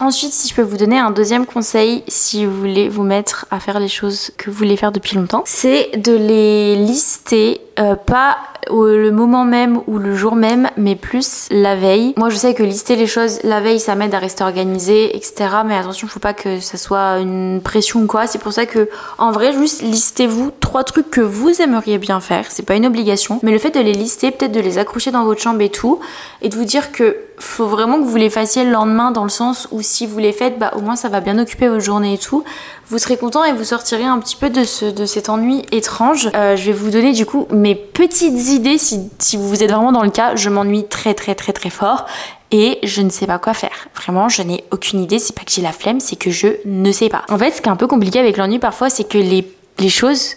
Ensuite, 0.00 0.32
si 0.32 0.48
je 0.48 0.54
peux 0.54 0.62
vous 0.62 0.76
donner 0.76 0.98
un 0.98 1.12
deuxième 1.12 1.46
conseil, 1.46 2.02
si 2.08 2.44
vous 2.44 2.58
voulez 2.58 2.88
vous 2.88 3.04
mettre 3.04 3.46
à 3.52 3.60
faire 3.60 3.78
les 3.78 3.88
choses 3.88 4.32
que 4.36 4.50
vous 4.50 4.56
voulez 4.56 4.76
faire 4.76 4.90
depuis 4.90 5.16
longtemps, 5.16 5.44
c'est 5.46 5.96
de 5.96 6.12
les 6.12 6.74
lister, 6.74 7.60
euh, 7.78 7.94
pas 7.94 8.36
le 8.70 9.10
moment 9.10 9.44
même 9.44 9.80
ou 9.86 9.98
le 9.98 10.16
jour 10.16 10.34
même, 10.34 10.68
mais 10.76 10.96
plus 10.96 11.46
la 11.50 11.76
veille. 11.76 12.14
Moi, 12.16 12.30
je 12.30 12.36
sais 12.36 12.54
que 12.54 12.62
lister 12.62 12.96
les 12.96 13.06
choses 13.06 13.38
la 13.44 13.60
veille, 13.60 13.78
ça 13.78 13.94
m'aide 13.94 14.14
à 14.14 14.18
rester 14.18 14.42
organisé, 14.42 15.16
etc. 15.16 15.48
Mais 15.64 15.76
attention, 15.76 16.08
faut 16.08 16.20
pas 16.20 16.34
que 16.34 16.60
ça 16.60 16.76
soit 16.76 17.18
une 17.18 17.60
pression 17.62 18.00
ou 18.00 18.06
quoi. 18.06 18.26
C'est 18.26 18.38
pour 18.38 18.52
ça 18.52 18.66
que, 18.66 18.88
en 19.18 19.30
vrai, 19.30 19.52
juste 19.52 19.82
listez-vous 19.82 20.50
trois 20.60 20.82
trucs 20.82 21.10
que 21.10 21.20
vous 21.20 21.60
aimeriez 21.62 21.98
bien 21.98 22.20
faire. 22.20 22.46
C'est 22.50 22.64
pas 22.64 22.74
une 22.74 22.86
obligation, 22.86 23.38
mais 23.42 23.52
le 23.52 23.58
fait 23.58 23.70
de 23.70 23.80
les 23.80 23.92
lister, 23.92 24.30
peut-être 24.30 24.52
de 24.52 24.60
les 24.60 24.78
accrocher 24.78 25.10
dans 25.10 25.24
votre 25.24 25.40
chambre 25.40 25.60
et 25.60 25.70
tout, 25.70 26.00
et 26.42 26.48
de 26.48 26.56
vous 26.56 26.64
dire 26.64 26.90
que 26.90 27.16
faut 27.38 27.66
vraiment 27.66 27.98
que 27.98 28.04
vous 28.04 28.16
les 28.16 28.30
fassiez 28.30 28.64
le 28.64 28.70
lendemain 28.70 29.10
dans 29.10 29.24
le 29.24 29.30
sens 29.30 29.68
où 29.72 29.82
si 29.82 30.06
vous 30.06 30.18
les 30.18 30.32
faites, 30.32 30.58
bah 30.58 30.72
au 30.76 30.80
moins 30.80 30.96
ça 30.96 31.08
va 31.08 31.20
bien 31.20 31.38
occuper 31.38 31.68
votre 31.68 31.84
journée 31.84 32.14
et 32.14 32.18
tout. 32.18 32.44
Vous 32.88 32.98
serez 32.98 33.16
content 33.16 33.44
et 33.44 33.52
vous 33.52 33.64
sortirez 33.64 34.04
un 34.04 34.18
petit 34.18 34.36
peu 34.36 34.50
de, 34.50 34.64
ce, 34.64 34.84
de 34.84 35.06
cet 35.06 35.28
ennui 35.28 35.62
étrange. 35.72 36.30
Euh, 36.34 36.56
je 36.56 36.66
vais 36.66 36.72
vous 36.72 36.90
donner 36.90 37.12
du 37.12 37.26
coup 37.26 37.46
mes 37.50 37.74
petites 37.74 38.48
idées 38.48 38.78
si, 38.78 39.10
si 39.18 39.36
vous 39.36 39.62
êtes 39.62 39.70
vraiment 39.70 39.92
dans 39.92 40.02
le 40.02 40.10
cas. 40.10 40.36
Je 40.36 40.48
m'ennuie 40.48 40.86
très 40.86 41.14
très 41.14 41.34
très 41.34 41.52
très 41.52 41.70
fort 41.70 42.06
et 42.50 42.78
je 42.82 43.02
ne 43.02 43.10
sais 43.10 43.26
pas 43.26 43.38
quoi 43.38 43.54
faire. 43.54 43.88
Vraiment, 43.96 44.28
je 44.28 44.42
n'ai 44.42 44.64
aucune 44.70 45.00
idée. 45.00 45.18
C'est 45.18 45.34
pas 45.34 45.42
que 45.42 45.50
j'ai 45.50 45.62
la 45.62 45.72
flemme, 45.72 46.00
c'est 46.00 46.16
que 46.16 46.30
je 46.30 46.48
ne 46.64 46.92
sais 46.92 47.08
pas. 47.08 47.22
En 47.28 47.38
fait, 47.38 47.50
ce 47.50 47.60
qui 47.60 47.68
est 47.68 47.72
un 47.72 47.76
peu 47.76 47.88
compliqué 47.88 48.20
avec 48.20 48.36
l'ennui 48.36 48.58
parfois, 48.58 48.90
c'est 48.90 49.04
que 49.04 49.18
les, 49.18 49.52
les 49.78 49.88
choses 49.88 50.36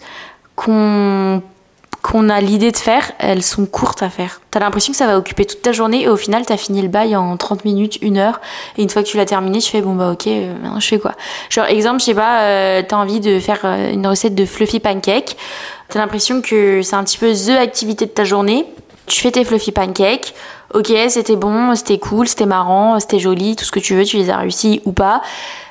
qu'on 0.56 1.42
qu'on 2.10 2.30
a 2.30 2.40
l'idée 2.40 2.72
de 2.72 2.76
faire, 2.76 3.12
elles 3.18 3.42
sont 3.42 3.66
courtes 3.66 4.02
à 4.02 4.08
faire. 4.08 4.40
T'as 4.50 4.60
l'impression 4.60 4.92
que 4.92 4.96
ça 4.96 5.06
va 5.06 5.18
occuper 5.18 5.44
toute 5.44 5.60
ta 5.60 5.72
journée 5.72 6.04
et 6.04 6.08
au 6.08 6.16
final 6.16 6.46
t'as 6.46 6.56
fini 6.56 6.80
le 6.80 6.88
bail 6.88 7.14
en 7.14 7.36
30 7.36 7.66
minutes, 7.66 7.98
une 8.00 8.16
heure. 8.16 8.40
Et 8.78 8.82
une 8.82 8.88
fois 8.88 9.02
que 9.02 9.08
tu 9.08 9.18
l'as 9.18 9.26
terminé, 9.26 9.58
tu 9.58 9.70
fais 9.70 9.82
bon 9.82 9.94
bah 9.94 10.12
ok, 10.12 10.26
euh, 10.26 10.54
maintenant 10.54 10.80
je 10.80 10.88
fais 10.88 10.98
quoi? 10.98 11.12
Genre 11.50 11.66
exemple, 11.66 12.00
je 12.00 12.06
sais 12.06 12.14
pas, 12.14 12.44
euh, 12.44 12.82
t'as 12.86 12.96
envie 12.96 13.20
de 13.20 13.38
faire 13.40 13.60
euh, 13.64 13.92
une 13.92 14.06
recette 14.06 14.34
de 14.34 14.46
fluffy 14.46 14.80
pancake, 14.80 15.36
t'as 15.90 15.98
l'impression 15.98 16.40
que 16.40 16.80
c'est 16.80 16.96
un 16.96 17.04
petit 17.04 17.18
peu 17.18 17.32
the 17.34 17.50
activité 17.50 18.06
de 18.06 18.10
ta 18.10 18.24
journée, 18.24 18.64
tu 19.06 19.20
fais 19.20 19.30
tes 19.30 19.44
fluffy 19.44 19.72
pancakes, 19.72 20.34
ok 20.72 20.90
c'était 21.08 21.36
bon, 21.36 21.74
c'était 21.74 21.98
cool, 21.98 22.26
c'était 22.26 22.46
marrant, 22.46 22.98
c'était 23.00 23.18
joli, 23.18 23.54
tout 23.54 23.66
ce 23.66 23.72
que 23.72 23.80
tu 23.80 23.94
veux, 23.94 24.04
tu 24.04 24.16
les 24.16 24.30
as 24.30 24.38
réussi 24.38 24.80
ou 24.86 24.92
pas 24.92 25.20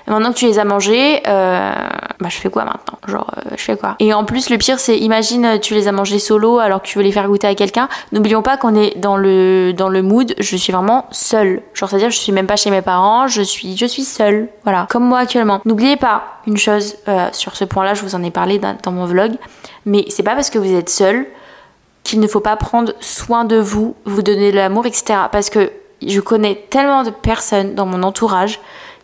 maintenant 0.08 0.32
que 0.32 0.38
tu 0.38 0.46
les 0.46 0.60
as 0.60 0.66
mangés, 0.66 1.22
euh, 1.28 1.72
bah 2.20 2.30
je 2.30 2.38
fais 2.38 2.50
quoi 2.50 2.64
maintenant? 2.64 2.98
Genre, 3.08 3.30
euh, 3.38 3.52
je 3.56 3.64
fais 3.64 3.78
quoi? 3.78 3.96
Et 4.00 4.14
en 4.14 4.24
plus, 4.24 4.50
le 4.50 4.58
pire, 4.58 4.80
c'est 4.80 4.98
imagine 4.98 5.60
tu 5.60 5.74
les 5.74 5.88
as 5.88 5.92
mangés 5.92 6.20
solo 6.20 6.60
alors 6.60 6.82
que 6.82 6.88
tu 6.88 6.98
veux 6.98 7.04
les 7.04 7.12
faire 7.12 7.28
goûter 7.28 7.48
à 7.48 7.56
quelqu'un. 7.56 7.90
N'oublions 8.12 8.42
pas 8.42 8.58
qu'on 8.58 8.76
est 8.76 8.98
dans 8.98 9.18
le 9.18 10.02
mood. 10.02 10.34
Je 10.40 10.58
suis 10.58 10.72
vraiment 10.72 11.06
seule. 11.12 11.62
Genre, 11.74 11.90
c'est-à-dire, 11.90 12.10
je 12.10 12.18
suis 12.18 12.32
même 12.32 12.48
pas 12.48 12.56
chez 12.56 12.72
mes 12.72 12.82
parents. 12.82 13.28
Je 13.28 13.42
suis 13.42 13.76
je 13.76 13.86
suis 13.86 14.04
seule. 14.04 14.50
Voilà, 14.64 14.88
comme 14.90 15.04
moi 15.04 15.20
actuellement. 15.20 15.62
N'oubliez 15.66 15.98
pas 15.98 16.24
une 16.48 16.58
chose 16.58 16.96
euh, 17.08 17.28
sur 17.34 17.56
ce 17.56 17.66
point-là. 17.66 17.94
Je 17.94 18.04
vous 18.04 18.16
en 18.16 18.24
ai 18.24 18.32
parlé 18.32 18.60
dans, 18.60 18.78
dans 18.82 18.92
mon 18.92 19.06
vlog. 19.06 19.34
Mais 19.86 20.06
c'est 20.10 20.24
pas 20.24 20.36
parce 20.36 20.50
que 20.50 20.60
vous 20.60 20.74
êtes 20.74 20.90
seule 20.90 21.26
qu'il 22.04 22.22
ne 22.22 22.28
faut 22.28 22.40
pas 22.40 22.56
prendre 22.56 22.94
soin 23.02 23.44
de 23.44 23.58
vous, 23.58 23.96
vous 24.06 24.22
donner 24.22 24.52
de 24.52 24.56
l'amour, 24.56 24.86
etc. 24.86 25.20
Parce 25.30 25.50
que 25.50 25.72
je 26.06 26.22
connais 26.22 26.56
tellement 26.70 27.04
de 27.04 27.10
personnes 27.10 27.76
dans 27.76 27.86
mon 27.86 28.04
entourage 28.04 28.60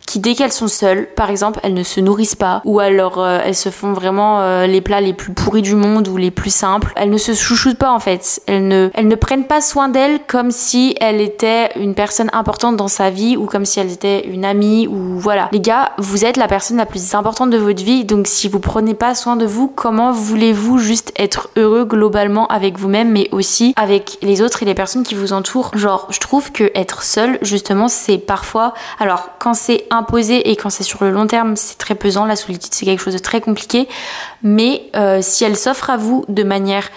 qui 0.06 0.18
dès 0.18 0.34
qu'elles 0.34 0.52
sont 0.52 0.68
seules, 0.68 1.08
par 1.16 1.30
exemple, 1.30 1.60
elles 1.62 1.74
ne 1.74 1.82
se 1.82 2.00
nourrissent 2.00 2.34
pas 2.34 2.60
ou 2.64 2.80
alors 2.80 3.18
euh, 3.18 3.40
elles 3.44 3.54
se 3.54 3.70
font 3.70 3.92
vraiment 3.92 4.40
euh, 4.40 4.66
les 4.66 4.80
plats 4.80 5.00
les 5.00 5.12
plus 5.12 5.32
pourris 5.32 5.62
du 5.62 5.74
monde 5.74 6.08
ou 6.08 6.16
les 6.16 6.30
plus 6.30 6.54
simples. 6.54 6.92
Elles 6.96 7.10
ne 7.10 7.18
se 7.18 7.34
chouchoutent 7.34 7.78
pas 7.78 7.90
en 7.90 8.00
fait. 8.00 8.40
Elles 8.46 8.66
ne, 8.68 8.90
elles 8.94 9.08
ne 9.08 9.14
prennent 9.14 9.46
pas 9.46 9.60
soin 9.60 9.88
d'elles 9.88 10.20
comme 10.26 10.50
si 10.50 10.94
elle 11.00 11.20
était 11.20 11.70
une 11.76 11.94
personne 11.94 12.30
importante 12.32 12.76
dans 12.76 12.88
sa 12.88 13.10
vie 13.10 13.36
ou 13.36 13.46
comme 13.46 13.64
si 13.64 13.80
elle 13.80 13.90
était 13.90 14.26
une 14.26 14.44
amie 14.44 14.86
ou 14.86 15.18
voilà. 15.18 15.48
Les 15.52 15.60
gars, 15.60 15.92
vous 15.98 16.24
êtes 16.24 16.36
la 16.36 16.48
personne 16.48 16.76
la 16.76 16.86
plus 16.86 17.14
importante 17.14 17.50
de 17.50 17.58
votre 17.58 17.82
vie, 17.82 18.04
donc 18.04 18.26
si 18.26 18.48
vous 18.48 18.60
prenez 18.60 18.94
pas 18.94 19.14
soin 19.14 19.36
de 19.36 19.46
vous, 19.46 19.68
comment 19.68 20.12
voulez-vous 20.12 20.78
juste 20.78 21.12
être 21.16 21.48
heureux 21.56 21.84
globalement 21.84 22.46
avec 22.48 22.78
vous-même, 22.78 23.10
mais 23.10 23.28
aussi 23.32 23.72
avec 23.76 24.18
les 24.22 24.42
autres 24.42 24.62
et 24.62 24.66
les 24.66 24.74
personnes 24.74 25.02
qui 25.02 25.14
vous 25.14 25.32
entourent? 25.32 25.70
Genre, 25.74 26.06
je 26.10 26.20
trouve 26.20 26.52
que 26.52 26.70
être 26.74 27.02
seul, 27.02 27.38
justement, 27.42 27.88
c'est 27.88 28.18
parfois, 28.18 28.74
alors 28.98 29.30
quand 29.38 29.54
c'est 29.54 29.86
imposé 29.94 30.50
et 30.50 30.56
quand 30.56 30.70
c'est 30.70 30.82
sur 30.82 31.04
le 31.04 31.10
long 31.10 31.26
terme, 31.26 31.56
c'est 31.56 31.78
très 31.78 31.94
pesant. 31.94 32.24
La 32.24 32.36
solitude, 32.36 32.72
c'est 32.72 32.84
quelque 32.84 33.02
chose 33.02 33.14
de 33.14 33.18
très 33.18 33.40
compliqué. 33.40 33.88
Mais 34.42 34.82
euh, 34.96 35.20
si 35.22 35.44
elle 35.44 35.56
s'offre 35.56 35.90
à 35.90 35.96
vous 35.96 36.24
de 36.28 36.42
manière 36.42 36.90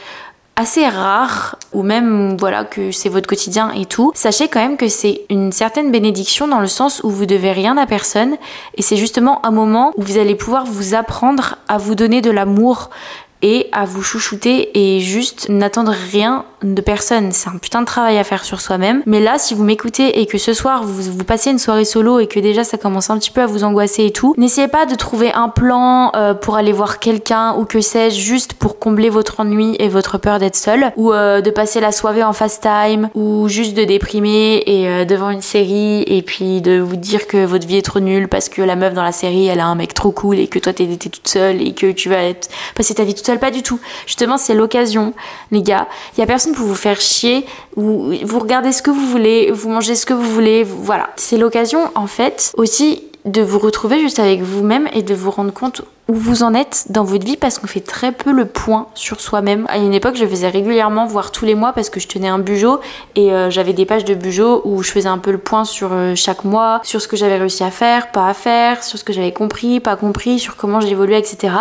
assez 0.57 0.87
rare 0.87 1.55
ou 1.71 1.83
même 1.83 2.35
voilà 2.35 2.65
que 2.65 2.91
c'est 2.91 3.09
votre 3.09 3.27
quotidien 3.27 3.71
et 3.71 3.85
tout, 3.85 4.11
sachez 4.15 4.47
quand 4.47 4.59
même 4.59 4.75
que 4.75 4.89
c'est 4.89 5.21
une 5.29 5.51
certaine 5.51 5.91
bénédiction 5.91 6.47
dans 6.47 6.59
le 6.59 6.67
sens 6.67 7.01
où 7.03 7.11
vous 7.11 7.27
devez 7.27 7.51
rien 7.51 7.77
à 7.77 7.85
personne 7.85 8.37
et 8.75 8.81
c'est 8.81 8.97
justement 8.97 9.45
un 9.45 9.51
moment 9.51 9.93
où 9.97 10.01
vous 10.01 10.17
allez 10.17 10.33
pouvoir 10.33 10.65
vous 10.65 10.95
apprendre 10.95 11.57
à 11.67 11.77
vous 11.77 11.93
donner 11.93 12.21
de 12.21 12.31
l'amour 12.31 12.89
et 13.41 13.67
à 13.71 13.85
vous 13.85 14.01
chouchouter 14.01 14.71
et 14.73 14.99
juste 14.99 15.49
n'attendre 15.49 15.93
rien 16.11 16.45
de 16.63 16.81
personne. 16.81 17.31
C'est 17.31 17.49
un 17.49 17.57
putain 17.57 17.81
de 17.81 17.85
travail 17.85 18.17
à 18.17 18.23
faire 18.23 18.43
sur 18.43 18.61
soi-même. 18.61 19.03
Mais 19.05 19.19
là, 19.19 19.37
si 19.37 19.53
vous 19.53 19.63
m'écoutez 19.63 20.19
et 20.19 20.25
que 20.25 20.37
ce 20.37 20.53
soir 20.53 20.83
vous, 20.83 21.11
vous 21.11 21.23
passez 21.23 21.51
une 21.51 21.59
soirée 21.59 21.85
solo 21.85 22.19
et 22.19 22.27
que 22.27 22.39
déjà 22.39 22.63
ça 22.63 22.77
commence 22.77 23.09
un 23.09 23.17
petit 23.17 23.31
peu 23.31 23.41
à 23.41 23.45
vous 23.45 23.63
angoisser 23.63 24.05
et 24.05 24.11
tout, 24.11 24.33
n'essayez 24.37 24.67
pas 24.67 24.85
de 24.85 24.95
trouver 24.95 25.31
un 25.33 25.49
plan 25.49 26.11
euh, 26.15 26.33
pour 26.33 26.55
aller 26.55 26.71
voir 26.71 26.99
quelqu'un 26.99 27.55
ou 27.57 27.65
que 27.65 27.81
sais-je 27.81 28.19
juste 28.19 28.53
pour 28.53 28.79
combler 28.79 29.09
votre 29.09 29.39
ennui 29.39 29.75
et 29.79 29.87
votre 29.87 30.17
peur 30.17 30.39
d'être 30.39 30.55
seul 30.55 30.91
ou 30.95 31.13
euh, 31.13 31.41
de 31.41 31.51
passer 31.51 31.79
la 31.79 31.91
soirée 31.91 32.23
en 32.23 32.33
fast 32.33 32.63
time 32.63 33.09
ou 33.13 33.47
juste 33.47 33.75
de 33.75 33.83
déprimer 33.83 34.63
et 34.65 34.87
euh, 34.87 35.05
devant 35.05 35.29
une 35.29 35.41
série 35.41 36.01
et 36.07 36.21
puis 36.21 36.61
de 36.61 36.79
vous 36.79 36.95
dire 36.95 37.27
que 37.27 37.45
votre 37.45 37.67
vie 37.67 37.77
est 37.77 37.85
trop 37.85 37.99
nulle 37.99 38.27
parce 38.27 38.49
que 38.49 38.61
la 38.61 38.75
meuf 38.75 38.93
dans 38.93 39.03
la 39.03 39.11
série 39.11 39.47
elle 39.47 39.59
a 39.59 39.67
un 39.67 39.75
mec 39.75 39.93
trop 39.93 40.11
cool 40.11 40.39
et 40.39 40.47
que 40.47 40.59
toi 40.59 40.73
t'es 40.73 40.87
toute 40.87 41.27
seule 41.27 41.61
et 41.61 41.73
que 41.73 41.91
tu 41.91 42.09
vas 42.09 42.23
être, 42.23 42.49
passer 42.75 42.95
ta 42.95 43.03
vie 43.03 43.13
toute 43.13 43.26
pas 43.35 43.51
du 43.51 43.63
tout. 43.63 43.79
Justement, 44.05 44.37
c'est 44.37 44.53
l'occasion, 44.53 45.13
les 45.51 45.61
gars. 45.61 45.87
Il 46.15 46.21
y 46.21 46.23
a 46.23 46.25
personne 46.25 46.53
pour 46.53 46.65
vous 46.65 46.75
faire 46.75 47.01
chier. 47.01 47.45
Vous, 47.75 48.13
vous 48.23 48.39
regardez 48.39 48.71
ce 48.71 48.81
que 48.81 48.91
vous 48.91 49.05
voulez, 49.07 49.51
vous 49.51 49.69
mangez 49.69 49.95
ce 49.95 50.05
que 50.05 50.13
vous 50.13 50.29
voulez. 50.29 50.63
Voilà. 50.63 51.09
C'est 51.17 51.37
l'occasion, 51.37 51.91
en 51.95 52.07
fait, 52.07 52.53
aussi 52.57 53.03
de 53.27 53.41
vous 53.41 53.59
retrouver 53.59 53.99
juste 53.99 54.19
avec 54.19 54.41
vous-même 54.41 54.87
et 54.93 55.03
de 55.03 55.13
vous 55.13 55.31
rendre 55.31 55.53
compte 55.53 55.81
où 56.07 56.13
vous 56.13 56.43
en 56.43 56.53
êtes 56.53 56.85
dans 56.89 57.03
votre 57.03 57.25
vie 57.25 57.35
parce 57.35 57.59
qu'on 57.59 57.67
fait 57.67 57.81
très 57.81 58.13
peu 58.13 58.31
le 58.31 58.45
point 58.45 58.87
sur 58.95 59.19
soi-même. 59.19 59.65
À 59.67 59.77
une 59.77 59.93
époque, 59.93 60.15
je 60.15 60.25
faisais 60.25 60.47
régulièrement, 60.47 61.05
voire 61.05 61.31
tous 61.31 61.43
les 61.43 61.53
mois, 61.53 61.73
parce 61.73 61.89
que 61.89 61.99
je 61.99 62.07
tenais 62.07 62.29
un 62.29 62.39
bujo 62.39 62.79
et 63.15 63.33
euh, 63.33 63.49
j'avais 63.49 63.73
des 63.73 63.85
pages 63.85 64.05
de 64.05 64.13
bujo 64.13 64.61
où 64.63 64.81
je 64.81 64.91
faisais 64.91 65.09
un 65.09 65.17
peu 65.17 65.31
le 65.31 65.37
point 65.37 65.65
sur 65.65 65.89
euh, 65.91 66.15
chaque 66.15 66.45
mois, 66.45 66.79
sur 66.83 67.01
ce 67.01 67.09
que 67.09 67.17
j'avais 67.17 67.37
réussi 67.37 67.63
à 67.65 67.71
faire, 67.71 68.11
pas 68.11 68.29
à 68.29 68.33
faire, 68.33 68.83
sur 68.85 68.97
ce 68.97 69.03
que 69.03 69.11
j'avais 69.11 69.33
compris, 69.33 69.81
pas 69.81 69.97
compris, 69.97 70.39
sur 70.39 70.55
comment 70.55 70.79
j'évoluais, 70.79 71.19
etc. 71.19 71.53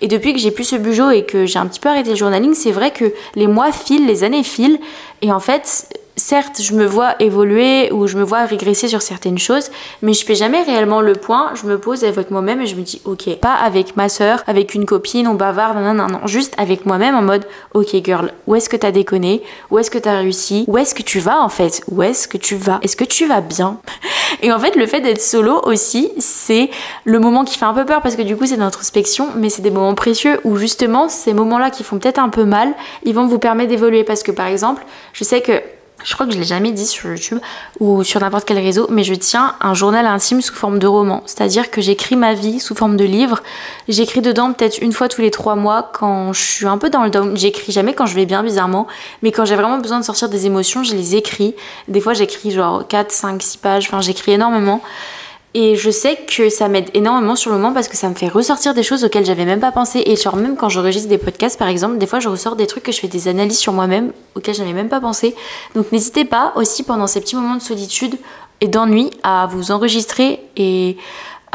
Et 0.00 0.08
depuis 0.08 0.32
que 0.32 0.40
j'ai 0.40 0.50
plus 0.50 0.64
ce 0.64 0.76
bujo 0.76 1.10
et 1.10 1.24
que 1.24 1.46
j'ai 1.46 1.60
un 1.60 1.66
petit 1.66 1.80
peu 1.80 1.88
arrêté 1.88 2.10
le 2.10 2.16
journaling, 2.16 2.54
c'est 2.54 2.72
vrai 2.72 2.90
que 2.90 3.12
les 3.36 3.46
mois 3.46 3.70
filent, 3.70 4.06
les 4.06 4.24
années 4.24 4.42
filent 4.42 4.80
et 5.22 5.30
en 5.30 5.40
fait, 5.40 5.88
certes, 6.24 6.62
je 6.62 6.72
me 6.72 6.86
vois 6.86 7.16
évoluer 7.20 7.92
ou 7.92 8.06
je 8.06 8.16
me 8.16 8.22
vois 8.22 8.46
régresser 8.46 8.88
sur 8.88 9.02
certaines 9.02 9.36
choses, 9.36 9.70
mais 10.00 10.14
je 10.14 10.24
fais 10.24 10.34
jamais 10.34 10.62
réellement 10.62 11.02
le 11.02 11.12
point. 11.12 11.50
Je 11.54 11.66
me 11.66 11.78
pose 11.78 12.02
avec 12.02 12.30
moi-même 12.30 12.62
et 12.62 12.66
je 12.66 12.76
me 12.76 12.80
dis, 12.80 13.02
ok, 13.04 13.36
pas 13.40 13.52
avec 13.52 13.94
ma 13.96 14.08
soeur, 14.08 14.42
avec 14.46 14.74
une 14.74 14.86
copine, 14.86 15.28
on 15.28 15.34
bavarde, 15.34 15.76
non, 15.76 15.92
non, 15.92 16.06
non, 16.06 16.26
juste 16.26 16.54
avec 16.56 16.86
moi-même 16.86 17.14
en 17.14 17.20
mode, 17.20 17.44
ok, 17.74 18.02
girl, 18.02 18.32
où 18.46 18.54
est-ce 18.54 18.70
que 18.70 18.76
t'as 18.76 18.90
déconné? 18.90 19.42
Où 19.70 19.78
est-ce 19.78 19.90
que 19.90 19.98
t'as 19.98 20.16
réussi? 20.16 20.64
Où 20.66 20.78
est-ce 20.78 20.94
que 20.94 21.02
tu 21.02 21.18
vas 21.18 21.42
en 21.42 21.50
fait? 21.50 21.82
Où 21.88 22.02
est-ce 22.02 22.26
que 22.26 22.38
tu 22.38 22.56
vas? 22.56 22.78
Est-ce 22.80 22.96
que 22.96 23.04
tu 23.04 23.26
vas 23.26 23.42
bien? 23.42 23.78
Et 24.42 24.50
en 24.50 24.58
fait, 24.58 24.76
le 24.76 24.86
fait 24.86 25.02
d'être 25.02 25.20
solo 25.20 25.60
aussi, 25.64 26.10
c'est 26.18 26.70
le 27.04 27.18
moment 27.18 27.44
qui 27.44 27.58
fait 27.58 27.66
un 27.66 27.74
peu 27.74 27.84
peur 27.84 28.00
parce 28.00 28.16
que 28.16 28.22
du 28.22 28.34
coup, 28.34 28.46
c'est 28.46 28.56
d'introspection, 28.56 29.28
mais 29.36 29.50
c'est 29.50 29.62
des 29.62 29.70
moments 29.70 29.94
précieux 29.94 30.40
où 30.44 30.56
justement, 30.56 31.10
ces 31.10 31.34
moments-là 31.34 31.68
qui 31.68 31.84
font 31.84 31.98
peut-être 31.98 32.18
un 32.18 32.30
peu 32.30 32.44
mal, 32.44 32.72
ils 33.04 33.14
vont 33.14 33.26
vous 33.26 33.38
permettre 33.38 33.68
d'évoluer 33.68 34.04
parce 34.04 34.22
que 34.22 34.32
par 34.32 34.46
exemple, 34.46 34.86
je 35.12 35.22
sais 35.22 35.42
que 35.42 35.60
je 36.04 36.14
crois 36.14 36.26
que 36.26 36.32
je 36.32 36.38
l'ai 36.38 36.44
jamais 36.44 36.70
dit 36.70 36.86
sur 36.86 37.10
YouTube 37.10 37.38
ou 37.80 38.04
sur 38.04 38.20
n'importe 38.20 38.44
quel 38.46 38.58
réseau, 38.58 38.86
mais 38.90 39.02
je 39.04 39.14
tiens 39.14 39.56
un 39.60 39.74
journal 39.74 40.06
intime 40.06 40.40
sous 40.40 40.54
forme 40.54 40.78
de 40.78 40.86
roman. 40.86 41.22
C'est-à-dire 41.26 41.70
que 41.70 41.80
j'écris 41.80 42.16
ma 42.16 42.34
vie 42.34 42.60
sous 42.60 42.74
forme 42.74 42.96
de 42.96 43.04
livre. 43.04 43.42
J'écris 43.88 44.20
dedans 44.20 44.52
peut-être 44.52 44.78
une 44.78 44.92
fois 44.92 45.08
tous 45.08 45.22
les 45.22 45.30
trois 45.30 45.56
mois 45.56 45.90
quand 45.92 46.32
je 46.32 46.40
suis 46.40 46.66
un 46.66 46.78
peu 46.78 46.90
dans 46.90 47.02
le 47.02 47.10
down. 47.10 47.36
J'écris 47.36 47.72
jamais 47.72 47.94
quand 47.94 48.06
je 48.06 48.14
vais 48.14 48.26
bien, 48.26 48.42
bizarrement, 48.42 48.86
mais 49.22 49.32
quand 49.32 49.44
j'ai 49.44 49.56
vraiment 49.56 49.78
besoin 49.78 49.98
de 49.98 50.04
sortir 50.04 50.28
des 50.28 50.46
émotions, 50.46 50.84
je 50.84 50.94
les 50.94 51.16
écris. 51.16 51.54
Des 51.88 52.00
fois, 52.00 52.12
j'écris 52.12 52.50
genre 52.50 52.86
4, 52.86 53.10
5, 53.10 53.42
6 53.42 53.56
pages. 53.56 53.86
Enfin, 53.88 54.00
j'écris 54.00 54.32
énormément. 54.32 54.82
Et 55.56 55.76
je 55.76 55.88
sais 55.88 56.16
que 56.16 56.50
ça 56.50 56.66
m'aide 56.66 56.90
énormément 56.94 57.36
sur 57.36 57.52
le 57.52 57.58
moment 57.58 57.72
parce 57.72 57.86
que 57.86 57.96
ça 57.96 58.08
me 58.08 58.14
fait 58.14 58.26
ressortir 58.26 58.74
des 58.74 58.82
choses 58.82 59.04
auxquelles 59.04 59.24
j'avais 59.24 59.44
même 59.44 59.60
pas 59.60 59.70
pensé. 59.70 60.02
Et 60.04 60.16
genre 60.16 60.34
même 60.34 60.56
quand 60.56 60.68
j'enregistre 60.68 61.08
des 61.08 61.18
podcasts 61.18 61.56
par 61.58 61.68
exemple, 61.68 61.98
des 61.98 62.08
fois 62.08 62.18
je 62.18 62.28
ressors 62.28 62.56
des 62.56 62.66
trucs 62.66 62.82
que 62.82 62.90
je 62.90 62.98
fais 62.98 63.06
des 63.06 63.28
analyses 63.28 63.58
sur 63.58 63.72
moi-même 63.72 64.12
auxquelles 64.34 64.56
j'avais 64.56 64.72
même 64.72 64.88
pas 64.88 65.00
pensé. 65.00 65.36
Donc 65.76 65.92
n'hésitez 65.92 66.24
pas 66.24 66.52
aussi 66.56 66.82
pendant 66.82 67.06
ces 67.06 67.20
petits 67.20 67.36
moments 67.36 67.54
de 67.54 67.62
solitude 67.62 68.16
et 68.60 68.66
d'ennui 68.66 69.10
à 69.22 69.46
vous 69.46 69.70
enregistrer 69.70 70.40
et 70.56 70.96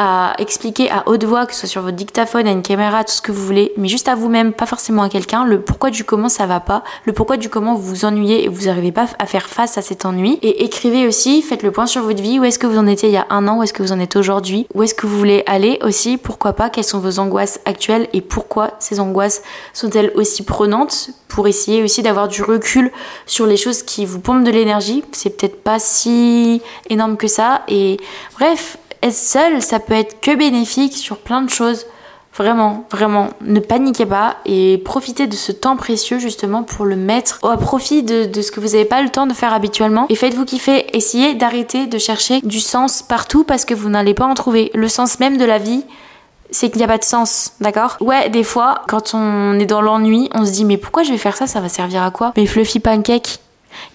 à 0.02 0.34
expliquer 0.38 0.90
à 0.90 1.04
haute 1.08 1.26
voix, 1.26 1.46
que 1.46 1.54
ce 1.54 1.60
soit 1.60 1.70
sur 1.70 1.82
votre 1.82 1.98
dictaphone, 1.98 2.48
à 2.48 2.52
une 2.52 2.62
caméra, 2.62 3.04
tout 3.04 3.12
ce 3.12 3.22
que 3.22 3.34
vous 3.34 3.46
voulez, 3.46 3.74
mais 3.76 3.90
juste 3.90 4.08
à 4.08 4.16
vous-même, 4.16 4.54
pas 4.54 4.66
forcément 4.66 5.04
à 5.04 5.10
quelqu'un, 5.10 5.44
le 5.44 5.60
pourquoi 5.60 5.90
du 5.90 6.06
comment 6.06 6.30
ça 6.30 6.46
va 6.46 6.62
pas, 6.62 6.86
le 7.04 7.12
pourquoi 7.12 7.36
du 7.36 7.50
comment 7.50 7.76
vous 7.76 7.84
vous 7.84 8.06
ennuyez 8.06 8.46
et 8.46 8.48
vous 8.48 8.68
n'arrivez 8.68 8.94
pas 8.94 9.08
à 9.20 9.26
faire 9.26 9.50
face 9.50 9.78
à 9.78 9.82
cet 9.82 10.06
ennui. 10.06 10.40
Et 10.42 10.64
écrivez 10.64 11.06
aussi, 11.06 11.42
faites 11.42 11.64
le 11.64 11.72
point 11.72 11.86
sur 11.86 12.04
votre 12.04 12.22
vie, 12.22 12.40
où 12.40 12.46
est-ce 12.46 12.58
que 12.58 12.66
vous 12.66 12.78
en 12.78 12.88
étiez 12.88 13.10
il 13.10 13.12
y 13.12 13.18
a 13.18 13.28
un 13.30 13.46
an, 13.50 13.58
où 13.58 13.64
est-ce 13.64 13.74
que 13.74 13.84
vous 13.84 13.92
en 13.92 14.00
êtes 14.00 14.16
aujourd'hui, 14.16 14.68
où 14.74 14.84
est-ce 14.84 14.94
que 14.94 15.06
vous 15.06 15.18
voulez 15.18 15.44
aller 15.48 15.80
aussi, 15.84 16.16
pourquoi 16.16 16.54
pas, 16.54 16.70
quelles 16.70 16.86
sont 16.86 17.00
vos 17.00 17.20
angoisses 17.20 17.60
actuelles 17.66 18.08
et 18.14 18.22
pourquoi 18.22 18.72
ces 18.80 19.02
angoisses 19.02 19.42
sont-elles 19.74 20.14
aussi 20.16 20.44
prenantes 20.44 21.10
pour 21.28 21.50
essayer 21.50 21.84
aussi 21.84 22.04
d'avoir 22.04 22.30
du 22.30 22.42
recul 22.42 22.90
sur 23.26 23.46
les 23.46 23.58
choses 23.58 23.84
qui 23.84 24.06
vous 24.06 24.22
pompent 24.22 24.46
de 24.46 24.52
l'énergie. 24.52 25.04
C'est 25.12 25.32
peut-être 25.32 25.62
pas 25.62 25.78
si 25.78 26.62
énorme 26.90 27.18
que 27.18 27.28
ça. 27.28 27.64
Et 27.68 27.98
bref, 28.38 28.78
être 29.02 29.14
seul, 29.14 29.62
ça 29.62 29.80
peut 29.80 29.94
être 29.94 30.20
que 30.22 30.36
bénéfique 30.36 30.94
sur 30.94 31.18
plein 31.18 31.42
de 31.42 31.50
choses. 31.50 31.86
Vraiment, 32.38 32.86
vraiment, 32.92 33.30
ne 33.42 33.60
paniquez 33.60 34.06
pas 34.06 34.38
et 34.46 34.78
profitez 34.86 35.28
de 35.28 35.36
ce 35.36 35.52
temps 35.52 35.76
précieux 35.76 36.20
justement 36.20 36.64
pour 36.64 36.86
le 36.86 36.96
mettre 36.96 37.40
au 37.42 37.58
profit 37.58 38.02
de, 38.04 38.30
ce 38.42 38.52
que 38.52 38.60
vous 38.60 38.70
n'avez 38.70 38.86
pas 38.86 39.02
le 39.02 39.10
temps 39.10 39.28
de 39.28 39.34
faire 39.34 39.52
habituellement. 39.52 40.06
Et 40.10 40.16
faites-vous 40.16 40.46
kiffer, 40.46 40.96
essayez 40.96 41.34
d'arrêter 41.34 41.88
de 41.88 41.98
chercher 41.98 42.40
du 42.42 42.62
sens 42.62 43.02
partout 43.02 43.44
parce 43.44 43.66
que 43.66 43.74
vous 43.74 43.90
n'allez 43.90 44.14
pas 44.14 44.26
en 44.26 44.36
trouver. 44.36 44.72
Le 44.74 44.88
sens 44.88 45.20
même 45.20 45.38
de 45.38 45.44
la 45.44 45.58
vie, 45.58 45.84
c'est 46.52 46.70
qu'il 46.70 46.78
n'y 46.78 46.86
a 46.86 46.88
pas 46.88 46.98
de 46.98 47.04
sens, 47.04 47.54
d'accord? 47.60 47.98
Ouais, 48.00 48.30
des 48.30 48.44
fois, 48.44 48.84
quand 48.88 49.14
on 49.14 49.60
est 49.60 49.66
dans 49.66 49.82
l'ennui, 49.82 50.30
on 50.34 50.46
se 50.46 50.52
dit 50.52 50.66
mais 50.66 50.78
pourquoi 50.78 51.04
je 51.04 51.12
vais 51.12 51.18
faire 51.18 51.36
ça? 51.36 51.46
Ça 51.46 51.60
va 51.60 51.68
servir 51.68 52.04
à 52.04 52.12
quoi? 52.12 52.32
Mais 52.38 52.46
fluffy 52.46 52.80
pancake, 52.80 53.40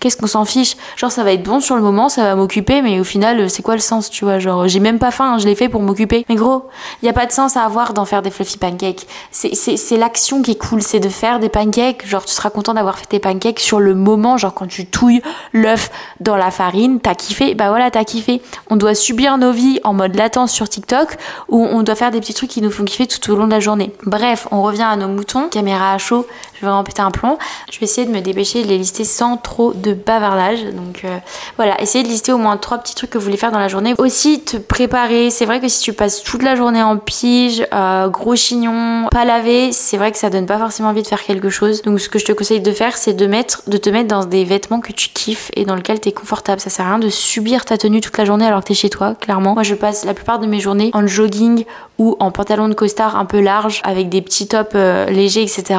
qu'est-ce 0.00 0.16
qu'on 0.16 0.26
s'en 0.26 0.44
fiche? 0.44 0.76
Genre 0.96 1.10
ça 1.10 1.24
va 1.24 1.32
être 1.32 1.42
bon 1.42 1.60
sur 1.60 1.76
le 1.76 1.82
moment, 1.82 2.08
ça 2.08 2.22
va 2.22 2.34
m'occuper, 2.34 2.82
mais 2.82 3.00
au 3.00 3.04
final 3.04 3.48
c'est 3.50 3.62
quoi 3.62 3.74
le 3.74 3.80
sens, 3.80 4.10
tu 4.10 4.24
vois? 4.24 4.38
Genre 4.38 4.68
j'ai 4.68 4.80
même 4.80 4.98
pas 4.98 5.10
faim, 5.10 5.38
je 5.38 5.46
l'ai 5.46 5.54
fait 5.54 5.68
pour 5.68 5.80
m'occuper. 5.82 6.24
Mais 6.28 6.34
gros, 6.34 6.68
il 7.02 7.06
y 7.06 7.08
a 7.08 7.12
pas 7.12 7.26
de 7.26 7.32
sens 7.32 7.56
à 7.56 7.62
avoir 7.62 7.94
d'en 7.94 8.04
faire 8.04 8.22
des 8.22 8.30
fluffy 8.30 8.58
pancakes. 8.58 9.06
C'est 9.30 9.96
l'action 9.96 10.42
qui 10.42 10.52
est 10.52 10.58
cool, 10.58 10.82
c'est 10.82 11.00
de 11.00 11.08
faire 11.08 11.38
des 11.40 11.48
pancakes. 11.48 12.06
Genre 12.06 12.24
tu 12.24 12.32
seras 12.32 12.50
content 12.50 12.74
d'avoir 12.74 12.98
fait 12.98 13.06
tes 13.06 13.18
pancakes 13.18 13.60
sur 13.60 13.80
le 13.80 13.94
moment, 13.94 14.36
genre 14.36 14.54
quand 14.54 14.66
tu 14.66 14.86
touilles 14.86 15.22
l'œuf 15.52 15.90
dans 16.20 16.36
la 16.36 16.50
farine, 16.50 17.00
t'as 17.00 17.14
kiffé, 17.14 17.54
bah 17.54 17.68
voilà 17.68 17.90
t'as 17.90 18.04
kiffé. 18.04 18.42
On 18.70 18.76
doit 18.76 18.94
subir 18.94 19.38
nos 19.38 19.52
vies 19.52 19.80
en 19.84 19.94
mode 19.94 20.14
latence 20.14 20.52
sur 20.52 20.68
TikTok 20.68 21.16
ou 21.48 21.64
on 21.64 21.82
doit 21.82 21.94
faire 21.94 22.10
des 22.10 22.20
petits 22.20 22.34
trucs 22.34 22.50
qui 22.50 22.62
nous 22.62 22.70
font 22.70 22.84
kiffer 22.84 23.06
tout 23.06 23.30
au 23.30 23.36
long 23.36 23.46
de 23.46 23.52
la 23.52 23.60
journée. 23.60 23.92
Bref, 24.04 24.48
on 24.50 24.62
revient 24.62 24.82
à 24.82 24.96
nos 24.96 25.08
moutons, 25.08 25.48
caméra 25.48 25.92
à 25.92 25.98
chaud, 25.98 26.26
je 26.54 26.60
vais 26.60 26.66
vraiment 26.66 26.84
péter 26.84 27.02
un 27.02 27.10
plomb. 27.10 27.38
Je 27.70 27.78
vais 27.78 27.84
essayer 27.84 28.06
de 28.06 28.12
me 28.12 28.20
dépêcher 28.20 28.62
de 28.62 28.68
les 28.68 28.78
lister 28.78 29.04
sans 29.04 29.36
trop 29.36 29.72
de 29.72 29.92
bavardage. 29.92 30.64
Donc 30.64 31.02
euh, 31.04 31.18
voilà, 31.56 31.80
essayez 31.80 32.04
de 32.04 32.08
lister 32.08 32.32
au 32.32 32.38
moins 32.38 32.56
trois 32.56 32.78
petits 32.78 32.94
trucs 32.94 33.10
que 33.10 33.18
vous 33.18 33.24
voulez 33.24 33.36
faire 33.36 33.52
dans 33.52 33.58
la 33.58 33.68
journée. 33.68 33.94
Aussi 33.98 34.40
te 34.40 34.56
préparer. 34.56 35.30
C'est 35.30 35.46
vrai 35.46 35.60
que 35.60 35.68
si 35.68 35.80
tu 35.80 35.92
passes 35.92 36.22
toute 36.22 36.42
la 36.42 36.56
journée 36.56 36.82
en 36.82 36.96
pige, 36.96 37.66
euh, 37.72 38.08
gros 38.08 38.36
chignon, 38.36 39.08
pas 39.10 39.24
lavé, 39.24 39.72
c'est 39.72 39.96
vrai 39.96 40.12
que 40.12 40.18
ça 40.18 40.30
donne 40.30 40.46
pas 40.46 40.58
forcément 40.58 40.90
envie 40.90 41.02
de 41.02 41.08
faire 41.08 41.22
quelque 41.22 41.50
chose. 41.50 41.82
Donc 41.82 42.00
ce 42.00 42.08
que 42.08 42.18
je 42.18 42.24
te 42.24 42.32
conseille 42.32 42.60
de 42.60 42.72
faire, 42.72 42.96
c'est 42.96 43.14
de 43.14 43.26
mettre, 43.26 43.62
de 43.66 43.76
te 43.76 43.90
mettre 43.90 44.08
dans 44.08 44.24
des 44.24 44.44
vêtements 44.44 44.80
que 44.80 44.92
tu 44.92 45.08
kiffes 45.08 45.50
et 45.54 45.64
dans 45.64 45.74
lesquels 45.74 46.00
tu 46.00 46.08
es 46.08 46.12
confortable. 46.12 46.60
Ça 46.60 46.70
sert 46.70 46.86
à 46.86 46.90
rien 46.90 46.98
de 46.98 47.08
subir 47.08 47.64
ta 47.64 47.78
tenue 47.78 48.00
toute 48.00 48.16
la 48.16 48.24
journée 48.24 48.46
alors 48.46 48.60
que 48.60 48.68
t'es 48.68 48.74
chez 48.74 48.90
toi, 48.90 49.14
clairement. 49.14 49.54
Moi 49.54 49.62
je 49.62 49.74
passe 49.74 50.04
la 50.04 50.14
plupart 50.14 50.38
de 50.38 50.46
mes 50.46 50.60
journées 50.60 50.90
en 50.92 51.06
jogging 51.06 51.64
ou 51.98 52.16
en 52.18 52.30
pantalon 52.30 52.68
de 52.68 52.74
costard 52.74 53.16
un 53.16 53.24
peu 53.24 53.40
large 53.40 53.80
avec 53.84 54.08
des 54.08 54.20
petits 54.20 54.48
tops 54.48 54.70
euh, 54.74 55.06
légers, 55.06 55.42
etc. 55.42 55.78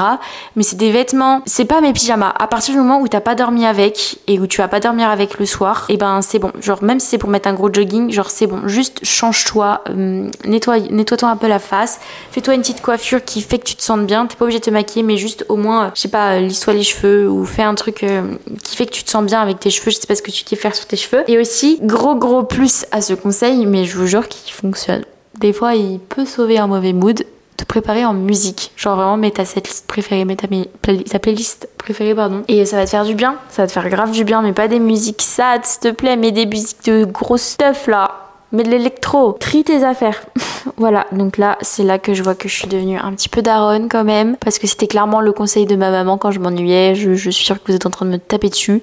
Mais 0.55 0.63
c'est 0.65 0.75
des 0.75 0.91
vêtements, 0.91 1.41
c'est 1.45 1.65
pas 1.65 1.79
mes 1.79 1.93
pyjamas. 1.93 2.33
À 2.37 2.47
partir 2.47 2.73
du 2.73 2.79
moment 2.81 2.99
où 2.99 3.07
t'as 3.07 3.21
pas 3.21 3.35
dormi 3.35 3.65
avec 3.65 4.19
et 4.27 4.39
où 4.39 4.47
tu 4.47 4.57
vas 4.57 4.67
pas 4.67 4.79
dormir 4.79 5.09
avec 5.09 5.39
le 5.39 5.45
soir, 5.45 5.85
et 5.87 5.93
eh 5.93 5.97
ben 5.97 6.21
c'est 6.21 6.39
bon. 6.39 6.51
Genre 6.59 6.83
même 6.83 6.99
si 6.99 7.07
c'est 7.07 7.17
pour 7.17 7.29
mettre 7.29 7.47
un 7.47 7.53
gros 7.53 7.71
jogging, 7.71 8.11
genre 8.11 8.29
c'est 8.29 8.47
bon. 8.47 8.67
Juste 8.67 8.99
change-toi, 9.03 9.83
euh, 9.89 10.29
nettoie, 10.45 10.79
nettoie-toi 10.79 11.29
un 11.29 11.37
peu 11.37 11.47
la 11.47 11.59
face, 11.59 11.99
fais-toi 12.31 12.55
une 12.55 12.61
petite 12.61 12.81
coiffure 12.81 13.23
qui 13.23 13.41
fait 13.41 13.59
que 13.59 13.65
tu 13.65 13.75
te 13.75 13.83
sentes 13.83 14.05
bien. 14.05 14.25
T'es 14.25 14.35
pas 14.35 14.45
obligé 14.45 14.59
de 14.59 14.65
te 14.65 14.71
maquiller, 14.71 15.03
mais 15.03 15.17
juste 15.17 15.45
au 15.47 15.55
moins, 15.55 15.91
je 15.95 16.01
sais 16.01 16.09
pas, 16.09 16.39
lisse-toi 16.39 16.73
les 16.73 16.83
cheveux 16.83 17.29
ou 17.29 17.45
fais 17.45 17.63
un 17.63 17.75
truc 17.75 18.05
qui 18.63 18.75
fait 18.75 18.85
que 18.85 18.91
tu 18.91 19.03
te 19.03 19.09
sens 19.09 19.23
bien 19.23 19.39
avec 19.39 19.59
tes 19.59 19.69
cheveux. 19.69 19.91
Je 19.91 19.97
sais 19.97 20.07
pas 20.07 20.15
ce 20.15 20.21
que 20.21 20.31
tu 20.31 20.43
kiffes 20.43 20.59
faire 20.59 20.75
sur 20.75 20.85
tes 20.85 20.97
cheveux. 20.97 21.23
Et 21.27 21.37
aussi 21.37 21.79
gros 21.81 22.15
gros 22.15 22.43
plus 22.43 22.85
à 22.91 23.01
ce 23.01 23.13
conseil, 23.13 23.65
mais 23.65 23.85
je 23.85 23.97
vous 23.97 24.07
jure 24.07 24.27
qu'il 24.27 24.53
fonctionne 24.53 25.03
des 25.39 25.53
fois 25.53 25.75
il 25.75 25.99
peut 25.99 26.25
sauver 26.25 26.57
un 26.57 26.67
mauvais 26.67 26.93
mood, 26.93 27.23
te 27.57 27.63
préparer 27.63 28.05
en 28.05 28.13
musique. 28.13 28.71
Genre 28.75 28.95
vraiment 28.95 29.17
mets 29.17 29.31
ta 29.31 29.45
setlist 29.45 29.87
préférée, 29.87 30.25
mets 30.25 30.35
ta, 30.35 30.47
ta, 30.47 31.19
playlist 31.19 31.69
préférée, 31.77 32.15
pardon. 32.15 32.43
Et 32.47 32.65
ça 32.65 32.77
va 32.77 32.85
te 32.85 32.89
faire 32.89 33.05
du 33.05 33.15
bien, 33.15 33.37
ça 33.49 33.63
va 33.63 33.67
te 33.67 33.71
faire 33.71 33.89
grave 33.89 34.11
du 34.11 34.23
bien, 34.23 34.41
mais 34.41 34.53
pas 34.53 34.67
des 34.67 34.79
musiques 34.79 35.21
sad, 35.21 35.65
s'il 35.65 35.79
te 35.81 35.91
plaît, 35.91 36.17
mais 36.17 36.31
des 36.31 36.45
musiques 36.45 36.85
de 36.85 37.05
gros 37.05 37.37
stuff 37.37 37.87
là. 37.87 38.24
Mais 38.55 38.63
de 38.63 38.69
l'électro, 38.69 39.33
trie 39.33 39.65
tes 39.65 39.83
affaires. 39.83 40.23
voilà, 40.77 41.07
donc 41.11 41.37
là, 41.37 41.57
c'est 41.59 41.83
là 41.83 41.99
que 41.99 42.13
je 42.13 42.23
vois 42.23 42.35
que 42.35 42.47
je 42.47 42.55
suis 42.55 42.69
devenue 42.69 42.97
un 42.97 43.11
petit 43.11 43.27
peu 43.27 43.41
daronne 43.41 43.89
quand 43.89 44.05
même, 44.05 44.37
parce 44.37 44.59
que 44.59 44.65
c'était 44.65 44.87
clairement 44.87 45.19
le 45.19 45.33
conseil 45.33 45.65
de 45.65 45.75
ma 45.75 45.91
maman 45.91 46.17
quand 46.17 46.31
je 46.31 46.39
m'ennuyais. 46.39 46.95
Je, 46.95 47.15
suis 47.15 47.33
sûre 47.43 47.61
que 47.61 47.67
vous 47.67 47.75
êtes 47.75 47.85
en 47.85 47.89
train 47.89 48.05
de 48.05 48.11
me 48.11 48.17
taper 48.17 48.47
dessus, 48.47 48.81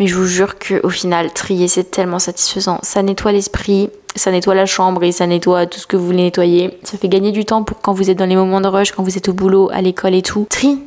mais 0.00 0.08
je 0.08 0.16
vous 0.16 0.26
jure 0.26 0.56
qu'au 0.58 0.88
final, 0.88 1.32
trier, 1.32 1.68
c'est 1.68 1.88
tellement 1.88 2.18
satisfaisant. 2.18 2.80
Ça 2.82 3.00
nettoie 3.04 3.30
l'esprit, 3.30 3.90
ça 4.16 4.32
nettoie 4.32 4.56
la 4.56 4.66
chambre 4.66 5.04
et 5.04 5.12
ça 5.12 5.28
nettoie 5.28 5.66
tout 5.66 5.78
ce 5.78 5.86
que 5.86 5.96
vous 5.96 6.06
voulez 6.06 6.24
nettoyer. 6.24 6.76
Ça 6.82 6.98
fait 6.98 7.08
gagner 7.08 7.30
du 7.30 7.44
temps 7.44 7.62
pour 7.62 7.80
quand 7.80 7.92
vous 7.92 8.10
êtes 8.10 8.18
dans 8.18 8.26
les 8.26 8.34
moments 8.34 8.60
de 8.60 8.66
rush, 8.66 8.90
quand 8.90 9.04
vous 9.04 9.16
êtes 9.16 9.28
au 9.28 9.34
boulot, 9.34 9.70
à 9.72 9.82
l'école 9.82 10.14
et 10.14 10.22
tout. 10.22 10.48
Tri, 10.50 10.80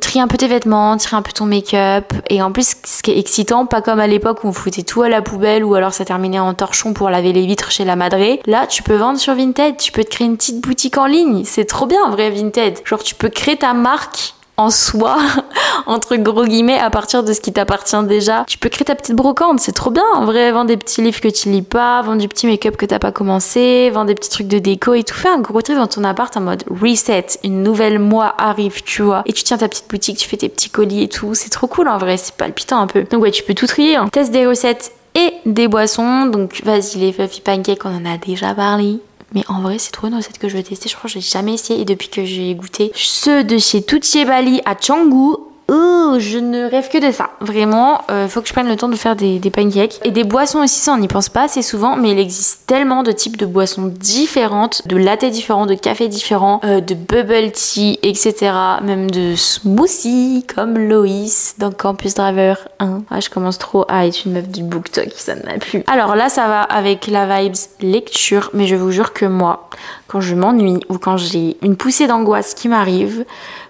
trie 0.00 0.20
un 0.20 0.28
peu 0.28 0.36
tes 0.36 0.46
vêtements, 0.46 0.96
trie 0.96 1.16
un 1.16 1.22
peu 1.22 1.32
ton 1.32 1.46
make-up. 1.46 2.12
Et 2.28 2.42
en 2.42 2.52
plus, 2.52 2.74
ce 2.84 3.02
qui 3.02 3.10
est 3.10 3.18
excitant, 3.18 3.66
pas 3.66 3.82
comme 3.82 4.00
à 4.00 4.06
l'époque 4.06 4.44
où 4.44 4.48
on 4.48 4.52
foutait 4.52 4.82
tout 4.82 5.02
à 5.02 5.08
la 5.08 5.22
poubelle 5.22 5.64
ou 5.64 5.74
alors 5.74 5.92
ça 5.92 6.04
terminait 6.04 6.38
en 6.38 6.54
torchon 6.54 6.92
pour 6.92 7.10
laver 7.10 7.32
les 7.32 7.46
vitres 7.46 7.70
chez 7.70 7.84
la 7.84 7.96
madré. 7.96 8.40
Là, 8.46 8.66
tu 8.66 8.82
peux 8.82 8.96
vendre 8.96 9.18
sur 9.18 9.34
Vinted, 9.34 9.76
tu 9.76 9.92
peux 9.92 10.04
te 10.04 10.10
créer 10.10 10.26
une 10.26 10.36
petite 10.36 10.60
boutique 10.60 10.98
en 10.98 11.06
ligne. 11.06 11.42
C'est 11.44 11.64
trop 11.64 11.86
bien, 11.86 12.02
en 12.04 12.10
vrai, 12.10 12.30
Vinted. 12.30 12.78
Genre, 12.84 13.02
tu 13.02 13.14
peux 13.14 13.28
créer 13.28 13.56
ta 13.56 13.72
marque 13.72 14.34
en 14.60 14.70
soi, 14.70 15.16
entre 15.86 16.16
gros 16.16 16.44
guillemets, 16.44 16.78
à 16.78 16.90
partir 16.90 17.24
de 17.24 17.32
ce 17.32 17.40
qui 17.40 17.52
t'appartient 17.52 18.02
déjà. 18.04 18.44
Tu 18.46 18.58
peux 18.58 18.68
créer 18.68 18.84
ta 18.84 18.94
petite 18.94 19.16
brocante, 19.16 19.60
c'est 19.60 19.72
trop 19.72 19.90
bien. 19.90 20.04
En 20.14 20.26
vrai, 20.26 20.52
vendre 20.52 20.68
des 20.68 20.76
petits 20.76 21.00
livres 21.00 21.20
que 21.20 21.28
tu 21.28 21.48
lis 21.48 21.62
pas, 21.62 22.02
vendre 22.02 22.20
du 22.20 22.28
petit 22.28 22.46
make-up 22.46 22.76
que 22.76 22.86
t'as 22.86 22.98
pas 22.98 23.12
commencé, 23.12 23.90
vendre 23.90 24.06
des 24.06 24.14
petits 24.14 24.30
trucs 24.30 24.48
de 24.48 24.58
déco 24.58 24.94
et 24.94 25.02
tout. 25.02 25.14
Fais 25.14 25.28
un 25.28 25.40
gros 25.40 25.62
truc 25.62 25.76
dans 25.76 25.86
ton 25.86 26.04
appart 26.04 26.36
en 26.36 26.42
mode 26.42 26.64
reset. 26.68 27.26
Une 27.42 27.62
nouvelle 27.62 27.98
mois 27.98 28.34
arrive, 28.38 28.82
tu 28.82 29.02
vois. 29.02 29.22
Et 29.26 29.32
tu 29.32 29.42
tiens 29.44 29.56
ta 29.56 29.68
petite 29.68 29.88
boutique, 29.88 30.18
tu 30.18 30.28
fais 30.28 30.36
tes 30.36 30.48
petits 30.48 30.70
colis 30.70 31.04
et 31.04 31.08
tout. 31.08 31.34
C'est 31.34 31.50
trop 31.50 31.66
cool 31.66 31.88
en 31.88 31.98
vrai, 31.98 32.16
c'est 32.18 32.34
palpitant 32.34 32.80
un 32.80 32.86
peu. 32.86 33.04
Donc 33.04 33.22
ouais, 33.22 33.30
tu 33.30 33.42
peux 33.42 33.54
tout 33.54 33.66
trier. 33.66 33.96
Hein. 33.96 34.08
Teste 34.12 34.32
des 34.32 34.46
recettes 34.46 34.92
et 35.14 35.32
des 35.46 35.68
boissons. 35.68 36.26
Donc 36.26 36.60
vas-y, 36.64 36.98
les 36.98 37.12
fluffy 37.12 37.40
pancakes, 37.40 37.84
on 37.84 37.96
en 37.96 38.04
a 38.04 38.18
déjà 38.18 38.54
parlé. 38.54 39.00
Mais 39.32 39.44
en 39.48 39.60
vrai, 39.60 39.78
c'est 39.78 39.92
trop 39.92 40.08
une 40.08 40.14
recette 40.14 40.38
que 40.38 40.48
je 40.48 40.56
veux 40.56 40.62
tester. 40.62 40.88
Je 40.88 40.96
crois 40.96 41.08
que 41.08 41.14
j'ai 41.14 41.20
jamais 41.20 41.54
essayé. 41.54 41.80
Et 41.80 41.84
depuis 41.84 42.08
que 42.08 42.24
j'ai 42.24 42.54
goûté 42.54 42.90
ceux 42.94 43.44
de 43.44 43.58
chez 43.58 43.82
Tucci 43.82 44.24
Bali 44.24 44.60
à 44.64 44.74
Canggu, 44.74 45.36
Oh, 45.72 46.16
je 46.18 46.38
ne 46.38 46.68
rêve 46.68 46.88
que 46.88 46.98
de 46.98 47.12
ça. 47.12 47.30
Vraiment, 47.40 48.00
euh, 48.10 48.26
faut 48.26 48.42
que 48.42 48.48
je 48.48 48.52
prenne 48.52 48.68
le 48.68 48.74
temps 48.74 48.88
de 48.88 48.96
faire 48.96 49.14
des, 49.14 49.38
pancakes. 49.50 50.00
Et 50.04 50.10
des 50.10 50.24
boissons 50.24 50.58
aussi, 50.58 50.80
ça 50.80 50.92
on 50.92 50.98
n'y 50.98 51.06
pense 51.06 51.28
pas 51.28 51.44
assez 51.44 51.62
souvent, 51.62 51.96
mais 51.96 52.10
il 52.10 52.18
existe 52.18 52.66
tellement 52.66 53.04
de 53.04 53.12
types 53.12 53.36
de 53.36 53.46
boissons 53.46 53.86
différentes, 53.86 54.88
de 54.88 54.96
latte 54.96 55.24
différents, 55.26 55.66
de 55.66 55.74
café 55.74 56.08
différents, 56.08 56.60
euh, 56.64 56.80
de 56.80 56.94
bubble 56.94 57.52
tea, 57.52 58.00
etc. 58.02 58.52
Même 58.82 59.12
de 59.12 59.36
smoothies, 59.36 60.44
comme 60.52 60.76
Loïs 60.76 61.54
dans 61.58 61.70
Campus 61.70 62.14
Driver 62.14 62.58
1. 62.80 63.02
Ah, 63.08 63.20
je 63.20 63.30
commence 63.30 63.58
trop 63.58 63.84
à 63.88 64.06
être 64.06 64.24
une 64.26 64.32
meuf 64.32 64.48
du 64.48 64.64
BookTok, 64.64 65.10
ça 65.14 65.36
ne 65.36 65.42
m'a 65.42 65.58
plus. 65.58 65.84
Alors 65.86 66.16
là, 66.16 66.28
ça 66.28 66.48
va 66.48 66.62
avec 66.62 67.06
la 67.06 67.42
vibes 67.42 67.54
lecture, 67.80 68.50
mais 68.54 68.66
je 68.66 68.74
vous 68.74 68.90
jure 68.90 69.12
que 69.12 69.24
moi, 69.24 69.68
quand 70.10 70.20
je 70.20 70.34
m'ennuie 70.34 70.80
ou 70.88 70.98
quand 70.98 71.16
j'ai 71.16 71.56
une 71.62 71.76
poussée 71.76 72.08
d'angoisse 72.08 72.54
qui 72.54 72.68
m'arrive, 72.68 73.24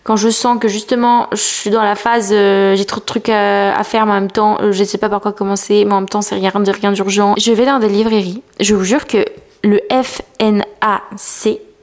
quand 0.04 0.16
je 0.16 0.30
sens 0.30 0.58
que 0.58 0.68
justement 0.68 1.26
je 1.32 1.36
suis 1.36 1.68
dans 1.68 1.82
la 1.82 1.96
phase 1.96 2.30
euh, 2.32 2.74
j'ai 2.76 2.86
trop 2.86 2.98
de 2.98 3.04
trucs 3.04 3.28
à, 3.28 3.84
faire 3.84 4.06
mais 4.06 4.12
en 4.12 4.20
même 4.20 4.30
temps 4.30 4.56
euh, 4.62 4.72
je 4.72 4.82
sais 4.82 4.96
pas 4.96 5.10
par 5.10 5.20
quoi 5.20 5.32
commencer 5.32 5.84
mais 5.84 5.92
en 5.92 6.00
même 6.00 6.08
temps 6.08 6.22
c'est 6.22 6.36
rien 6.36 6.50
de 6.50 6.70
rien 6.70 6.92
d'urgent. 6.92 7.34
Je 7.36 7.52
vais 7.52 7.66
dans 7.66 7.78
des 7.78 7.90
librairies. 7.90 8.42
Je 8.58 8.74
vous 8.74 8.84
jure 8.84 9.06
que 9.06 9.18
le 9.62 9.82
FNAC 9.90 11.02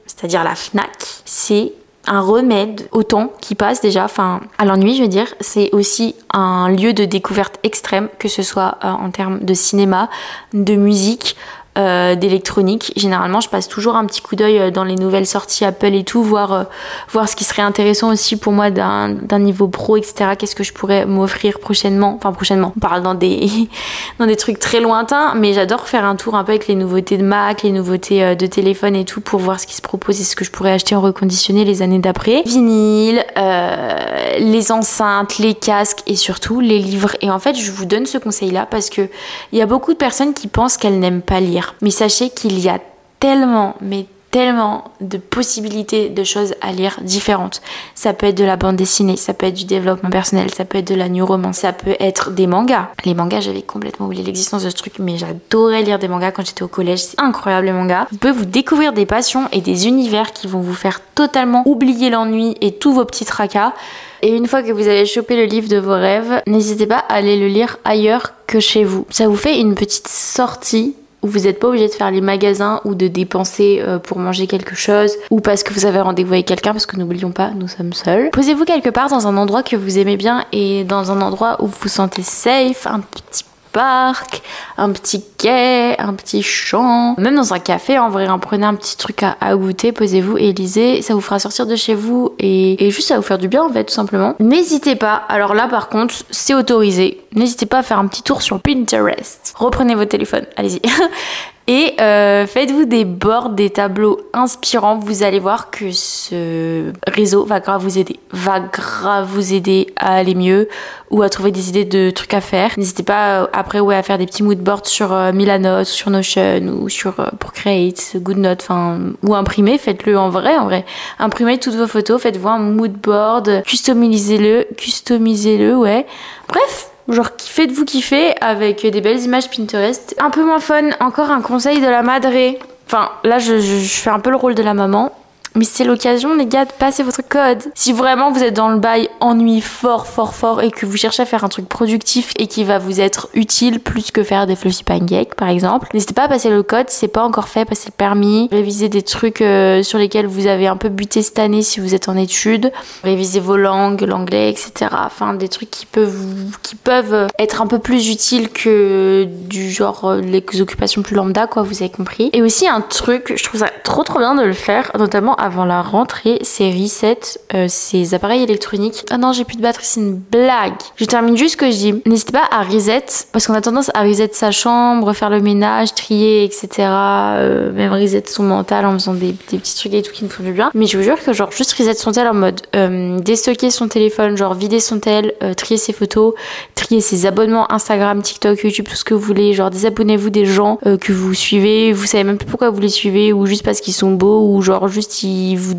c'est-à-dire 0.06 0.42
la 0.42 0.56
FNAC 0.56 0.90
c'est 1.24 1.72
un 2.08 2.20
remède 2.20 2.88
au 2.90 3.02
temps 3.02 3.32
qui 3.40 3.54
passe 3.54 3.80
déjà, 3.80 4.04
enfin 4.04 4.40
à 4.56 4.64
l'ennui 4.64 4.96
je 4.96 5.02
veux 5.02 5.08
dire. 5.08 5.32
C'est 5.40 5.70
aussi 5.72 6.16
un 6.32 6.68
lieu 6.68 6.92
de 6.92 7.04
découverte 7.04 7.60
extrême, 7.62 8.08
que 8.18 8.28
ce 8.28 8.42
soit 8.42 8.78
euh, 8.82 8.88
en 8.88 9.10
termes 9.10 9.38
de 9.40 9.54
cinéma, 9.54 10.08
de 10.52 10.74
musique, 10.74 11.36
euh, 11.78 12.16
d'électronique. 12.16 12.92
Généralement, 12.96 13.40
je 13.40 13.48
passe 13.48 13.68
toujours 13.68 13.94
un 13.94 14.04
petit 14.04 14.20
coup 14.20 14.34
d'œil 14.34 14.58
euh, 14.58 14.70
dans 14.72 14.82
les 14.82 14.96
nouvelles 14.96 15.26
sorties 15.26 15.64
Apple 15.64 15.94
et 15.94 16.02
tout, 16.02 16.24
voir, 16.24 16.52
euh, 16.52 16.64
voir 17.08 17.28
ce 17.28 17.36
qui 17.36 17.44
serait 17.44 17.62
intéressant 17.62 18.10
aussi 18.10 18.36
pour 18.36 18.52
moi 18.52 18.70
d'un 18.70 19.38
niveau 19.38 19.68
pro, 19.68 19.96
etc. 19.96 20.30
Qu'est-ce 20.36 20.56
que 20.56 20.64
je 20.64 20.72
pourrais 20.72 21.06
m'offrir 21.06 21.60
prochainement? 21.60 22.16
Enfin, 22.16 22.32
prochainement, 22.32 22.72
on 22.76 22.80
parle 22.80 23.02
dans 23.02 23.14
des, 23.14 23.48
dans 24.18 24.26
des 24.26 24.34
trucs 24.34 24.58
très 24.58 24.80
lointains, 24.80 25.34
mais 25.36 25.52
j'adore 25.52 25.86
faire 25.86 26.04
un 26.04 26.16
tour 26.16 26.34
un 26.34 26.42
peu 26.42 26.50
avec 26.50 26.66
les 26.66 26.74
nouveautés 26.74 27.16
de 27.16 27.22
Mac, 27.22 27.62
les 27.62 27.70
nouveautés 27.70 28.34
de 28.34 28.46
téléphone 28.46 28.96
et 28.96 29.04
tout 29.04 29.20
pour 29.20 29.38
voir 29.38 29.60
ce 29.60 29.66
qui 29.68 29.76
se 29.76 29.82
propose 29.82 30.20
et 30.20 30.24
ce 30.24 30.34
que 30.34 30.44
je 30.44 30.50
pourrais 30.50 30.72
acheter 30.72 30.96
en 30.96 31.00
reconditionné 31.00 31.64
les 31.64 31.82
années 31.82 32.00
d'après. 32.00 32.42
Vinyle, 32.44 33.24
les 33.36 34.72
enceintes, 34.72 35.38
les 35.38 35.54
casques 35.54 36.00
et 36.08 36.16
surtout 36.16 36.58
les 36.58 36.80
livres. 36.80 37.12
Et 37.20 37.30
en 37.30 37.38
fait, 37.38 37.54
je 37.54 37.70
vous 37.70 37.84
donne 37.84 38.06
ce 38.06 38.18
conseil-là 38.18 38.66
parce 38.66 38.90
que 38.90 39.08
il 39.52 39.58
y 39.58 39.62
a 39.62 39.66
beaucoup 39.66 39.92
de 39.92 39.98
personnes 39.98 40.34
qui 40.34 40.48
pensent 40.48 40.76
qu'elles 40.76 40.98
n'aiment 40.98 41.22
pas 41.22 41.38
lire. 41.38 41.67
Mais 41.82 41.90
sachez 41.90 42.30
qu'il 42.30 42.58
y 42.58 42.68
a 42.68 42.78
tellement, 43.20 43.76
mais 43.80 44.06
tellement 44.30 44.84
de 45.00 45.16
possibilités 45.18 46.08
de 46.08 46.24
choses 46.24 46.54
à 46.60 46.72
lire 46.72 46.98
différentes. 47.02 47.62
Ça 47.94 48.12
peut 48.12 48.26
être 48.26 48.36
de 48.36 48.44
la 48.44 48.56
bande 48.56 48.76
dessinée, 48.76 49.16
ça 49.16 49.32
peut 49.32 49.46
être 49.46 49.54
du 49.54 49.64
développement 49.64 50.10
personnel, 50.10 50.52
ça 50.52 50.64
peut 50.64 50.78
être 50.78 50.88
de 50.88 50.94
la 50.94 51.08
new 51.08 51.24
romance, 51.24 51.58
ça 51.58 51.72
peut 51.72 51.96
être 51.98 52.30
des 52.30 52.46
mangas. 52.46 52.88
Les 53.04 53.14
mangas, 53.14 53.40
j'avais 53.40 53.62
complètement 53.62 54.06
oublié 54.06 54.22
l'existence 54.22 54.64
de 54.64 54.70
ce 54.70 54.76
truc, 54.76 54.98
mais 54.98 55.16
j'adorais 55.16 55.82
lire 55.82 55.98
des 55.98 56.08
mangas 56.08 56.32
quand 56.32 56.44
j'étais 56.44 56.62
au 56.62 56.68
collège. 56.68 57.00
C'est 57.00 57.20
incroyable 57.20 57.66
les 57.66 57.72
mangas. 57.72 58.06
Vous 58.10 58.18
pouvez 58.18 58.32
vous 58.32 58.44
découvrir 58.44 58.92
des 58.92 59.06
passions 59.06 59.48
et 59.52 59.60
des 59.60 59.86
univers 59.86 60.32
qui 60.32 60.46
vont 60.46 60.60
vous 60.60 60.74
faire 60.74 61.00
totalement 61.14 61.62
oublier 61.66 62.10
l'ennui 62.10 62.54
et 62.60 62.72
tous 62.72 62.92
vos 62.92 63.04
petits 63.04 63.24
tracas. 63.24 63.72
Et 64.20 64.34
une 64.34 64.46
fois 64.46 64.62
que 64.62 64.72
vous 64.72 64.88
avez 64.88 65.06
chopé 65.06 65.36
le 65.36 65.44
livre 65.44 65.68
de 65.68 65.78
vos 65.78 65.92
rêves, 65.92 66.42
n'hésitez 66.46 66.86
pas 66.86 67.04
à 67.08 67.14
aller 67.14 67.38
le 67.38 67.46
lire 67.46 67.78
ailleurs 67.84 68.32
que 68.46 68.60
chez 68.60 68.84
vous. 68.84 69.06
Ça 69.10 69.28
vous 69.28 69.36
fait 69.36 69.60
une 69.60 69.74
petite 69.74 70.08
sortie 70.08 70.96
où 71.22 71.28
vous 71.28 71.40
n'êtes 71.40 71.58
pas 71.58 71.68
obligé 71.68 71.88
de 71.88 71.92
faire 71.92 72.10
les 72.10 72.20
magasins 72.20 72.80
ou 72.84 72.94
de 72.94 73.08
dépenser 73.08 73.82
euh, 73.82 73.98
pour 73.98 74.18
manger 74.18 74.46
quelque 74.46 74.74
chose 74.74 75.12
ou 75.30 75.40
parce 75.40 75.62
que 75.62 75.72
vous 75.72 75.86
avez 75.86 76.00
rendez-vous 76.00 76.32
avec 76.34 76.46
quelqu'un 76.46 76.72
parce 76.72 76.86
que 76.86 76.96
n'oublions 76.96 77.32
pas 77.32 77.50
nous 77.50 77.68
sommes 77.68 77.92
seuls. 77.92 78.30
Posez-vous 78.30 78.64
quelque 78.64 78.90
part 78.90 79.08
dans 79.08 79.26
un 79.26 79.36
endroit 79.36 79.62
que 79.62 79.76
vous 79.76 79.98
aimez 79.98 80.16
bien 80.16 80.44
et 80.52 80.84
dans 80.84 81.10
un 81.10 81.20
endroit 81.20 81.56
où 81.60 81.66
vous 81.66 81.78
vous 81.80 81.88
sentez 81.88 82.22
safe, 82.22 82.86
un 82.86 83.00
petit 83.00 83.44
parc, 83.72 84.42
un 84.76 84.90
petit 84.90 85.24
quai, 85.38 85.98
un 85.98 86.14
petit 86.14 86.42
champ, 86.42 87.14
même 87.18 87.36
dans 87.36 87.54
un 87.54 87.58
café 87.58 87.98
en 87.98 88.08
vrai, 88.08 88.26
hein, 88.26 88.38
prenez 88.38 88.66
un 88.66 88.74
petit 88.74 88.96
truc 88.96 89.22
à, 89.22 89.56
goûter, 89.56 89.92
posez-vous 89.92 90.38
et 90.38 90.52
lisez, 90.52 91.02
ça 91.02 91.14
vous 91.14 91.20
fera 91.20 91.38
sortir 91.38 91.66
de 91.66 91.76
chez 91.76 91.94
vous 91.94 92.34
et, 92.38 92.90
juste 92.90 93.08
ça 93.08 93.16
vous 93.16 93.22
faire 93.22 93.38
du 93.38 93.48
bien 93.48 93.62
en 93.62 93.70
fait 93.70 93.84
tout 93.84 93.94
simplement. 93.94 94.34
N'hésitez 94.40 94.96
pas, 94.96 95.14
alors 95.28 95.54
là 95.54 95.68
par 95.68 95.88
contre 95.88 96.14
c'est 96.30 96.54
autorisé, 96.54 97.20
n'hésitez 97.34 97.66
pas 97.66 97.78
à 97.78 97.82
faire 97.82 97.98
un 97.98 98.06
petit 98.06 98.22
tour 98.22 98.42
sur 98.42 98.60
Pinterest. 98.60 99.54
Reprenez 99.56 99.94
votre 99.94 100.10
téléphone, 100.10 100.46
allez-y. 100.56 100.80
Et 101.70 101.92
euh, 102.00 102.46
faites-vous 102.46 102.86
des 102.86 103.04
bords, 103.04 103.50
des 103.50 103.68
tableaux 103.68 104.18
inspirants. 104.32 104.96
Vous 104.96 105.22
allez 105.22 105.38
voir 105.38 105.70
que 105.70 105.92
ce 105.92 106.92
réseau 107.06 107.44
va 107.44 107.60
grave 107.60 107.82
vous 107.82 107.98
aider. 107.98 108.18
Va 108.32 108.58
grave 108.58 109.28
vous 109.30 109.52
aider 109.52 109.88
à 109.96 110.14
aller 110.14 110.34
mieux 110.34 110.70
ou 111.10 111.20
à 111.20 111.28
trouver 111.28 111.52
des 111.52 111.68
idées 111.68 111.84
de 111.84 112.08
trucs 112.08 112.32
à 112.32 112.40
faire. 112.40 112.70
N'hésitez 112.78 113.02
pas 113.02 113.42
euh, 113.42 113.46
après 113.52 113.80
ouais, 113.80 113.96
à 113.96 114.02
faire 114.02 114.16
des 114.16 114.24
petits 114.24 114.42
mood 114.42 114.58
boards 114.58 114.86
sur 114.86 115.12
euh, 115.12 115.30
Milanote, 115.32 115.84
sur 115.84 116.08
Notion 116.08 116.78
ou 116.80 116.88
sur 116.88 117.20
euh, 117.20 117.26
Procreate, 117.38 118.16
GoodNote, 118.16 118.62
enfin 118.62 119.00
ou 119.22 119.34
imprimer. 119.34 119.76
Faites-le 119.76 120.18
en 120.18 120.30
vrai, 120.30 120.56
en 120.56 120.64
vrai. 120.64 120.86
Imprimez 121.18 121.58
toutes 121.58 121.74
vos 121.74 121.86
photos, 121.86 122.22
faites-vous 122.22 122.48
un 122.48 122.60
mood 122.60 122.92
board, 122.92 123.62
customisez-le, 123.64 124.68
customisez-le, 124.74 125.76
ouais. 125.76 126.06
Bref, 126.48 126.87
Genre, 127.08 127.28
faites-vous 127.38 127.84
kiffer 127.84 128.34
avec 128.40 128.86
des 128.86 129.00
belles 129.00 129.20
images 129.20 129.50
Pinterest. 129.50 130.14
Un 130.18 130.30
peu 130.30 130.44
moins 130.44 130.60
fun, 130.60 130.90
encore 131.00 131.30
un 131.30 131.40
conseil 131.40 131.80
de 131.80 131.86
la 131.86 132.02
madré. 132.02 132.58
Enfin, 132.86 133.10
là, 133.24 133.38
je, 133.38 133.58
je 133.58 134.00
fais 134.00 134.10
un 134.10 134.20
peu 134.20 134.30
le 134.30 134.36
rôle 134.36 134.54
de 134.54 134.62
la 134.62 134.74
maman. 134.74 135.12
Mais 135.58 135.64
c'est 135.64 135.82
l'occasion, 135.82 136.36
les 136.36 136.46
gars, 136.46 136.64
de 136.66 136.72
passer 136.72 137.02
votre 137.02 137.28
code. 137.28 137.64
Si 137.74 137.92
vraiment 137.92 138.30
vous 138.30 138.44
êtes 138.44 138.54
dans 138.54 138.68
le 138.68 138.78
bail 138.78 139.08
ennui 139.18 139.60
fort, 139.60 140.06
fort, 140.06 140.32
fort 140.32 140.62
et 140.62 140.70
que 140.70 140.86
vous 140.86 140.96
cherchez 140.96 141.22
à 141.22 141.26
faire 141.26 141.42
un 141.42 141.48
truc 141.48 141.68
productif 141.68 142.32
et 142.38 142.46
qui 142.46 142.62
va 142.62 142.78
vous 142.78 143.00
être 143.00 143.28
utile 143.34 143.80
plus 143.80 144.12
que 144.12 144.22
faire 144.22 144.46
des 144.46 144.54
fluffy 144.54 144.84
pancakes, 144.84 145.34
par 145.34 145.48
exemple, 145.48 145.88
n'hésitez 145.94 146.14
pas 146.14 146.24
à 146.24 146.28
passer 146.28 146.48
le 146.48 146.62
code. 146.62 146.88
Si 146.90 146.98
c'est 146.98 147.08
pas 147.08 147.24
encore 147.24 147.48
fait, 147.48 147.64
passez 147.64 147.88
le 147.88 147.96
permis. 147.96 148.48
Révisez 148.52 148.88
des 148.88 149.02
trucs 149.02 149.42
euh, 149.42 149.82
sur 149.82 149.98
lesquels 149.98 150.28
vous 150.28 150.46
avez 150.46 150.68
un 150.68 150.76
peu 150.76 150.90
buté 150.90 151.22
cette 151.22 151.40
année 151.40 151.62
si 151.62 151.80
vous 151.80 151.92
êtes 151.92 152.08
en 152.08 152.16
études. 152.16 152.70
Révisez 153.02 153.40
vos 153.40 153.56
langues, 153.56 154.02
l'anglais, 154.02 154.50
etc. 154.50 154.90
Enfin, 154.92 155.34
des 155.34 155.48
trucs 155.48 155.72
qui 155.72 155.86
peuvent, 155.86 156.56
qui 156.62 156.76
peuvent 156.76 157.26
être 157.40 157.62
un 157.62 157.66
peu 157.66 157.80
plus 157.80 158.10
utiles 158.10 158.50
que 158.50 159.24
du 159.24 159.72
genre 159.72 160.04
euh, 160.04 160.20
les 160.20 160.44
occupations 160.60 161.02
plus 161.02 161.16
lambda, 161.16 161.48
quoi, 161.48 161.64
vous 161.64 161.82
avez 161.82 161.90
compris. 161.90 162.30
Et 162.32 162.42
aussi 162.42 162.68
un 162.68 162.80
truc, 162.80 163.32
je 163.34 163.42
trouve 163.42 163.60
ça 163.60 163.70
trop 163.82 164.04
trop 164.04 164.20
bien 164.20 164.36
de 164.36 164.44
le 164.44 164.52
faire, 164.52 164.92
notamment 164.96 165.34
avant 165.48 165.64
la 165.64 165.80
rentrée, 165.80 166.38
c'est 166.42 166.70
reset 166.70 167.18
euh, 167.54 167.66
ces 167.68 168.12
appareils 168.12 168.42
électroniques. 168.42 169.06
Ah 169.10 169.16
non, 169.16 169.32
j'ai 169.32 169.44
plus 169.44 169.56
de 169.56 169.62
batterie, 169.62 169.86
c'est 169.86 170.00
une 170.00 170.14
blague. 170.14 170.74
Je 170.96 171.06
termine 171.06 171.38
juste 171.38 171.52
ce 171.52 171.56
que 171.56 171.70
je 171.70 171.76
dis. 171.76 172.02
N'hésitez 172.04 172.32
pas 172.32 172.44
à 172.50 172.62
reset, 172.62 173.06
parce 173.32 173.46
qu'on 173.46 173.54
a 173.54 173.62
tendance 173.62 173.90
à 173.94 174.02
reset 174.02 174.28
sa 174.32 174.50
chambre, 174.50 175.14
faire 175.14 175.30
le 175.30 175.40
ménage, 175.40 175.94
trier, 175.94 176.44
etc. 176.44 176.68
Euh, 176.80 177.72
même 177.72 177.92
reset 177.92 178.24
son 178.26 178.42
mental 178.42 178.84
en 178.84 178.92
faisant 178.92 179.14
des, 179.14 179.32
petits 179.32 179.74
trucs 179.74 179.94
et 179.94 180.02
tout 180.02 180.12
qui 180.12 180.24
nous 180.24 180.30
font 180.30 180.42
du 180.42 180.52
bien. 180.52 180.70
Mais 180.74 180.86
je 180.86 180.98
vous 180.98 181.02
jure 181.02 181.18
que 181.18 181.32
genre 181.32 181.50
juste 181.50 181.72
reset 181.72 181.94
son 181.94 182.12
tel 182.12 182.28
en 182.28 182.34
mode 182.34 182.60
euh, 182.76 183.18
déstocker 183.18 183.70
son 183.70 183.88
téléphone, 183.88 184.36
genre 184.36 184.52
vider 184.52 184.80
son 184.80 185.00
tel, 185.00 185.32
trier 185.56 185.78
ses 185.78 185.94
photos, 185.94 186.34
trier 186.74 187.00
ses 187.00 187.24
abonnements 187.24 187.72
Instagram, 187.72 188.20
TikTok, 188.20 188.62
YouTube, 188.62 188.86
tout 188.86 188.96
ce 188.96 189.04
que 189.04 189.14
vous 189.14 189.20
voulez. 189.20 189.54
Genre 189.54 189.70
désabonnez-vous 189.70 190.28
des 190.28 190.44
gens 190.44 190.78
que 191.00 191.12
vous 191.12 191.32
suivez, 191.32 191.94
vous 191.94 192.04
savez 192.04 192.24
même 192.24 192.36
plus 192.36 192.46
pourquoi 192.46 192.68
vous 192.68 192.80
les 192.80 192.90
suivez 192.90 193.32
ou 193.32 193.46
juste 193.46 193.64
parce 193.64 193.80
qu'ils 193.80 193.94
sont 193.94 194.12
beaux 194.12 194.46
ou 194.52 194.60
genre 194.60 194.88
juste 194.88 195.22
vous 195.56 195.74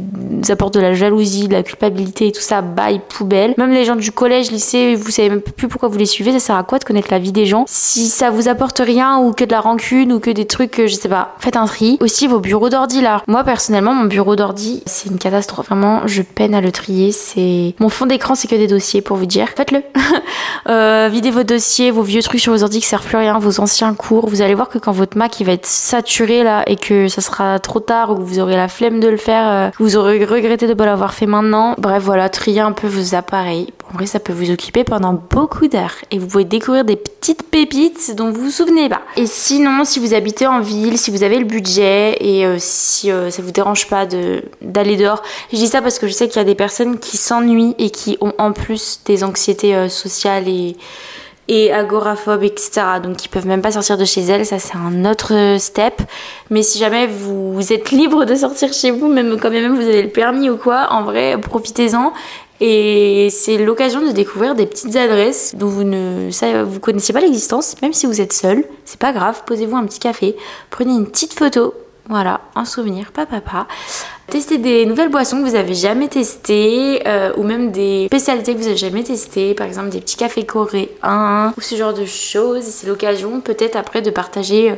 apportent 0.49 0.73
de 0.73 0.79
la 0.79 0.93
jalousie, 0.93 1.47
de 1.47 1.53
la 1.53 1.63
culpabilité 1.63 2.27
et 2.27 2.31
tout 2.31 2.41
ça, 2.41 2.61
bye, 2.61 3.01
poubelle. 3.07 3.53
Même 3.57 3.71
les 3.71 3.85
gens 3.85 3.95
du 3.95 4.11
collège, 4.11 4.51
lycée, 4.51 4.95
vous 4.95 5.11
savez 5.11 5.29
même 5.29 5.41
plus 5.41 5.67
pourquoi 5.67 5.89
vous 5.89 5.97
les 5.97 6.05
suivez, 6.05 6.31
ça 6.33 6.39
sert 6.39 6.55
à 6.55 6.63
quoi 6.63 6.79
de 6.79 6.83
connaître 6.83 7.09
la 7.11 7.19
vie 7.19 7.31
des 7.31 7.45
gens 7.45 7.65
Si 7.67 8.07
ça 8.07 8.29
vous 8.29 8.47
apporte 8.47 8.79
rien 8.79 9.19
ou 9.19 9.33
que 9.33 9.43
de 9.43 9.51
la 9.51 9.61
rancune 9.61 10.13
ou 10.13 10.19
que 10.19 10.31
des 10.31 10.45
trucs, 10.45 10.81
je 10.85 10.93
sais 10.93 11.09
pas, 11.09 11.35
faites 11.39 11.57
un 11.57 11.65
tri. 11.65 11.97
Aussi 12.01 12.27
vos 12.27 12.39
bureaux 12.39 12.69
d'ordi 12.69 13.01
là. 13.01 13.23
Moi 13.27 13.43
personnellement, 13.43 13.93
mon 13.93 14.05
bureau 14.05 14.35
d'ordi, 14.35 14.83
c'est 14.85 15.09
une 15.09 15.17
catastrophe. 15.17 15.67
Vraiment, 15.67 16.07
je 16.07 16.21
peine 16.21 16.55
à 16.55 16.61
le 16.61 16.71
trier. 16.71 17.11
C'est 17.11 17.75
mon 17.79 17.89
fond 17.89 18.05
d'écran, 18.05 18.35
c'est 18.35 18.47
que 18.47 18.55
des 18.55 18.67
dossiers 18.67 19.01
pour 19.01 19.17
vous 19.17 19.25
dire. 19.25 19.49
Faites-le. 19.55 19.81
euh, 20.69 21.09
videz 21.11 21.31
vos 21.31 21.43
dossiers, 21.43 21.91
vos 21.91 22.01
vieux 22.01 22.21
trucs 22.21 22.39
sur 22.39 22.53
vos 22.53 22.63
ordi 22.63 22.79
qui 22.79 22.87
servent 22.87 23.05
plus 23.05 23.17
à 23.17 23.19
rien, 23.19 23.39
vos 23.39 23.59
anciens 23.59 23.93
cours. 23.93 24.27
Vous 24.27 24.41
allez 24.41 24.55
voir 24.55 24.69
que 24.69 24.77
quand 24.77 24.91
votre 24.91 25.17
Mac 25.17 25.39
il 25.39 25.45
va 25.45 25.53
être 25.53 25.65
saturé 25.65 26.43
là 26.43 26.63
et 26.67 26.75
que 26.75 27.07
ça 27.07 27.21
sera 27.21 27.59
trop 27.59 27.79
tard 27.79 28.11
ou 28.11 28.15
que 28.15 28.21
vous 28.21 28.39
aurez 28.39 28.55
la 28.55 28.67
flemme 28.67 28.99
de 28.99 29.07
le 29.07 29.17
faire, 29.17 29.38
euh, 29.47 29.69
vous 29.79 29.97
aurez 29.97 30.23
regretté 30.25 30.65
de 30.65 30.71
ne 30.71 30.77
pas 30.77 30.85
l'avoir 30.85 31.13
fait 31.13 31.25
maintenant. 31.25 31.75
Bref, 31.77 32.03
voilà, 32.03 32.29
trier 32.29 32.61
un 32.61 32.71
peu 32.71 32.87
vos 32.87 33.15
appareils. 33.15 33.67
En 33.89 33.97
vrai, 33.97 34.05
ça 34.05 34.19
peut 34.19 34.33
vous 34.33 34.51
occuper 34.51 34.83
pendant 34.83 35.13
beaucoup 35.13 35.67
d'heures 35.67 35.95
et 36.11 36.19
vous 36.19 36.27
pouvez 36.27 36.45
découvrir 36.45 36.85
des 36.85 36.95
petites 36.95 37.43
pépites 37.43 38.15
dont 38.15 38.31
vous 38.31 38.45
vous 38.45 38.51
souvenez 38.51 38.89
pas. 38.89 39.01
Et 39.15 39.25
sinon, 39.25 39.83
si 39.83 39.99
vous 39.99 40.13
habitez 40.13 40.47
en 40.47 40.61
ville, 40.61 40.97
si 40.97 41.11
vous 41.11 41.23
avez 41.23 41.39
le 41.39 41.45
budget 41.45 42.17
et 42.19 42.45
euh, 42.45 42.57
si 42.59 43.11
euh, 43.11 43.29
ça 43.29 43.41
vous 43.41 43.51
dérange 43.51 43.87
pas 43.87 44.05
d'aller 44.61 44.97
dehors, 44.97 45.23
je 45.51 45.57
dis 45.57 45.67
ça 45.67 45.81
parce 45.81 45.99
que 45.99 46.07
je 46.07 46.13
sais 46.13 46.27
qu'il 46.27 46.37
y 46.37 46.41
a 46.41 46.45
des 46.45 46.55
personnes 46.55 46.99
qui 46.99 47.17
s'ennuient 47.17 47.75
et 47.79 47.89
qui 47.89 48.17
ont 48.21 48.33
en 48.37 48.51
plus 48.51 49.01
des 49.05 49.23
anxiétés 49.23 49.89
sociales 49.89 50.47
et 50.47 50.75
et 51.49 51.73
agoraphobes, 51.73 52.43
etc. 52.43 52.81
Donc 53.03 53.25
ils 53.25 53.27
peuvent 53.27 53.47
même 53.47 53.63
pas 53.63 53.71
sortir 53.71 53.97
de 53.97 54.05
chez 54.05 54.21
elles, 54.21 54.45
ça 54.45 54.59
c'est 54.59 54.77
un 54.77 55.03
autre 55.09 55.57
step. 55.57 56.01
Mais 56.51 56.61
si 56.61 56.77
jamais 56.77 57.07
vous 57.07 57.73
êtes 57.73 57.89
libre 57.91 58.23
de 58.25 58.35
sortir 58.35 58.71
chez 58.71 58.91
vous, 58.91 59.07
même 59.07 59.37
quand 59.39 59.49
même 59.49 59.75
vous 59.75 59.81
avez 59.81 60.03
le 60.03 60.09
permis 60.09 60.49
ou 60.49 60.57
quoi, 60.57 60.87
en 60.91 61.03
vrai, 61.03 61.37
profitez-en. 61.41 62.13
Et 62.61 63.29
c'est 63.31 63.57
l'occasion 63.57 64.05
de 64.05 64.11
découvrir 64.11 64.53
des 64.53 64.65
petites 64.65 64.95
adresses 64.95 65.55
dont 65.55 65.67
vous 65.67 65.85
ne 65.85 66.29
savez, 66.29 66.61
vous 66.61 66.79
connaissez 66.79 67.13
pas 67.13 67.21
l'existence, 67.21 67.75
même 67.81 67.93
si 67.93 68.05
vous 68.05 68.21
êtes 68.21 68.33
seul, 68.33 68.65
c'est 68.85 68.99
pas 68.99 69.13
grave, 69.13 69.43
posez-vous 69.45 69.77
un 69.77 69.85
petit 69.85 69.99
café, 69.99 70.35
prenez 70.69 70.91
une 70.91 71.07
petite 71.07 71.33
photo, 71.33 71.73
voilà, 72.09 72.41
un 72.55 72.65
souvenir, 72.65 73.11
papa, 73.11 73.39
papa. 73.39 73.67
Testez 74.27 74.57
des 74.57 74.87
nouvelles 74.87 75.09
boissons 75.09 75.43
que 75.43 75.47
vous 75.47 75.55
avez 75.55 75.75
jamais 75.75 76.07
testées 76.07 77.07
euh, 77.07 77.31
ou 77.37 77.43
même 77.43 77.71
des 77.71 78.07
spécialités 78.07 78.55
que 78.55 78.59
vous 78.59 78.67
avez 78.67 78.77
jamais 78.77 79.03
testées, 79.03 79.53
par 79.53 79.67
exemple 79.67 79.89
des 79.89 80.01
petits 80.01 80.17
cafés 80.17 80.45
coréens 80.45 81.53
ou 81.55 81.61
ce 81.61 81.75
genre 81.75 81.93
de 81.93 82.05
choses. 82.05 82.63
C'est 82.63 82.87
l'occasion 82.87 83.41
peut-être 83.41 83.75
après 83.75 84.01
de 84.01 84.09
partager 84.09 84.73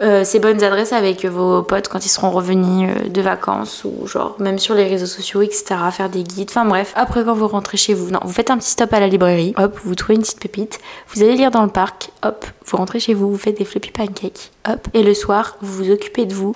euh, 0.00 0.24
ces 0.24 0.38
bonnes 0.38 0.62
adresses 0.62 0.92
avec 0.92 1.24
vos 1.24 1.62
potes 1.62 1.88
quand 1.88 2.04
ils 2.04 2.10
seront 2.10 2.30
revenus 2.30 2.90
euh, 2.90 3.08
de 3.08 3.20
vacances 3.20 3.84
ou 3.84 4.06
genre 4.06 4.36
même 4.38 4.58
sur 4.58 4.74
les 4.74 4.84
réseaux 4.84 5.06
sociaux, 5.06 5.42
etc. 5.42 5.74
Faire 5.90 6.08
des 6.08 6.22
guides. 6.22 6.50
Enfin 6.50 6.64
bref, 6.64 6.92
après 6.94 7.24
quand 7.24 7.34
vous 7.34 7.48
rentrez 7.48 7.76
chez 7.76 7.94
vous, 7.94 8.10
non, 8.10 8.20
vous 8.22 8.32
faites 8.32 8.50
un 8.50 8.58
petit 8.58 8.70
stop 8.70 8.92
à 8.92 9.00
la 9.00 9.08
librairie, 9.08 9.54
hop, 9.56 9.78
vous 9.84 9.94
trouvez 9.94 10.14
une 10.14 10.22
petite 10.22 10.40
pépite, 10.40 10.78
vous 11.08 11.22
allez 11.22 11.34
lire 11.34 11.50
dans 11.50 11.62
le 11.62 11.70
parc, 11.70 12.10
hop, 12.24 12.46
vous 12.66 12.76
rentrez 12.76 13.00
chez 13.00 13.14
vous, 13.14 13.30
vous 13.30 13.38
faites 13.38 13.58
des 13.58 13.64
floppy 13.64 13.90
pancakes, 13.90 14.52
hop, 14.68 14.86
et 14.94 15.02
le 15.02 15.14
soir, 15.14 15.56
vous 15.60 15.84
vous 15.84 15.90
occupez 15.90 16.26
de 16.26 16.34
vous 16.34 16.52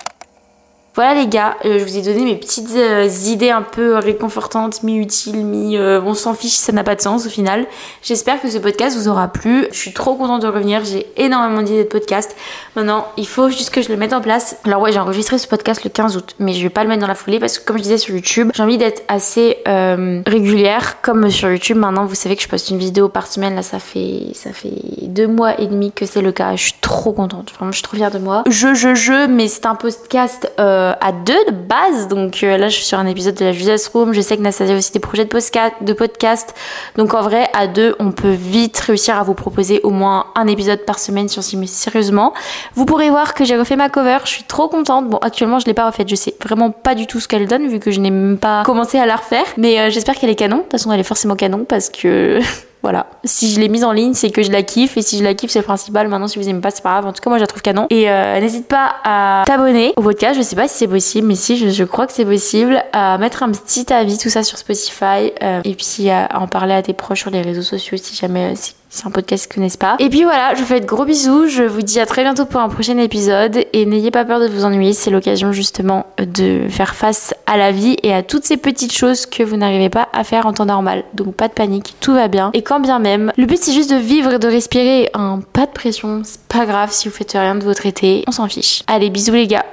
Voilà 0.95 1.15
les 1.15 1.25
gars, 1.27 1.57
euh, 1.65 1.79
je 1.79 1.83
vous 1.83 1.97
ai 1.97 2.03
donné 2.03 2.23
mes 2.23 2.35
petites 2.35 2.69
euh, 2.75 3.09
idées 3.25 3.49
un 3.49 3.63
peu 3.63 3.95
réconfortantes, 3.95 4.83
mi-utiles, 4.83 5.43
mi... 5.43 5.75
Euh, 5.75 5.99
on 6.05 6.13
s'en 6.13 6.35
fiche, 6.35 6.53
ça 6.53 6.71
n'a 6.71 6.83
pas 6.83 6.93
de 6.93 7.01
sens 7.01 7.25
au 7.25 7.29
final. 7.29 7.65
J'espère 8.03 8.39
que 8.39 8.47
ce 8.47 8.59
podcast 8.59 8.95
vous 8.95 9.07
aura 9.07 9.27
plu. 9.27 9.65
Je 9.71 9.77
suis 9.77 9.91
trop 9.91 10.13
contente 10.13 10.43
de 10.43 10.47
revenir, 10.47 10.85
j'ai 10.85 11.07
énormément 11.17 11.63
d'idées 11.63 11.85
de 11.85 11.89
podcast. 11.89 12.35
Maintenant, 12.75 13.07
il 13.17 13.25
faut 13.27 13.49
juste 13.49 13.71
que 13.71 13.81
je 13.81 13.89
le 13.89 13.97
mette 13.97 14.13
en 14.13 14.21
place. 14.21 14.57
Alors 14.65 14.81
ouais, 14.81 14.91
j'ai 14.91 14.99
enregistré 14.99 15.39
ce 15.39 15.47
podcast 15.47 15.83
le 15.83 15.89
15 15.89 16.15
août, 16.15 16.35
mais 16.37 16.53
je 16.53 16.61
vais 16.61 16.69
pas 16.69 16.83
le 16.83 16.89
mettre 16.89 17.01
dans 17.01 17.07
la 17.07 17.15
foulée 17.15 17.39
parce 17.39 17.57
que 17.57 17.65
comme 17.65 17.77
je 17.77 17.83
disais 17.83 17.97
sur 17.97 18.13
YouTube, 18.13 18.51
j'ai 18.53 18.61
envie 18.61 18.77
d'être 18.77 19.01
assez 19.07 19.63
régulière. 19.65 21.01
Comme 21.01 21.31
sur 21.31 21.49
YouTube, 21.49 21.77
maintenant 21.77 22.05
vous 22.05 22.13
savez 22.13 22.35
que 22.35 22.43
je 22.43 22.47
poste 22.47 22.69
une 22.69 22.77
vidéo 22.77 23.09
par 23.09 23.25
semaine. 23.25 23.55
Là, 23.55 23.63
ça 23.63 23.79
fait 23.79 24.27
ça 24.35 24.53
fait 24.53 24.69
deux 25.01 25.27
mois 25.27 25.59
et 25.59 25.65
demi 25.65 25.91
que 25.91 26.05
c'est 26.05 26.21
le 26.21 26.31
cas. 26.31 26.55
Je 26.55 26.65
suis 26.65 26.75
trop 26.81 27.13
contente, 27.13 27.51
vraiment, 27.53 27.71
je 27.71 27.77
suis 27.77 27.83
trop 27.83 27.97
fière 27.97 28.11
de 28.11 28.19
moi. 28.19 28.43
Je, 28.47 28.75
je, 28.75 28.93
je, 28.93 29.25
mais 29.27 29.47
c'est 29.47 29.65
un 29.65 29.75
podcast 29.75 30.51
à 30.99 31.11
deux 31.11 31.45
de 31.45 31.51
base. 31.51 32.07
Donc 32.07 32.41
là, 32.41 32.69
je 32.69 32.75
suis 32.75 32.85
sur 32.85 32.99
un 32.99 33.05
épisode 33.05 33.35
de 33.35 33.45
la 33.45 33.51
Judas 33.51 33.89
Room. 33.93 34.13
Je 34.13 34.21
sais 34.21 34.37
que 34.37 34.41
Nastasia 34.41 34.75
a 34.75 34.77
aussi 34.77 34.91
des 34.91 34.99
projets 34.99 35.25
de 35.25 35.93
podcast. 35.93 36.53
Donc 36.97 37.13
en 37.13 37.21
vrai, 37.21 37.47
à 37.53 37.67
deux, 37.67 37.95
on 37.99 38.11
peut 38.11 38.31
vite 38.31 38.77
réussir 38.79 39.17
à 39.17 39.23
vous 39.23 39.33
proposer 39.33 39.81
au 39.83 39.89
moins 39.89 40.27
un 40.35 40.47
épisode 40.47 40.85
par 40.85 40.99
semaine 40.99 41.27
si 41.27 41.39
on 41.39 41.41
s'y 41.41 41.57
met 41.57 41.67
sérieusement. 41.67 42.33
Vous 42.75 42.85
pourrez 42.85 43.09
voir 43.09 43.33
que 43.33 43.45
j'ai 43.45 43.57
refait 43.57 43.75
ma 43.75 43.89
cover. 43.89 44.19
Je 44.25 44.29
suis 44.29 44.43
trop 44.43 44.67
contente. 44.67 45.09
Bon, 45.09 45.17
actuellement, 45.17 45.59
je 45.59 45.65
l'ai 45.65 45.73
pas 45.73 45.85
refaite. 45.85 46.09
Je 46.09 46.15
sais 46.15 46.35
vraiment 46.43 46.71
pas 46.71 46.95
du 46.95 47.07
tout 47.07 47.19
ce 47.19 47.27
qu'elle 47.27 47.47
donne 47.47 47.67
vu 47.67 47.79
que 47.79 47.91
je 47.91 47.99
n'ai 47.99 48.11
même 48.11 48.37
pas 48.37 48.63
commencé 48.63 48.99
à 48.99 49.05
la 49.05 49.15
refaire. 49.15 49.45
Mais 49.57 49.91
j'espère 49.91 50.15
qu'elle 50.15 50.29
est 50.29 50.35
canon. 50.35 50.57
De 50.57 50.61
toute 50.63 50.71
façon, 50.71 50.91
elle 50.91 50.99
est 50.99 51.03
forcément 51.03 51.35
canon 51.35 51.65
parce 51.67 51.89
que 51.89 52.39
Voilà. 52.83 53.07
Si 53.23 53.49
je 53.49 53.61
l'ai 53.61 53.69
mise 53.69 53.85
en 53.85 53.93
ligne, 53.93 54.13
c'est 54.13 54.29
que 54.29 54.43
je 54.43 54.51
la 54.51 54.61
kiffe. 54.61 54.97
Et 54.97 55.01
si 55.01 55.17
je 55.17 55.23
la 55.23 55.33
kiffe, 55.33 55.51
c'est 55.51 55.59
le 55.59 55.65
principal. 55.65 56.09
Maintenant, 56.09 56.27
si 56.27 56.37
vous 56.37 56.49
aimez 56.49 56.59
pas, 56.59 56.69
c'est 56.69 56.83
pas 56.83 56.91
grave. 56.91 57.07
En 57.07 57.13
tout 57.13 57.21
cas, 57.21 57.29
moi, 57.29 57.39
je 57.39 57.43
la 57.43 57.47
trouve 57.47 57.61
canon. 57.61 57.87
Et 57.89 58.09
euh, 58.09 58.39
n'hésite 58.41 58.67
pas 58.67 58.95
à 59.05 59.43
t'abonner 59.47 59.93
au 59.95 60.01
podcast. 60.01 60.35
Je 60.35 60.41
sais 60.41 60.57
pas 60.57 60.67
si 60.67 60.79
c'est 60.79 60.87
possible, 60.87 61.25
mais 61.25 61.35
si, 61.35 61.71
je, 61.71 61.83
crois 61.85 62.05
que 62.07 62.13
c'est 62.13 62.25
possible. 62.25 62.83
À 62.91 63.17
mettre 63.17 63.41
un 63.41 63.51
petit 63.51 63.91
avis, 63.91 64.17
tout 64.17 64.29
ça 64.29 64.43
sur 64.43 64.57
Spotify. 64.57 65.31
Euh, 65.41 65.61
et 65.63 65.75
puis 65.75 66.09
à, 66.09 66.27
en 66.33 66.47
parler 66.47 66.73
à 66.73 66.81
tes 66.81 66.93
proches 66.93 67.21
sur 67.21 67.31
les 67.31 67.41
réseaux 67.41 67.61
sociaux 67.61 67.97
si 67.97 68.15
jamais 68.15 68.51
euh, 68.51 68.55
c'est 68.93 69.07
un 69.07 69.11
podcast 69.11 69.51
connaissent 69.51 69.75
pas. 69.75 69.95
Et 69.97 70.07
puis 70.07 70.23
voilà, 70.23 70.53
je 70.53 70.59
vous 70.59 70.67
fais 70.67 70.79
de 70.79 70.85
gros 70.85 71.03
bisous. 71.03 71.47
Je 71.47 71.63
vous 71.63 71.81
dis 71.81 71.99
à 71.99 72.05
très 72.05 72.21
bientôt 72.21 72.45
pour 72.45 72.61
un 72.61 72.69
prochain 72.69 72.97
épisode. 72.99 73.65
Et 73.73 73.87
n'ayez 73.87 74.11
pas 74.11 74.23
peur 74.23 74.39
de 74.39 74.47
vous 74.47 74.65
ennuyer. 74.65 74.93
C'est 74.93 75.09
l'occasion 75.09 75.51
justement 75.51 76.05
de 76.19 76.67
faire 76.69 76.93
face 76.93 77.33
à 77.47 77.57
la 77.57 77.71
vie 77.71 77.97
et 78.03 78.13
à 78.13 78.21
toutes 78.21 78.45
ces 78.45 78.55
petites 78.55 78.93
choses 78.93 79.25
que 79.25 79.41
vous 79.41 79.57
n'arrivez 79.57 79.89
pas 79.89 80.09
à 80.13 80.23
faire 80.23 80.45
en 80.45 80.53
temps 80.53 80.67
normal. 80.67 81.05
Donc 81.15 81.33
pas 81.33 81.47
de 81.47 81.53
panique, 81.53 81.95
tout 82.01 82.13
va 82.13 82.27
bien. 82.27 82.51
Et 82.53 82.61
quand 82.61 82.79
bien 82.79 82.99
même, 82.99 83.33
le 83.35 83.47
but 83.47 83.57
c'est 83.57 83.73
juste 83.73 83.89
de 83.89 83.97
vivre 83.97 84.37
de 84.37 84.47
respirer. 84.47 85.09
Pas 85.53 85.65
de 85.65 85.71
pression, 85.71 86.21
c'est 86.23 86.41
pas 86.41 86.67
grave 86.67 86.91
si 86.91 87.07
vous 87.07 87.15
faites 87.15 87.31
rien 87.31 87.55
de 87.55 87.63
votre 87.63 87.87
été. 87.87 88.23
On 88.27 88.31
s'en 88.31 88.47
fiche. 88.47 88.83
Allez, 88.85 89.09
bisous 89.09 89.33
les 89.33 89.47
gars. 89.47 89.65